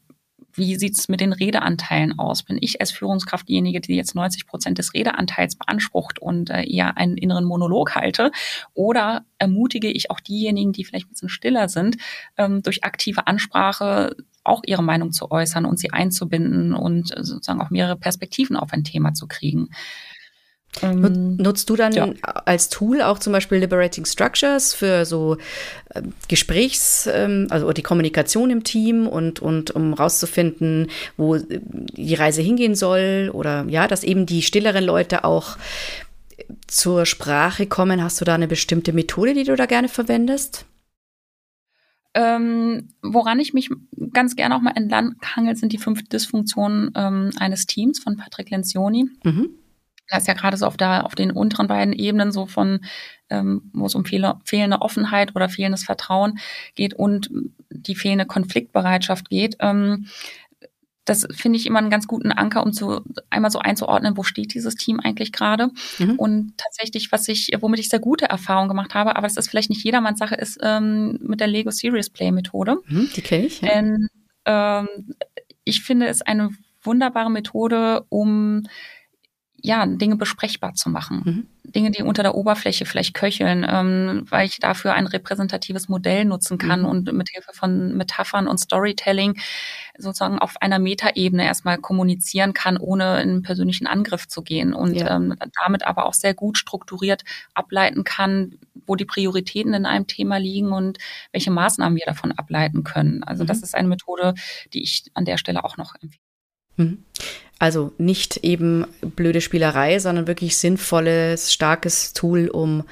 wie 0.55 0.77
sieht's 0.77 1.09
mit 1.09 1.21
den 1.21 1.33
Redeanteilen 1.33 2.19
aus? 2.19 2.43
Bin 2.43 2.59
ich 2.61 2.81
als 2.81 2.90
Führungskraft 2.93 3.49
diejenige, 3.49 3.81
die 3.81 3.97
jetzt 3.97 4.14
90 4.14 4.47
Prozent 4.47 4.79
des 4.79 4.95
Redeanteils 4.95 5.57
beansprucht 5.57 6.19
und 6.19 6.51
äh, 6.51 6.64
eher 6.64 6.97
einen 6.97 7.17
inneren 7.17 7.45
Monolog 7.45 7.95
halte? 7.95 8.31
Oder 8.73 9.25
ermutige 9.38 9.90
ich 9.90 10.11
auch 10.11 10.21
diejenigen, 10.21 10.73
die 10.73 10.85
vielleicht 10.85 11.07
ein 11.07 11.11
bisschen 11.11 11.29
stiller 11.29 11.69
sind, 11.69 11.97
ähm, 12.37 12.62
durch 12.62 12.85
aktive 12.85 13.27
Ansprache 13.27 14.17
auch 14.45 14.62
ihre 14.67 14.83
Meinung 14.83 15.11
zu 15.12 15.31
äußern 15.31 15.64
und 15.64 15.79
sie 15.79 15.90
einzubinden 15.90 16.75
und 16.75 17.17
äh, 17.17 17.25
sozusagen 17.25 17.61
auch 17.61 17.71
mehrere 17.71 17.97
Perspektiven 17.97 18.57
auf 18.57 18.73
ein 18.73 18.85
Thema 18.85 19.14
zu 19.14 19.27
kriegen? 19.27 19.71
Ähm, 20.82 21.37
Nutzt 21.37 21.70
du 21.70 21.76
dann 21.76 21.92
ja. 21.92 22.12
als 22.22 22.68
Tool 22.68 23.00
auch 23.00 23.18
zum 23.18 23.32
Beispiel 23.32 23.58
Liberating 23.58 24.04
Structures 24.04 24.74
für 24.74 25.04
so 25.04 25.37
äh, 25.90 26.02
Gesprächs, 26.28 27.08
ähm, 27.12 27.46
also 27.50 27.72
die 27.72 27.82
Kommunikation 27.82 28.50
im 28.50 28.64
Team 28.64 29.06
und, 29.06 29.40
und 29.40 29.70
um 29.70 29.94
rauszufinden, 29.94 30.88
wo 31.16 31.37
äh, 31.37 31.60
die 31.60 32.14
Reise 32.14 32.42
hingehen 32.42 32.74
soll 32.74 33.30
oder 33.32 33.64
ja, 33.68 33.87
dass 33.87 34.02
eben 34.02 34.26
die 34.26 34.42
stilleren 34.42 34.84
Leute 34.84 35.24
auch 35.24 35.56
zur 36.66 37.06
Sprache 37.06 37.66
kommen? 37.66 38.02
Hast 38.02 38.20
du 38.20 38.24
da 38.24 38.34
eine 38.34 38.48
bestimmte 38.48 38.92
Methode, 38.92 39.34
die 39.34 39.44
du 39.44 39.54
da 39.54 39.66
gerne 39.66 39.88
verwendest? 39.88 40.66
Ähm, 42.16 42.90
woran 43.02 43.40
ich 43.40 43.54
mich 43.54 43.70
ganz 44.12 44.37
gerne 44.37 44.56
auch 44.56 44.60
mal 44.60 44.72
entlang 44.76 45.16
hangel, 45.34 45.56
sind 45.56 45.72
die 45.72 45.78
fünf 45.78 46.08
Dysfunktionen 46.08 46.92
ähm, 46.94 47.30
eines 47.38 47.66
Teams 47.66 47.98
von 47.98 48.16
Patrick 48.16 48.50
Lencioni. 48.50 49.08
Mhm 49.24 49.50
das 50.09 50.23
ist 50.23 50.29
ja 50.29 50.35
gerade 50.35 50.57
so 50.57 50.67
auf, 50.67 50.77
der, 50.77 51.07
auf 51.07 51.14
den 51.14 51.31
unteren 51.31 51.67
beiden 51.67 51.95
Ebenen 51.95 52.33
so 52.33 52.47
von, 52.47 52.81
ähm, 53.31 53.71
wo 53.73 53.87
es 53.87 53.95
um 53.95 54.05
fehle, 54.05 54.37
fehlende 54.45 54.83
Offenheit 54.83 55.35
oder 55.35 55.49
fehlendes 55.49 55.85
Vertrauen 55.85 56.38
geht 56.75 56.95
und 56.95 57.31
die 57.71 57.95
fehlende 57.95 58.27
Konfliktbereitschaft 58.27 59.31
geht. 59.31 59.57
Ähm, 59.61 60.07
das 61.05 61.27
finde 61.33 61.59
ich 61.59 61.67
immer 61.67 61.81
einen 61.81 61.90
ganz 61.90 62.07
guten 62.07 62.33
Anker, 62.33 62.64
um 62.64 62.73
zu 62.73 63.03
einmal 63.29 63.51
so 63.51 63.59
einzuordnen, 63.59 64.17
wo 64.17 64.23
steht 64.23 64.55
dieses 64.55 64.75
Team 64.75 65.01
eigentlich 65.01 65.33
gerade. 65.33 65.69
Mhm. 65.99 66.14
Und 66.17 66.55
tatsächlich, 66.57 67.12
was 67.12 67.29
ich, 67.29 67.51
womit 67.61 67.81
ich 67.81 67.90
sehr 67.90 67.99
gute 67.99 68.25
Erfahrungen 68.27 68.69
gemacht 68.69 68.95
habe, 68.95 69.17
aber 69.17 69.27
das 69.27 69.37
ist 69.37 69.51
vielleicht 69.51 69.69
nicht 69.69 69.85
jedermanns 69.85 70.19
Sache, 70.19 70.35
ist 70.35 70.59
ähm, 70.62 71.19
mit 71.21 71.40
der 71.40 71.47
Lego 71.47 71.71
Serious 71.71 72.09
Play 72.09 72.33
Methode. 72.33 72.79
Mhm, 72.87 73.11
die 73.14 73.21
kenne 73.21 73.47
ich. 73.47 73.61
Ja. 73.61 73.69
Denn 73.69 74.09
ähm, 74.47 74.88
ich 75.64 75.83
finde 75.83 76.07
es 76.07 76.23
eine 76.23 76.51
wunderbare 76.83 77.31
Methode, 77.31 78.07
um 78.09 78.62
ja, 79.64 79.87
Dinge 79.87 80.16
besprechbar 80.16 80.74
zu 80.74 80.90
machen. 80.90 81.22
Mhm. 81.24 81.46
Dinge, 81.72 81.90
die 81.90 82.03
unter 82.03 82.22
der 82.22 82.35
Oberfläche 82.35 82.85
vielleicht 82.85 83.14
köcheln, 83.14 83.66
ähm, 83.66 84.27
weil 84.29 84.46
ich 84.46 84.59
dafür 84.61 84.92
ein 84.92 85.07
repräsentatives 85.07 85.88
Modell 85.88 86.27
nutzen 86.27 86.59
kann 86.59 86.81
mhm. 86.81 86.87
und 86.87 87.12
mit 87.14 87.31
Hilfe 87.31 87.53
von 87.55 87.96
Metaphern 87.96 88.46
und 88.46 88.59
Storytelling 88.59 89.40
sozusagen 89.96 90.38
auf 90.38 90.61
einer 90.61 90.79
Metaebene 90.79 91.46
erstmal 91.46 91.79
kommunizieren 91.79 92.53
kann, 92.53 92.77
ohne 92.77 93.22
in 93.22 93.31
einen 93.31 93.42
persönlichen 93.42 93.87
Angriff 93.87 94.29
zu 94.29 94.42
gehen 94.42 94.74
und 94.74 94.96
ja. 94.96 95.16
ähm, 95.16 95.35
damit 95.64 95.87
aber 95.87 96.05
auch 96.05 96.14
sehr 96.14 96.35
gut 96.35 96.59
strukturiert 96.59 97.24
ableiten 97.55 98.05
kann, 98.05 98.59
wo 98.87 98.96
die 98.96 99.07
Prioritäten 99.07 99.72
in 99.72 99.87
einem 99.87 100.07
Thema 100.07 100.37
liegen 100.37 100.72
und 100.72 100.98
welche 101.33 101.50
Maßnahmen 101.50 101.96
wir 101.96 102.07
davon 102.07 102.33
ableiten 102.33 102.85
können. 102.85 103.24
Also 103.24 103.44
mhm. 103.44 103.46
das 103.46 103.62
ist 103.62 103.74
eine 103.74 103.88
Methode, 103.88 104.35
die 104.74 104.83
ich 104.83 105.05
an 105.14 105.24
der 105.24 105.38
Stelle 105.38 105.64
auch 105.64 105.79
noch 105.79 105.94
empfehle. 105.94 106.23
Mhm. 106.76 107.04
Also 107.58 107.92
nicht 107.98 108.38
eben 108.38 108.87
blöde 109.00 109.40
Spielerei, 109.40 109.98
sondern 109.98 110.26
wirklich 110.26 110.56
sinnvolles, 110.56 111.52
starkes 111.52 112.12
Tool, 112.12 112.48
um 112.48 112.84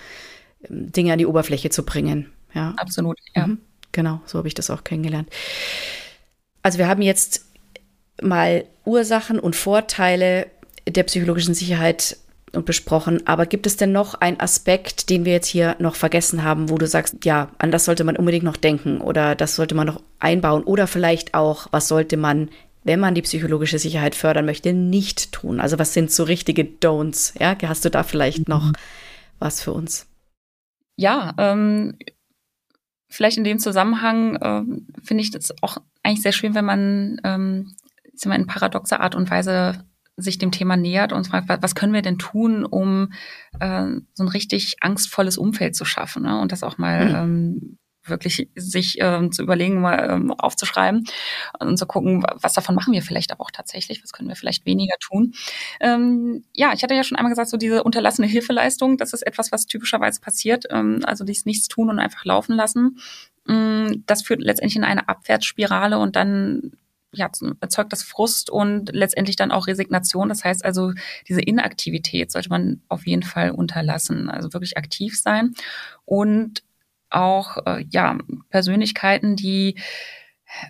ähm, 0.69 0.93
Dinge 0.93 1.13
an 1.13 1.19
die 1.19 1.27
Oberfläche 1.27 1.71
zu 1.71 1.85
bringen. 1.85 2.31
Ja. 2.55 2.75
Absolut, 2.77 3.19
ja. 3.35 3.47
Mhm. 3.47 3.59
Genau, 3.93 4.23
so 4.25 4.39
habe 4.39 4.49
ich 4.49 4.55
das 4.55 4.71
auch 4.71 4.85
kennengelernt. 4.85 5.29
Also 6.63 6.79
wir 6.79 6.89
haben 6.89 7.03
jetzt 7.03 7.45
mal 8.23 8.65
Ursachen 8.85 9.39
und 9.39 9.57
Vorteile 9.57 10.47
der 10.89 11.03
psychologischen 11.03 11.55
Sicherheit 11.55 12.17
besprochen. 12.53 13.27
Aber 13.27 13.47
gibt 13.47 13.67
es 13.67 13.77
denn 13.77 13.93
noch 13.93 14.15
einen 14.15 14.41
Aspekt, 14.41 15.09
den 15.09 15.25
wir 15.25 15.33
jetzt 15.33 15.47
hier 15.47 15.77
noch 15.79 15.95
vergessen 15.95 16.43
haben, 16.43 16.69
wo 16.69 16.77
du 16.77 16.87
sagst, 16.87 17.25
ja, 17.25 17.51
an 17.59 17.71
das 17.71 17.87
sollte 17.87 18.05
man 18.05 18.17
unbedingt 18.17 18.45
noch 18.45 18.57
denken 18.59 19.01
oder 19.01 19.35
das 19.35 19.57
sollte 19.57 19.75
man 19.75 19.87
noch 19.87 20.03
einbauen 20.19 20.63
oder 20.63 20.87
vielleicht 20.87 21.35
auch, 21.35 21.69
was 21.71 21.89
sollte 21.89 22.17
man 22.17 22.51
wenn 22.85 23.01
man 23.01 23.15
die 23.15 23.23
psychologische 23.23 23.79
Sicherheit 23.79 24.15
fördern 24.15 24.47
möchte, 24.47 24.73
nicht 24.73 25.33
tun? 25.33 25.61
Also 25.61 25.79
was 25.79 25.95
sind 25.95 26.11
so 26.11 26.25
richtige 26.25 26.65
Don'ts? 26.65 27.39
Ja, 27.41 27.57
hast 27.69 27.85
du 27.85 27.91
da 27.91 28.03
vielleicht 28.03 28.49
noch 28.49 28.67
mhm. 28.67 28.73
was 29.39 29.63
für 29.63 29.73
uns? 29.73 30.07
Ja, 30.97 31.35
ähm, 31.39 31.99
vielleicht 33.09 33.39
in 33.39 33.45
dem 33.45 33.59
Zusammenhang 33.59 34.39
ähm, 34.43 34.87
finde 35.03 35.23
ich 35.23 35.31
das 35.31 35.55
auch 35.63 35.79
eigentlich 36.03 36.23
sehr 36.23 36.33
schön, 36.33 36.55
wenn 36.55 36.65
man 36.65 37.21
ähm, 37.25 37.75
in 38.25 38.47
paradoxer 38.47 39.01
Art 39.01 39.15
und 39.15 39.31
Weise 39.31 39.85
sich 40.17 40.39
dem 40.39 40.53
Thema 40.53 40.77
nähert 40.77 41.13
und 41.13 41.27
fragt, 41.27 41.49
was 41.49 41.75
können 41.75 41.93
wir 41.93 42.03
denn 42.03 42.19
tun, 42.19 42.65
um 42.65 43.13
äh, 43.59 43.87
so 44.13 44.25
ein 44.25 44.29
richtig 44.29 44.77
angstvolles 44.81 45.39
Umfeld 45.39 45.75
zu 45.75 45.85
schaffen 45.85 46.25
ne? 46.25 46.41
und 46.41 46.53
das 46.53 46.63
auch 46.63 46.79
mal 46.79 47.09
mhm. 47.09 47.15
ähm, 47.15 47.79
wirklich 48.05 48.49
sich 48.55 48.97
ähm, 49.01 49.33
zu 49.33 49.43
überlegen, 49.43 49.81
mal 49.81 50.11
ähm, 50.11 50.33
aufzuschreiben 50.33 51.05
und 51.61 51.77
zu 51.79 51.87
gucken, 51.87 52.25
was 52.41 52.55
davon 52.55 52.75
machen 52.75 52.93
wir 52.93 53.03
vielleicht 53.03 53.33
aber 53.33 53.43
auch 53.43 53.51
tatsächlich, 53.51 54.03
was 54.03 54.13
können 54.13 54.29
wir 54.29 54.37
vielleicht 54.37 54.67
weniger 54.67 54.97
tun. 55.01 55.35
Ähm, 55.81 56.45
ja, 56.55 56.73
ich 56.73 56.83
hatte 56.83 56.95
ja 56.95 57.05
schon 57.05 57.17
einmal 57.17 57.33
gesagt, 57.33 57.51
so 57.51 57.57
diese 57.57 57.85
unterlassene 57.85 58.27
Hilfeleistung, 58.27 58.97
das 58.97 59.13
ist 59.13 59.23
etwas, 59.23 59.53
was 59.53 59.67
typischerweise 59.67 60.21
passiert, 60.21 60.67
ähm, 60.71 61.01
also 61.05 61.25
dies 61.25 61.45
nichts 61.47 61.69
tun 61.69 61.91
und 61.91 61.99
einfach 61.99 62.25
laufen 62.25 62.57
lassen. 62.57 62.99
Ähm, 63.49 64.03
das 64.07 64.23
führt 64.23 64.41
letztendlich 64.41 64.77
in 64.77 64.85
eine 64.85 65.09
Abwärtsspirale 65.09 65.99
und 65.99 66.17
dann 66.17 66.73
ja, 67.15 67.31
erzeugt 67.61 67.93
das 67.93 68.03
Frust 68.03 68.49
und 68.49 68.91
letztendlich 68.93 69.37
dann 69.37 69.53
auch 69.53 69.67
Resignation. 69.67 70.31
Das 70.31 70.45
heißt 70.45 70.65
also, 70.65 70.93
diese 71.29 71.43
Inaktivität 71.43 72.33
sollte 72.33 72.49
man 72.49 72.81
auf 72.89 73.07
jeden 73.07 73.23
Fall 73.23 73.51
unterlassen, 73.51 74.31
also 74.31 74.53
wirklich 74.55 74.79
aktiv 74.79 75.21
sein. 75.21 75.55
Und 76.07 76.63
auch 77.15 77.59
äh, 77.67 77.85
ja 77.91 78.19
Persönlichkeiten, 78.51 79.37
die 79.37 79.77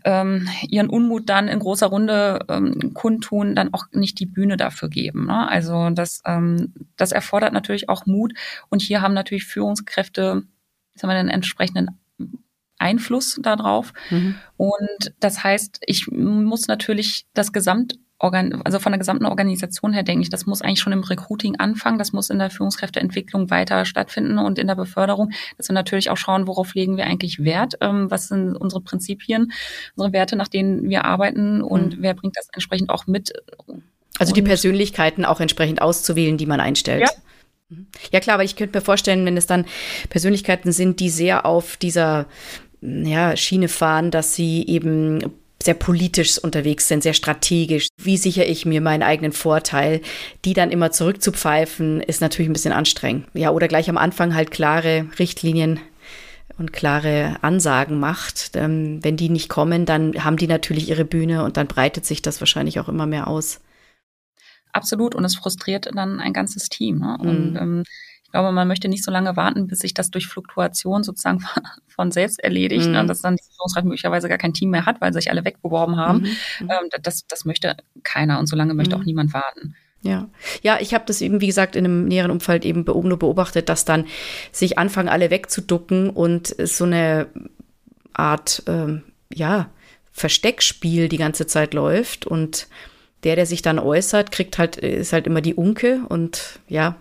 ähm, 0.05 0.49
ihren 0.69 0.89
Unmut 0.89 1.29
dann 1.29 1.49
in 1.49 1.59
großer 1.59 1.87
Runde 1.87 2.41
ähm, 2.49 2.95
kundtun, 2.95 3.55
dann 3.55 3.75
auch 3.75 3.87
nicht 3.93 4.21
die 4.21 4.27
Bühne 4.27 4.57
dafür 4.57 4.89
geben. 4.89 5.27
Ne? 5.27 5.49
Also 5.49 5.91
das, 5.91 6.23
ähm, 6.25 6.73
das 6.97 7.13
erfordert 7.13 7.53
natürlich 7.53 7.89
auch 7.89 8.07
Mut. 8.07 8.33
Und 8.69 8.83
hier 8.83 9.03
haben 9.03 9.15
natürlich 9.15 9.45
Führungskräfte, 9.45 10.43
sagen 10.95 11.13
wir, 11.13 11.15
den 11.15 11.29
entsprechenden 11.29 12.01
Einfluss 12.79 13.39
darauf. 13.43 13.93
Mhm. 14.11 14.37
Und 14.57 15.15
das 15.21 15.43
heißt, 15.43 15.81
ich 15.87 16.09
muss 16.11 16.69
natürlich 16.69 17.27
das 17.35 17.53
Gesamt 17.53 17.99
also 18.23 18.79
von 18.79 18.93
der 18.93 18.99
gesamten 18.99 19.27
Organisation 19.27 19.93
her 19.93 20.05
denke 20.05 20.23
ich, 20.23 20.31
das 20.31 20.47
muss 20.47 20.63
eigentlich 20.63 20.81
schon 20.81 20.93
im 20.93 21.03
Recruiting 21.03 21.57
anfangen, 21.57 21.99
das 21.99 22.13
muss 22.13 22.31
in 22.31 22.39
der 22.39 22.51
Führungskräfteentwicklung 22.51 23.51
weiter 23.51 23.85
stattfinden 23.85 24.39
und 24.39 24.59
in 24.59 24.69
der 24.69 24.77
Beförderung, 24.77 25.33
dass 25.57 25.69
wir 25.69 25.75
natürlich 25.75 26.09
auch 26.09 26.17
schauen, 26.17 26.47
worauf 26.47 26.75
legen 26.75 26.97
wir 26.97 27.05
eigentlich 27.05 27.43
Wert, 27.43 27.75
ähm, 27.81 28.11
was 28.11 28.29
sind 28.29 28.57
unsere 28.57 28.81
Prinzipien, 28.81 29.53
unsere 29.97 30.13
Werte, 30.13 30.37
nach 30.37 30.49
denen 30.49 30.89
wir 30.89 31.05
arbeiten 31.05 31.63
und 31.63 31.99
mhm. 31.99 32.03
wer 32.03 32.15
bringt 32.15 32.37
das 32.37 32.49
entsprechend 32.53 32.91
auch 32.91 33.09
mit. 33.09 33.33
Also 34.19 34.33
die 34.33 34.43
Persönlichkeiten 34.43 35.25
auch 35.25 35.41
entsprechend 35.41 35.83
auszuwählen, 35.83 36.37
die 36.37 36.47
man 36.47 36.61
einstellt. 36.61 37.03
Ja. 37.03 37.11
Mhm. 37.71 37.87
Ja 38.13 38.21
klar, 38.21 38.35
aber 38.35 38.45
ich 38.45 38.55
könnte 38.55 38.79
mir 38.79 38.85
vorstellen, 38.85 39.27
wenn 39.27 39.37
es 39.37 39.47
dann 39.49 39.65
Persönlichkeiten 40.11 40.71
sind, 40.71 41.01
die 41.01 41.11
sehr 41.11 41.45
auf 41.45 41.77
dieser 41.77 42.27
ja, 42.81 43.37
Schiene 43.37 43.69
fahren, 43.69 44.11
dass 44.13 44.35
sie 44.35 44.65
eben 44.67 45.42
sehr 45.64 45.75
politisch 45.75 46.38
unterwegs 46.38 46.88
sind, 46.88 47.03
sehr 47.03 47.14
strategisch. 47.14 47.88
Wie 47.96 48.16
sichere 48.16 48.44
ich 48.44 48.66
mir 48.66 48.81
meinen 48.81 49.03
eigenen 49.03 49.33
Vorteil? 49.33 50.01
Die 50.44 50.55
dann 50.55 50.70
immer 50.70 50.90
zurückzupfeifen, 50.90 52.01
ist 52.01 52.20
natürlich 52.20 52.48
ein 52.48 52.55
bisschen 52.55 52.72
anstrengend. 52.72 53.27
Ja, 53.35 53.51
oder 53.51 53.68
gleich 53.68 53.88
am 53.88 53.98
Anfang 53.98 54.35
halt 54.35 54.51
klare 54.51 55.07
Richtlinien 55.18 55.81
und 56.59 56.72
klare 56.72 57.37
Ansagen 57.42 57.98
macht. 57.98 58.53
Ähm, 58.55 59.03
wenn 59.03 59.16
die 59.16 59.29
nicht 59.29 59.48
kommen, 59.48 59.87
dann 59.87 60.25
haben 60.25 60.37
die 60.37 60.46
natürlich 60.46 60.88
ihre 60.88 61.05
Bühne 61.05 61.44
und 61.44 61.57
dann 61.57 61.66
breitet 61.66 62.07
sich 62.07 62.22
das 62.22 62.40
wahrscheinlich 62.40 62.81
auch 62.81 62.88
immer 62.88 63.07
mehr 63.07 63.27
aus. 63.29 63.61
Absolut. 64.72 65.14
Und 65.14 65.25
es 65.25 65.35
frustriert 65.35 65.90
dann 65.94 66.20
ein 66.20 66.33
ganzes 66.33 66.68
Team. 66.68 66.98
Ne? 66.98 67.18
Und 67.20 67.53
mhm. 67.53 67.57
ähm, 67.57 67.83
glaube, 68.33 68.51
man 68.51 68.66
möchte 68.66 68.88
nicht 68.88 69.05
so 69.05 69.11
lange 69.11 69.37
warten, 69.37 69.68
bis 69.68 69.81
sich 69.81 69.95
das 69.95 70.11
durch 70.11 70.27
Fluktuation 70.27 71.05
sozusagen 71.05 71.45
von 71.87 72.11
selbst 72.11 72.42
erledigt 72.42 72.88
mhm. 72.88 72.97
und 72.97 73.07
dass 73.07 73.21
dann 73.21 73.37
die 73.37 73.45
Führungskraft 73.55 73.85
möglicherweise 73.85 74.29
gar 74.29 74.38
kein 74.38 74.55
Team 74.55 74.71
mehr 74.71 74.87
hat, 74.87 75.01
weil 75.01 75.12
sich 75.12 75.31
alle 75.31 75.45
wegbeworben 75.45 75.97
haben. 75.97 76.21
Mhm. 76.21 76.29
mhm. 76.61 76.71
Ähm, 76.71 76.88
das, 77.03 77.27
das 77.29 77.45
möchte 77.45 77.77
keiner 78.02 78.38
und 78.38 78.46
so 78.46 78.57
lange 78.57 78.75
möchte 78.75 78.96
mhm. 78.96 79.02
auch 79.02 79.07
niemand 79.07 79.33
warten. 79.33 79.77
Ja, 80.02 80.29
ja, 80.63 80.79
ich 80.81 80.94
habe 80.94 81.04
das 81.07 81.21
eben, 81.21 81.40
wie 81.40 81.46
gesagt, 81.46 81.77
in 81.77 81.85
einem 81.85 82.07
näheren 82.07 82.33
Umfeld 82.33 82.65
eben 82.65 82.85
nur 82.85 83.19
beobachtet, 83.19 83.69
dass 83.69 83.85
dann 83.85 84.07
sich 84.50 84.77
anfangen, 84.77 85.09
alle 85.09 85.31
wegzuducken 85.31 86.11
und 86.11 86.57
so 86.59 86.85
eine 86.85 87.29
Art, 88.13 88.65
ähm, 88.67 89.04
ja, 89.33 89.71
Versteckspiel 90.11 91.09
die 91.09 91.19
ganze 91.19 91.46
Zeit 91.46 91.73
läuft 91.73 92.27
und 92.27 92.67
der, 93.23 93.37
der 93.37 93.46
sich 93.46 93.63
dann 93.63 93.79
äußert, 93.79 94.33
kriegt 94.33 94.59
halt, 94.59 94.77
ist 94.77 95.13
halt 95.13 95.27
immer 95.29 95.40
die 95.40 95.54
Unke 95.54 96.02
und 96.09 96.59
ja, 96.69 96.96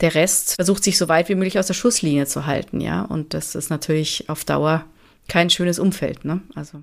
der 0.00 0.14
Rest 0.14 0.54
versucht 0.54 0.84
sich 0.84 0.98
so 0.98 1.08
weit 1.08 1.28
wie 1.28 1.34
möglich 1.34 1.58
aus 1.58 1.66
der 1.66 1.74
Schusslinie 1.74 2.26
zu 2.26 2.46
halten, 2.46 2.80
ja. 2.80 3.02
Und 3.02 3.34
das 3.34 3.54
ist 3.54 3.70
natürlich 3.70 4.28
auf 4.28 4.44
Dauer 4.44 4.84
kein 5.28 5.50
schönes 5.50 5.78
Umfeld, 5.78 6.24
ne? 6.24 6.42
Also 6.54 6.82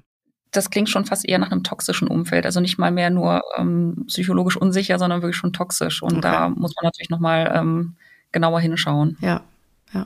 das 0.55 0.69
klingt 0.69 0.89
schon 0.89 1.05
fast 1.05 1.27
eher 1.27 1.39
nach 1.39 1.51
einem 1.51 1.63
toxischen 1.63 2.07
Umfeld. 2.07 2.45
Also 2.45 2.59
nicht 2.59 2.77
mal 2.77 2.91
mehr 2.91 3.09
nur 3.09 3.41
ähm, 3.57 4.05
psychologisch 4.07 4.55
unsicher, 4.55 4.99
sondern 4.99 5.21
wirklich 5.21 5.35
schon 5.35 5.53
toxisch. 5.53 6.01
Und 6.01 6.17
okay. 6.17 6.21
da 6.21 6.49
muss 6.49 6.73
man 6.75 6.85
natürlich 6.85 7.09
nochmal 7.09 7.51
ähm, 7.55 7.95
genauer 8.31 8.59
hinschauen. 8.59 9.17
Ja, 9.19 9.41
ja. 9.93 10.05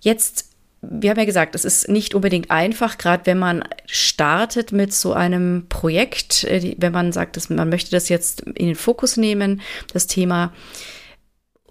Jetzt, 0.00 0.50
wir 0.80 1.10
haben 1.10 1.18
ja 1.18 1.24
gesagt, 1.24 1.54
es 1.54 1.64
ist 1.64 1.88
nicht 1.88 2.14
unbedingt 2.14 2.50
einfach, 2.50 2.98
gerade 2.98 3.26
wenn 3.26 3.38
man 3.38 3.64
startet 3.86 4.72
mit 4.72 4.94
so 4.94 5.12
einem 5.12 5.66
Projekt, 5.68 6.44
äh, 6.44 6.74
wenn 6.78 6.92
man 6.92 7.12
sagt, 7.12 7.36
dass 7.36 7.50
man 7.50 7.68
möchte 7.68 7.90
das 7.90 8.08
jetzt 8.08 8.40
in 8.40 8.66
den 8.66 8.76
Fokus 8.76 9.16
nehmen, 9.16 9.60
das 9.92 10.06
Thema, 10.06 10.52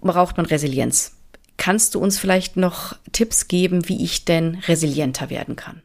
braucht 0.00 0.36
man 0.36 0.46
Resilienz. 0.46 1.16
Kannst 1.56 1.94
du 1.94 2.00
uns 2.00 2.18
vielleicht 2.18 2.56
noch 2.56 2.96
Tipps 3.12 3.48
geben, 3.48 3.88
wie 3.88 4.04
ich 4.04 4.24
denn 4.24 4.56
resilienter 4.68 5.28
werden 5.28 5.56
kann? 5.56 5.82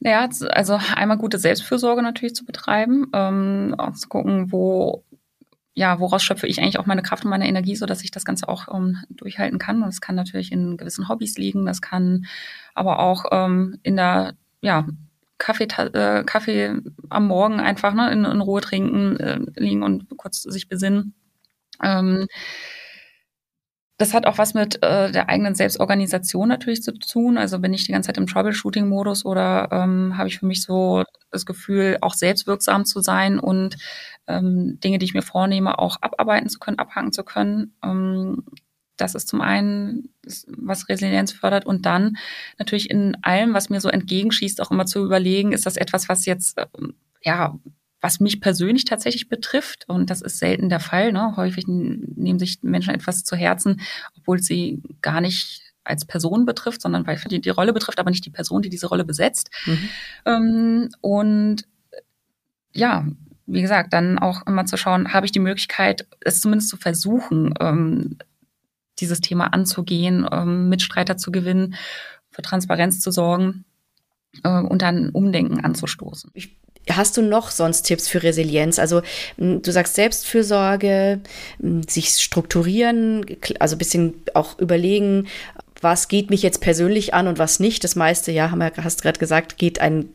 Ja, 0.00 0.28
also 0.50 0.78
einmal 0.94 1.18
gute 1.18 1.38
Selbstfürsorge 1.38 2.02
natürlich 2.02 2.34
zu 2.34 2.44
betreiben, 2.44 3.08
ähm, 3.12 3.74
auch 3.78 3.94
zu 3.94 4.08
gucken, 4.08 4.52
wo, 4.52 5.04
ja, 5.74 6.00
woraus 6.00 6.22
schöpfe 6.22 6.46
ich 6.46 6.60
eigentlich 6.60 6.78
auch 6.78 6.86
meine 6.86 7.02
Kraft 7.02 7.24
und 7.24 7.30
meine 7.30 7.48
Energie, 7.48 7.76
so 7.76 7.86
dass 7.86 8.02
ich 8.02 8.10
das 8.10 8.24
Ganze 8.24 8.48
auch 8.48 8.72
ähm, 8.74 8.98
durchhalten 9.10 9.58
kann. 9.58 9.82
Und 9.82 9.86
das 9.86 10.00
kann 10.00 10.14
natürlich 10.14 10.52
in 10.52 10.76
gewissen 10.76 11.08
Hobbys 11.08 11.36
liegen, 11.38 11.66
das 11.66 11.80
kann 11.80 12.26
aber 12.74 13.00
auch 13.00 13.24
ähm, 13.32 13.78
in 13.82 13.96
der, 13.96 14.34
ja, 14.60 14.86
Kaffee, 15.38 15.64
äh, 15.64 16.24
Kaffee 16.24 16.76
am 17.10 17.26
Morgen 17.26 17.60
einfach 17.60 17.92
ne, 17.92 18.10
in, 18.10 18.24
in 18.24 18.40
Ruhe 18.40 18.60
trinken, 18.60 19.16
äh, 19.18 19.40
liegen 19.56 19.82
und 19.82 20.08
kurz 20.16 20.42
sich 20.42 20.68
besinnen. 20.68 21.14
Ähm, 21.82 22.26
das 23.98 24.12
hat 24.12 24.26
auch 24.26 24.36
was 24.36 24.52
mit 24.52 24.82
äh, 24.82 25.10
der 25.10 25.30
eigenen 25.30 25.54
Selbstorganisation 25.54 26.48
natürlich 26.48 26.82
zu 26.82 26.92
tun. 26.98 27.38
Also 27.38 27.58
bin 27.58 27.72
ich 27.72 27.84
die 27.86 27.92
ganze 27.92 28.08
Zeit 28.08 28.18
im 28.18 28.26
Troubleshooting-Modus 28.26 29.24
oder 29.24 29.68
ähm, 29.72 30.18
habe 30.18 30.28
ich 30.28 30.38
für 30.38 30.46
mich 30.46 30.62
so 30.62 31.02
das 31.30 31.46
Gefühl, 31.46 31.96
auch 32.02 32.12
selbstwirksam 32.12 32.84
zu 32.84 33.00
sein 33.00 33.38
und 33.38 33.76
ähm, 34.26 34.78
Dinge, 34.80 34.98
die 34.98 35.06
ich 35.06 35.14
mir 35.14 35.22
vornehme, 35.22 35.78
auch 35.78 35.96
abarbeiten 36.02 36.50
zu 36.50 36.58
können, 36.58 36.78
abhaken 36.78 37.12
zu 37.12 37.24
können. 37.24 37.74
Ähm, 37.82 38.44
das 38.98 39.14
ist 39.14 39.28
zum 39.28 39.40
einen, 39.40 40.10
was 40.46 40.88
Resilienz 40.88 41.32
fördert 41.32 41.64
und 41.66 41.86
dann 41.86 42.16
natürlich 42.58 42.90
in 42.90 43.16
allem, 43.22 43.54
was 43.54 43.70
mir 43.70 43.80
so 43.80 43.88
entgegenschießt, 43.88 44.60
auch 44.60 44.70
immer 44.70 44.86
zu 44.86 45.04
überlegen, 45.04 45.52
ist 45.52 45.64
das 45.66 45.76
etwas, 45.76 46.08
was 46.08 46.26
jetzt 46.26 46.58
ähm, 46.58 46.94
ja 47.22 47.58
was 48.06 48.20
mich 48.20 48.40
persönlich 48.40 48.84
tatsächlich 48.84 49.28
betrifft, 49.28 49.88
und 49.88 50.10
das 50.10 50.22
ist 50.22 50.38
selten 50.38 50.68
der 50.68 50.78
Fall, 50.78 51.12
ne? 51.12 51.36
häufig 51.36 51.64
nehmen 51.66 52.38
sich 52.38 52.62
Menschen 52.62 52.94
etwas 52.94 53.24
zu 53.24 53.34
Herzen, 53.34 53.80
obwohl 54.16 54.38
sie 54.38 54.80
gar 55.02 55.20
nicht 55.20 55.62
als 55.82 56.04
Person 56.04 56.46
betrifft, 56.46 56.82
sondern 56.82 57.04
weil 57.04 57.18
die, 57.28 57.40
die 57.40 57.50
Rolle 57.50 57.72
betrifft, 57.72 57.98
aber 57.98 58.10
nicht 58.10 58.24
die 58.24 58.30
Person, 58.30 58.62
die 58.62 58.68
diese 58.68 58.86
Rolle 58.86 59.04
besetzt. 59.04 59.50
Mhm. 59.64 59.88
Ähm, 60.24 60.88
und 61.00 61.64
ja, 62.72 63.04
wie 63.46 63.62
gesagt, 63.62 63.92
dann 63.92 64.20
auch 64.20 64.46
immer 64.46 64.66
zu 64.66 64.76
schauen, 64.76 65.12
habe 65.12 65.26
ich 65.26 65.32
die 65.32 65.40
Möglichkeit, 65.40 66.06
es 66.20 66.40
zumindest 66.40 66.68
zu 66.68 66.76
versuchen, 66.76 67.54
ähm, 67.58 68.18
dieses 69.00 69.20
Thema 69.20 69.52
anzugehen, 69.52 70.28
ähm, 70.30 70.68
Mitstreiter 70.68 71.16
zu 71.16 71.32
gewinnen, 71.32 71.74
für 72.30 72.42
Transparenz 72.42 73.00
zu 73.00 73.10
sorgen 73.10 73.64
äh, 74.44 74.60
und 74.60 74.82
dann 74.82 75.10
Umdenken 75.10 75.64
anzustoßen. 75.64 76.30
Ich 76.34 76.56
Hast 76.88 77.16
du 77.16 77.22
noch 77.22 77.50
sonst 77.50 77.82
Tipps 77.82 78.06
für 78.06 78.22
Resilienz? 78.22 78.78
Also 78.78 79.02
du 79.38 79.72
sagst 79.72 79.96
Selbstfürsorge, 79.96 81.20
sich 81.88 82.10
strukturieren, 82.10 83.26
also 83.58 83.74
ein 83.74 83.78
bisschen 83.78 84.14
auch 84.34 84.56
überlegen, 84.60 85.26
was 85.80 86.08
geht 86.08 86.30
mich 86.30 86.42
jetzt 86.42 86.60
persönlich 86.60 87.12
an 87.12 87.26
und 87.26 87.38
was 87.38 87.60
nicht. 87.60 87.82
Das 87.84 87.96
meiste, 87.96 88.32
ja, 88.32 88.50
haben 88.50 88.60
wir, 88.60 88.72
hast 88.82 89.02
gerade 89.02 89.18
gesagt, 89.18 89.58
geht 89.58 89.80
ein, 89.80 90.08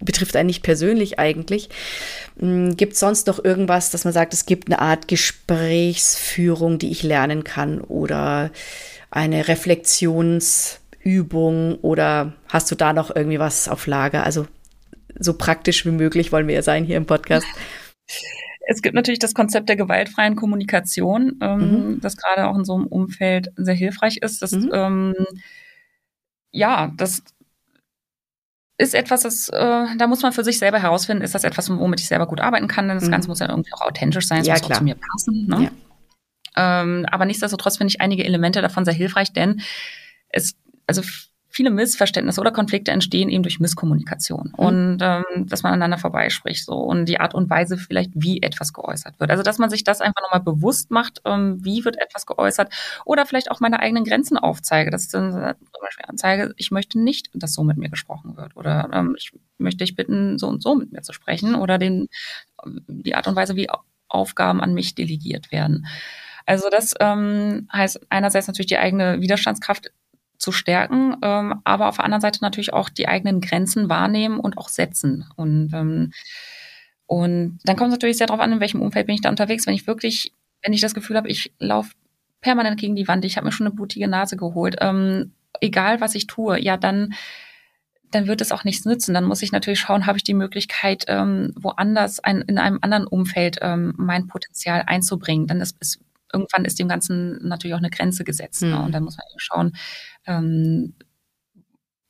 betrifft 0.00 0.36
einen 0.36 0.46
nicht 0.46 0.62
persönlich 0.62 1.18
eigentlich. 1.18 1.68
Gibt 2.38 2.92
es 2.94 3.00
sonst 3.00 3.26
noch 3.26 3.44
irgendwas, 3.44 3.90
dass 3.90 4.04
man 4.04 4.12
sagt, 4.12 4.32
es 4.32 4.46
gibt 4.46 4.68
eine 4.68 4.80
Art 4.80 5.08
Gesprächsführung, 5.08 6.78
die 6.78 6.90
ich 6.90 7.02
lernen 7.02 7.44
kann 7.44 7.80
oder 7.80 8.50
eine 9.10 9.48
Reflexionsübung 11.04 11.76
oder 11.76 12.32
hast 12.48 12.70
du 12.70 12.74
da 12.74 12.92
noch 12.92 13.14
irgendwie 13.14 13.38
was 13.38 13.68
auf 13.68 13.86
Lager? 13.86 14.24
Also 14.24 14.46
so 15.18 15.34
praktisch 15.34 15.84
wie 15.84 15.90
möglich 15.90 16.32
wollen 16.32 16.48
wir 16.48 16.54
ja 16.54 16.62
sein 16.62 16.84
hier 16.84 16.96
im 16.96 17.06
Podcast. 17.06 17.46
Es 18.66 18.80
gibt 18.82 18.94
natürlich 18.94 19.18
das 19.18 19.34
Konzept 19.34 19.68
der 19.68 19.76
gewaltfreien 19.76 20.36
Kommunikation, 20.36 21.38
ähm, 21.42 21.58
mhm. 21.58 22.00
das 22.00 22.16
gerade 22.16 22.48
auch 22.48 22.56
in 22.56 22.64
so 22.64 22.74
einem 22.74 22.86
Umfeld 22.86 23.52
sehr 23.56 23.74
hilfreich 23.74 24.18
ist. 24.18 24.40
Das, 24.40 24.52
mhm. 24.52 24.70
ähm, 24.72 25.14
ja, 26.52 26.92
das 26.96 27.22
ist 28.78 28.94
etwas, 28.94 29.22
das, 29.22 29.48
äh, 29.48 29.96
da 29.96 30.06
muss 30.06 30.22
man 30.22 30.32
für 30.32 30.44
sich 30.44 30.58
selber 30.58 30.80
herausfinden, 30.80 31.22
ist 31.22 31.34
das 31.34 31.44
etwas, 31.44 31.70
womit 31.70 32.00
ich 32.00 32.08
selber 32.08 32.26
gut 32.26 32.40
arbeiten 32.40 32.68
kann, 32.68 32.88
denn 32.88 32.96
das 32.96 33.06
mhm. 33.06 33.12
Ganze 33.12 33.28
muss 33.28 33.40
ja 33.40 33.48
irgendwie 33.48 33.72
auch 33.74 33.82
authentisch 33.82 34.26
sein, 34.26 34.40
es 34.40 34.46
ja, 34.46 34.54
muss 34.54 34.62
klar. 34.62 34.76
auch 34.76 34.78
zu 34.78 34.84
mir 34.84 34.96
passen. 34.96 35.46
Ne? 35.46 35.70
Ja. 36.56 36.82
Ähm, 36.82 37.06
aber 37.10 37.24
nichtsdestotrotz 37.24 37.78
finde 37.78 37.90
ich 37.90 38.00
einige 38.00 38.24
Elemente 38.24 38.62
davon 38.62 38.84
sehr 38.84 38.94
hilfreich, 38.94 39.32
denn 39.32 39.60
es, 40.28 40.54
also 40.98 41.02
viele 41.52 41.70
Missverständnisse 41.70 42.40
oder 42.40 42.50
Konflikte 42.50 42.90
entstehen 42.90 43.28
eben 43.28 43.42
durch 43.42 43.60
Misskommunikation 43.60 44.52
mhm. 44.56 44.64
und 44.64 44.98
ähm, 45.02 45.46
dass 45.46 45.62
man 45.62 45.74
aneinander 45.74 45.98
vorbeispricht 45.98 46.64
so 46.64 46.74
und 46.74 47.04
die 47.04 47.20
Art 47.20 47.34
und 47.34 47.50
Weise 47.50 47.76
vielleicht, 47.76 48.10
wie 48.14 48.42
etwas 48.42 48.72
geäußert 48.72 49.20
wird. 49.20 49.30
Also 49.30 49.42
dass 49.42 49.58
man 49.58 49.68
sich 49.68 49.84
das 49.84 50.00
einfach 50.00 50.22
nochmal 50.22 50.40
bewusst 50.40 50.90
macht, 50.90 51.20
ähm, 51.26 51.62
wie 51.62 51.84
wird 51.84 52.00
etwas 52.00 52.24
geäußert 52.24 52.72
oder 53.04 53.26
vielleicht 53.26 53.50
auch 53.50 53.60
meine 53.60 53.80
eigenen 53.80 54.04
Grenzen 54.04 54.38
aufzeige. 54.38 54.90
Dass 54.90 55.04
ich 55.04 55.10
dann 55.10 55.32
zum 55.32 55.82
Beispiel 55.82 56.06
anzeige, 56.08 56.54
ich 56.56 56.70
möchte 56.70 56.98
nicht, 56.98 57.28
dass 57.34 57.52
so 57.52 57.62
mit 57.64 57.76
mir 57.76 57.90
gesprochen 57.90 58.36
wird 58.36 58.56
oder 58.56 58.88
ähm, 58.92 59.14
ich 59.18 59.32
möchte 59.58 59.84
dich 59.84 59.94
bitten, 59.94 60.38
so 60.38 60.48
und 60.48 60.62
so 60.62 60.74
mit 60.74 60.90
mir 60.90 61.02
zu 61.02 61.12
sprechen 61.12 61.54
oder 61.54 61.76
den, 61.76 62.08
die 62.64 63.14
Art 63.14 63.28
und 63.28 63.36
Weise, 63.36 63.56
wie 63.56 63.68
Aufgaben 64.08 64.62
an 64.62 64.72
mich 64.72 64.94
delegiert 64.94 65.52
werden. 65.52 65.86
Also 66.46 66.68
das 66.70 66.94
ähm, 66.98 67.68
heißt 67.72 68.00
einerseits 68.08 68.46
natürlich 68.46 68.66
die 68.66 68.78
eigene 68.78 69.20
Widerstandskraft 69.20 69.90
zu 70.42 70.50
stärken, 70.50 71.16
ähm, 71.22 71.60
aber 71.62 71.88
auf 71.88 71.96
der 71.96 72.04
anderen 72.04 72.20
Seite 72.20 72.40
natürlich 72.42 72.72
auch 72.72 72.88
die 72.88 73.06
eigenen 73.06 73.40
Grenzen 73.40 73.88
wahrnehmen 73.88 74.40
und 74.40 74.58
auch 74.58 74.68
setzen. 74.68 75.24
Und, 75.36 75.72
ähm, 75.72 76.12
und 77.06 77.60
dann 77.64 77.76
kommt 77.76 77.88
es 77.88 77.94
natürlich 77.94 78.18
sehr 78.18 78.26
darauf 78.26 78.40
an, 78.40 78.50
in 78.50 78.58
welchem 78.58 78.82
Umfeld 78.82 79.06
bin 79.06 79.14
ich 79.14 79.20
da 79.20 79.30
unterwegs. 79.30 79.68
Wenn 79.68 79.74
ich 79.74 79.86
wirklich, 79.86 80.32
wenn 80.62 80.72
ich 80.72 80.80
das 80.80 80.94
Gefühl 80.94 81.16
habe, 81.16 81.28
ich 81.28 81.52
laufe 81.60 81.92
permanent 82.40 82.80
gegen 82.80 82.96
die 82.96 83.06
Wand, 83.06 83.24
ich 83.24 83.36
habe 83.36 83.46
mir 83.46 83.52
schon 83.52 83.68
eine 83.68 83.76
blutige 83.76 84.08
Nase 84.08 84.36
geholt, 84.36 84.76
ähm, 84.80 85.32
egal 85.60 86.00
was 86.00 86.16
ich 86.16 86.26
tue, 86.26 86.60
ja, 86.60 86.76
dann 86.76 87.14
dann 88.10 88.26
wird 88.26 88.42
es 88.42 88.52
auch 88.52 88.64
nichts 88.64 88.84
nützen. 88.84 89.14
Dann 89.14 89.24
muss 89.24 89.40
ich 89.40 89.52
natürlich 89.52 89.80
schauen, 89.80 90.04
habe 90.04 90.18
ich 90.18 90.24
die 90.24 90.34
Möglichkeit, 90.34 91.04
ähm, 91.08 91.54
woanders, 91.56 92.20
ein, 92.20 92.42
in 92.42 92.58
einem 92.58 92.78
anderen 92.82 93.06
Umfeld 93.06 93.58
ähm, 93.62 93.94
mein 93.96 94.26
Potenzial 94.26 94.82
einzubringen. 94.86 95.46
Dann 95.46 95.62
ist, 95.62 95.78
ist 95.80 95.98
irgendwann 96.32 96.64
ist 96.64 96.78
dem 96.78 96.88
Ganzen 96.88 97.46
natürlich 97.46 97.74
auch 97.74 97.78
eine 97.78 97.90
Grenze 97.90 98.24
gesetzt. 98.24 98.62
Mhm. 98.62 98.70
Ne? 98.70 98.76
Hm. 98.78 98.84
Und 98.84 98.92
dann 98.92 99.04
muss 99.04 99.16
man 99.16 99.26
eben 99.30 99.40
schauen, 99.40 99.72
ähm, 100.26 100.94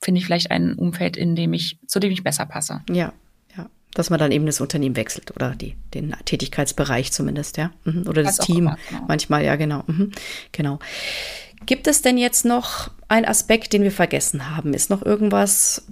finde 0.03 0.18
ich 0.18 0.27
vielleicht 0.27 0.51
ein 0.51 0.75
Umfeld, 0.75 1.16
in 1.16 1.37
dem 1.37 1.53
ich, 1.53 1.79
zu 1.87 2.01
dem 2.01 2.11
ich 2.11 2.25
besser 2.25 2.47
passe. 2.47 2.83
Ja, 2.91 3.12
ja. 3.57 3.70
Dass 3.95 4.11
man 4.11 4.18
dann 4.18 4.33
eben 4.33 4.47
das 4.47 4.61
Unternehmen 4.61 4.97
wechselt 4.97 5.35
oder 5.35 5.55
die, 5.55 5.77
den 5.95 6.14
Tätigkeitsbereich 6.25 7.12
zumindest, 7.12 7.57
ja. 7.57 7.70
Mhm. 7.85 8.07
Oder 8.09 8.23
das, 8.23 8.37
das 8.37 8.47
Team. 8.47 8.59
Immer, 8.59 8.77
genau. 8.89 9.05
Manchmal, 9.09 9.45
ja, 9.45 9.57
genau. 9.57 9.85
Mhm. 9.87 10.11
Genau. 10.51 10.79
Gibt 11.66 11.87
es 11.87 12.03
denn 12.03 12.18
jetzt 12.18 12.45
noch 12.45 12.91
einen 13.09 13.27
Aspekt, 13.27 13.73
den 13.73 13.83
wir 13.83 13.93
vergessen 13.93 14.51
haben? 14.51 14.75
Ist 14.75 14.91
noch 14.91 15.03
irgendwas 15.03 15.87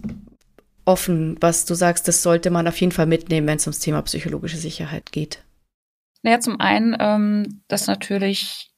offen, 0.85 1.37
was 1.41 1.64
du 1.64 1.74
sagst, 1.74 2.09
das 2.09 2.22
sollte 2.22 2.51
man 2.51 2.66
auf 2.66 2.81
jeden 2.81 2.93
Fall 2.93 3.07
mitnehmen, 3.07 3.47
wenn 3.47 3.59
es 3.59 3.66
ums 3.66 3.78
Thema 3.78 4.03
psychologische 4.03 4.57
Sicherheit 4.57 5.12
geht? 5.12 5.45
Naja, 6.23 6.41
zum 6.41 6.61
einen, 6.61 6.97
ähm, 6.99 7.62
dass 7.68 7.87
natürlich 7.87 8.71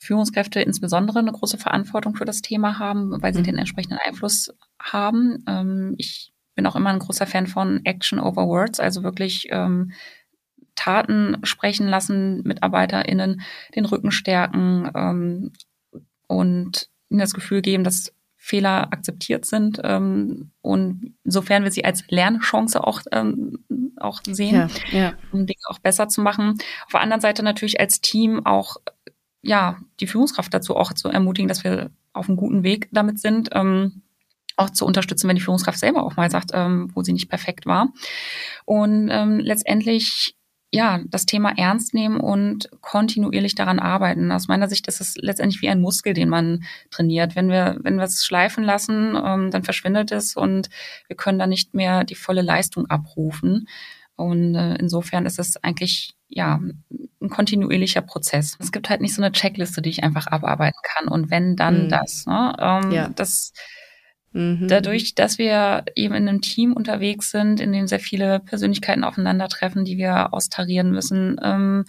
Führungskräfte 0.00 0.60
insbesondere 0.60 1.18
eine 1.18 1.32
große 1.32 1.58
Verantwortung 1.58 2.14
für 2.14 2.26
das 2.26 2.42
Thema 2.42 2.78
haben, 2.78 3.22
weil 3.22 3.32
sie 3.32 3.40
mhm. 3.40 3.44
den 3.44 3.58
entsprechenden 3.58 3.98
Einfluss 4.04 4.54
haben. 4.78 5.42
Ähm, 5.48 5.94
ich 5.98 6.32
bin 6.54 6.66
auch 6.66 6.76
immer 6.76 6.90
ein 6.90 6.98
großer 6.98 7.26
Fan 7.26 7.46
von 7.46 7.84
Action 7.84 8.20
over 8.20 8.46
Words, 8.46 8.80
also 8.80 9.02
wirklich 9.02 9.48
ähm, 9.50 9.92
Taten 10.74 11.38
sprechen 11.44 11.88
lassen, 11.88 12.42
MitarbeiterInnen 12.42 13.42
den 13.74 13.84
Rücken 13.86 14.10
stärken 14.10 14.90
ähm, 14.94 15.52
und 16.26 16.88
ihnen 17.08 17.20
das 17.20 17.32
Gefühl 17.32 17.62
geben, 17.62 17.84
dass 17.84 18.12
Fehler 18.44 18.92
akzeptiert 18.92 19.46
sind 19.46 19.80
ähm, 19.82 20.50
und 20.60 21.14
insofern 21.24 21.64
wir 21.64 21.70
sie 21.70 21.86
als 21.86 22.04
Lernchance 22.10 22.84
auch, 22.84 23.00
ähm, 23.10 23.64
auch 23.96 24.20
sehen, 24.22 24.68
ja, 24.92 24.98
ja. 24.98 25.12
um 25.32 25.46
Dinge 25.46 25.62
auch 25.70 25.78
besser 25.78 26.08
zu 26.08 26.20
machen. 26.20 26.58
Auf 26.84 26.92
der 26.92 27.00
anderen 27.00 27.22
Seite 27.22 27.42
natürlich 27.42 27.80
als 27.80 28.02
Team 28.02 28.44
auch 28.44 28.76
ja 29.40 29.78
die 29.98 30.06
Führungskraft 30.06 30.52
dazu 30.52 30.76
auch 30.76 30.92
zu 30.92 31.08
ermutigen, 31.08 31.48
dass 31.48 31.64
wir 31.64 31.90
auf 32.12 32.28
einem 32.28 32.36
guten 32.36 32.64
Weg 32.64 32.90
damit 32.92 33.18
sind. 33.18 33.48
Ähm, 33.52 34.02
auch 34.56 34.68
zu 34.68 34.84
unterstützen, 34.84 35.26
wenn 35.26 35.36
die 35.36 35.42
Führungskraft 35.42 35.78
selber 35.78 36.04
auch 36.04 36.16
mal 36.16 36.30
sagt, 36.30 36.50
ähm, 36.52 36.90
wo 36.94 37.02
sie 37.02 37.14
nicht 37.14 37.30
perfekt 37.30 37.64
war. 37.64 37.94
Und 38.66 39.08
ähm, 39.10 39.38
letztendlich 39.38 40.36
ja, 40.74 41.00
das 41.06 41.24
Thema 41.24 41.56
ernst 41.56 41.94
nehmen 41.94 42.18
und 42.18 42.68
kontinuierlich 42.80 43.54
daran 43.54 43.78
arbeiten. 43.78 44.32
Aus 44.32 44.48
meiner 44.48 44.68
Sicht 44.68 44.88
ist 44.88 45.00
es 45.00 45.16
letztendlich 45.16 45.62
wie 45.62 45.68
ein 45.68 45.80
Muskel, 45.80 46.14
den 46.14 46.28
man 46.28 46.64
trainiert. 46.90 47.36
Wenn 47.36 47.48
wir, 47.48 47.78
wenn 47.82 47.94
wir 47.96 48.02
es 48.02 48.26
schleifen 48.26 48.64
lassen, 48.64 49.16
ähm, 49.24 49.52
dann 49.52 49.62
verschwindet 49.62 50.10
es 50.10 50.34
und 50.34 50.70
wir 51.06 51.16
können 51.16 51.38
dann 51.38 51.50
nicht 51.50 51.74
mehr 51.74 52.02
die 52.02 52.16
volle 52.16 52.42
Leistung 52.42 52.86
abrufen. 52.86 53.68
Und 54.16 54.56
äh, 54.56 54.74
insofern 54.74 55.26
ist 55.26 55.38
es 55.38 55.56
eigentlich 55.62 56.16
ja 56.28 56.56
ein 56.56 57.30
kontinuierlicher 57.30 58.02
Prozess. 58.02 58.56
Es 58.58 58.72
gibt 58.72 58.90
halt 58.90 59.00
nicht 59.00 59.14
so 59.14 59.22
eine 59.22 59.30
Checkliste, 59.30 59.80
die 59.80 59.90
ich 59.90 60.02
einfach 60.02 60.26
abarbeiten 60.26 60.80
kann. 60.82 61.06
Und 61.06 61.30
wenn 61.30 61.54
dann 61.54 61.84
mhm. 61.84 61.88
das, 61.88 62.26
ne? 62.26 62.52
Ähm, 62.58 62.90
ja. 62.90 63.08
das 63.14 63.52
Mhm. 64.34 64.66
Dadurch, 64.68 65.14
dass 65.14 65.38
wir 65.38 65.84
eben 65.94 66.14
in 66.14 66.28
einem 66.28 66.40
Team 66.40 66.72
unterwegs 66.72 67.30
sind, 67.30 67.60
in 67.60 67.72
dem 67.72 67.86
sehr 67.86 68.00
viele 68.00 68.40
Persönlichkeiten 68.40 69.04
aufeinandertreffen, 69.04 69.84
die 69.84 69.96
wir 69.96 70.34
austarieren 70.34 70.90
müssen, 70.90 71.40
ähm, 71.42 71.84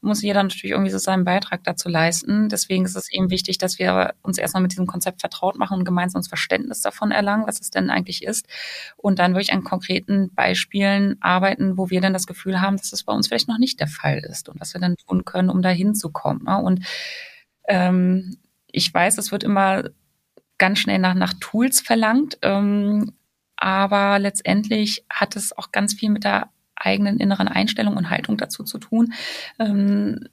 muss 0.00 0.22
jeder 0.22 0.44
natürlich 0.44 0.70
irgendwie 0.70 0.92
so 0.92 0.98
seinen 0.98 1.24
Beitrag 1.24 1.64
dazu 1.64 1.88
leisten. 1.88 2.48
Deswegen 2.48 2.84
ist 2.84 2.94
es 2.94 3.10
eben 3.10 3.30
wichtig, 3.30 3.58
dass 3.58 3.80
wir 3.80 4.14
uns 4.22 4.38
erstmal 4.38 4.62
mit 4.62 4.70
diesem 4.70 4.86
Konzept 4.86 5.20
vertraut 5.20 5.58
machen 5.58 5.78
und 5.78 5.84
gemeinsam 5.84 6.20
uns 6.20 6.28
Verständnis 6.28 6.82
davon 6.82 7.10
erlangen, 7.10 7.48
was 7.48 7.60
es 7.60 7.70
denn 7.70 7.90
eigentlich 7.90 8.22
ist. 8.22 8.46
Und 8.96 9.18
dann 9.18 9.32
wirklich 9.34 9.52
an 9.52 9.64
konkreten 9.64 10.32
Beispielen 10.32 11.16
arbeiten, 11.20 11.76
wo 11.76 11.90
wir 11.90 12.00
dann 12.00 12.12
das 12.12 12.28
Gefühl 12.28 12.60
haben, 12.60 12.76
dass 12.76 12.92
es 12.92 13.02
bei 13.02 13.12
uns 13.12 13.26
vielleicht 13.26 13.48
noch 13.48 13.58
nicht 13.58 13.80
der 13.80 13.88
Fall 13.88 14.18
ist 14.18 14.48
und 14.48 14.60
was 14.60 14.72
wir 14.72 14.80
dann 14.80 14.94
tun 14.96 15.24
können, 15.24 15.50
um 15.50 15.62
da 15.62 15.70
hinzukommen. 15.70 16.44
Ne? 16.44 16.58
Und 16.58 16.86
ähm, 17.66 18.36
ich 18.70 18.94
weiß, 18.94 19.18
es 19.18 19.32
wird 19.32 19.42
immer 19.42 19.82
ganz 20.58 20.80
schnell 20.80 20.98
nach, 20.98 21.14
nach 21.14 21.34
Tools 21.40 21.80
verlangt. 21.80 22.38
Ähm, 22.42 23.12
aber 23.56 24.18
letztendlich 24.18 25.04
hat 25.10 25.36
es 25.36 25.56
auch 25.56 25.72
ganz 25.72 25.94
viel 25.94 26.10
mit 26.10 26.24
der 26.24 26.50
eigenen 26.76 27.18
inneren 27.18 27.48
Einstellung 27.48 27.96
und 27.96 28.10
Haltung 28.10 28.36
dazu 28.36 28.62
zu 28.62 28.78
tun. 28.78 29.12
Ähm, 29.58 30.28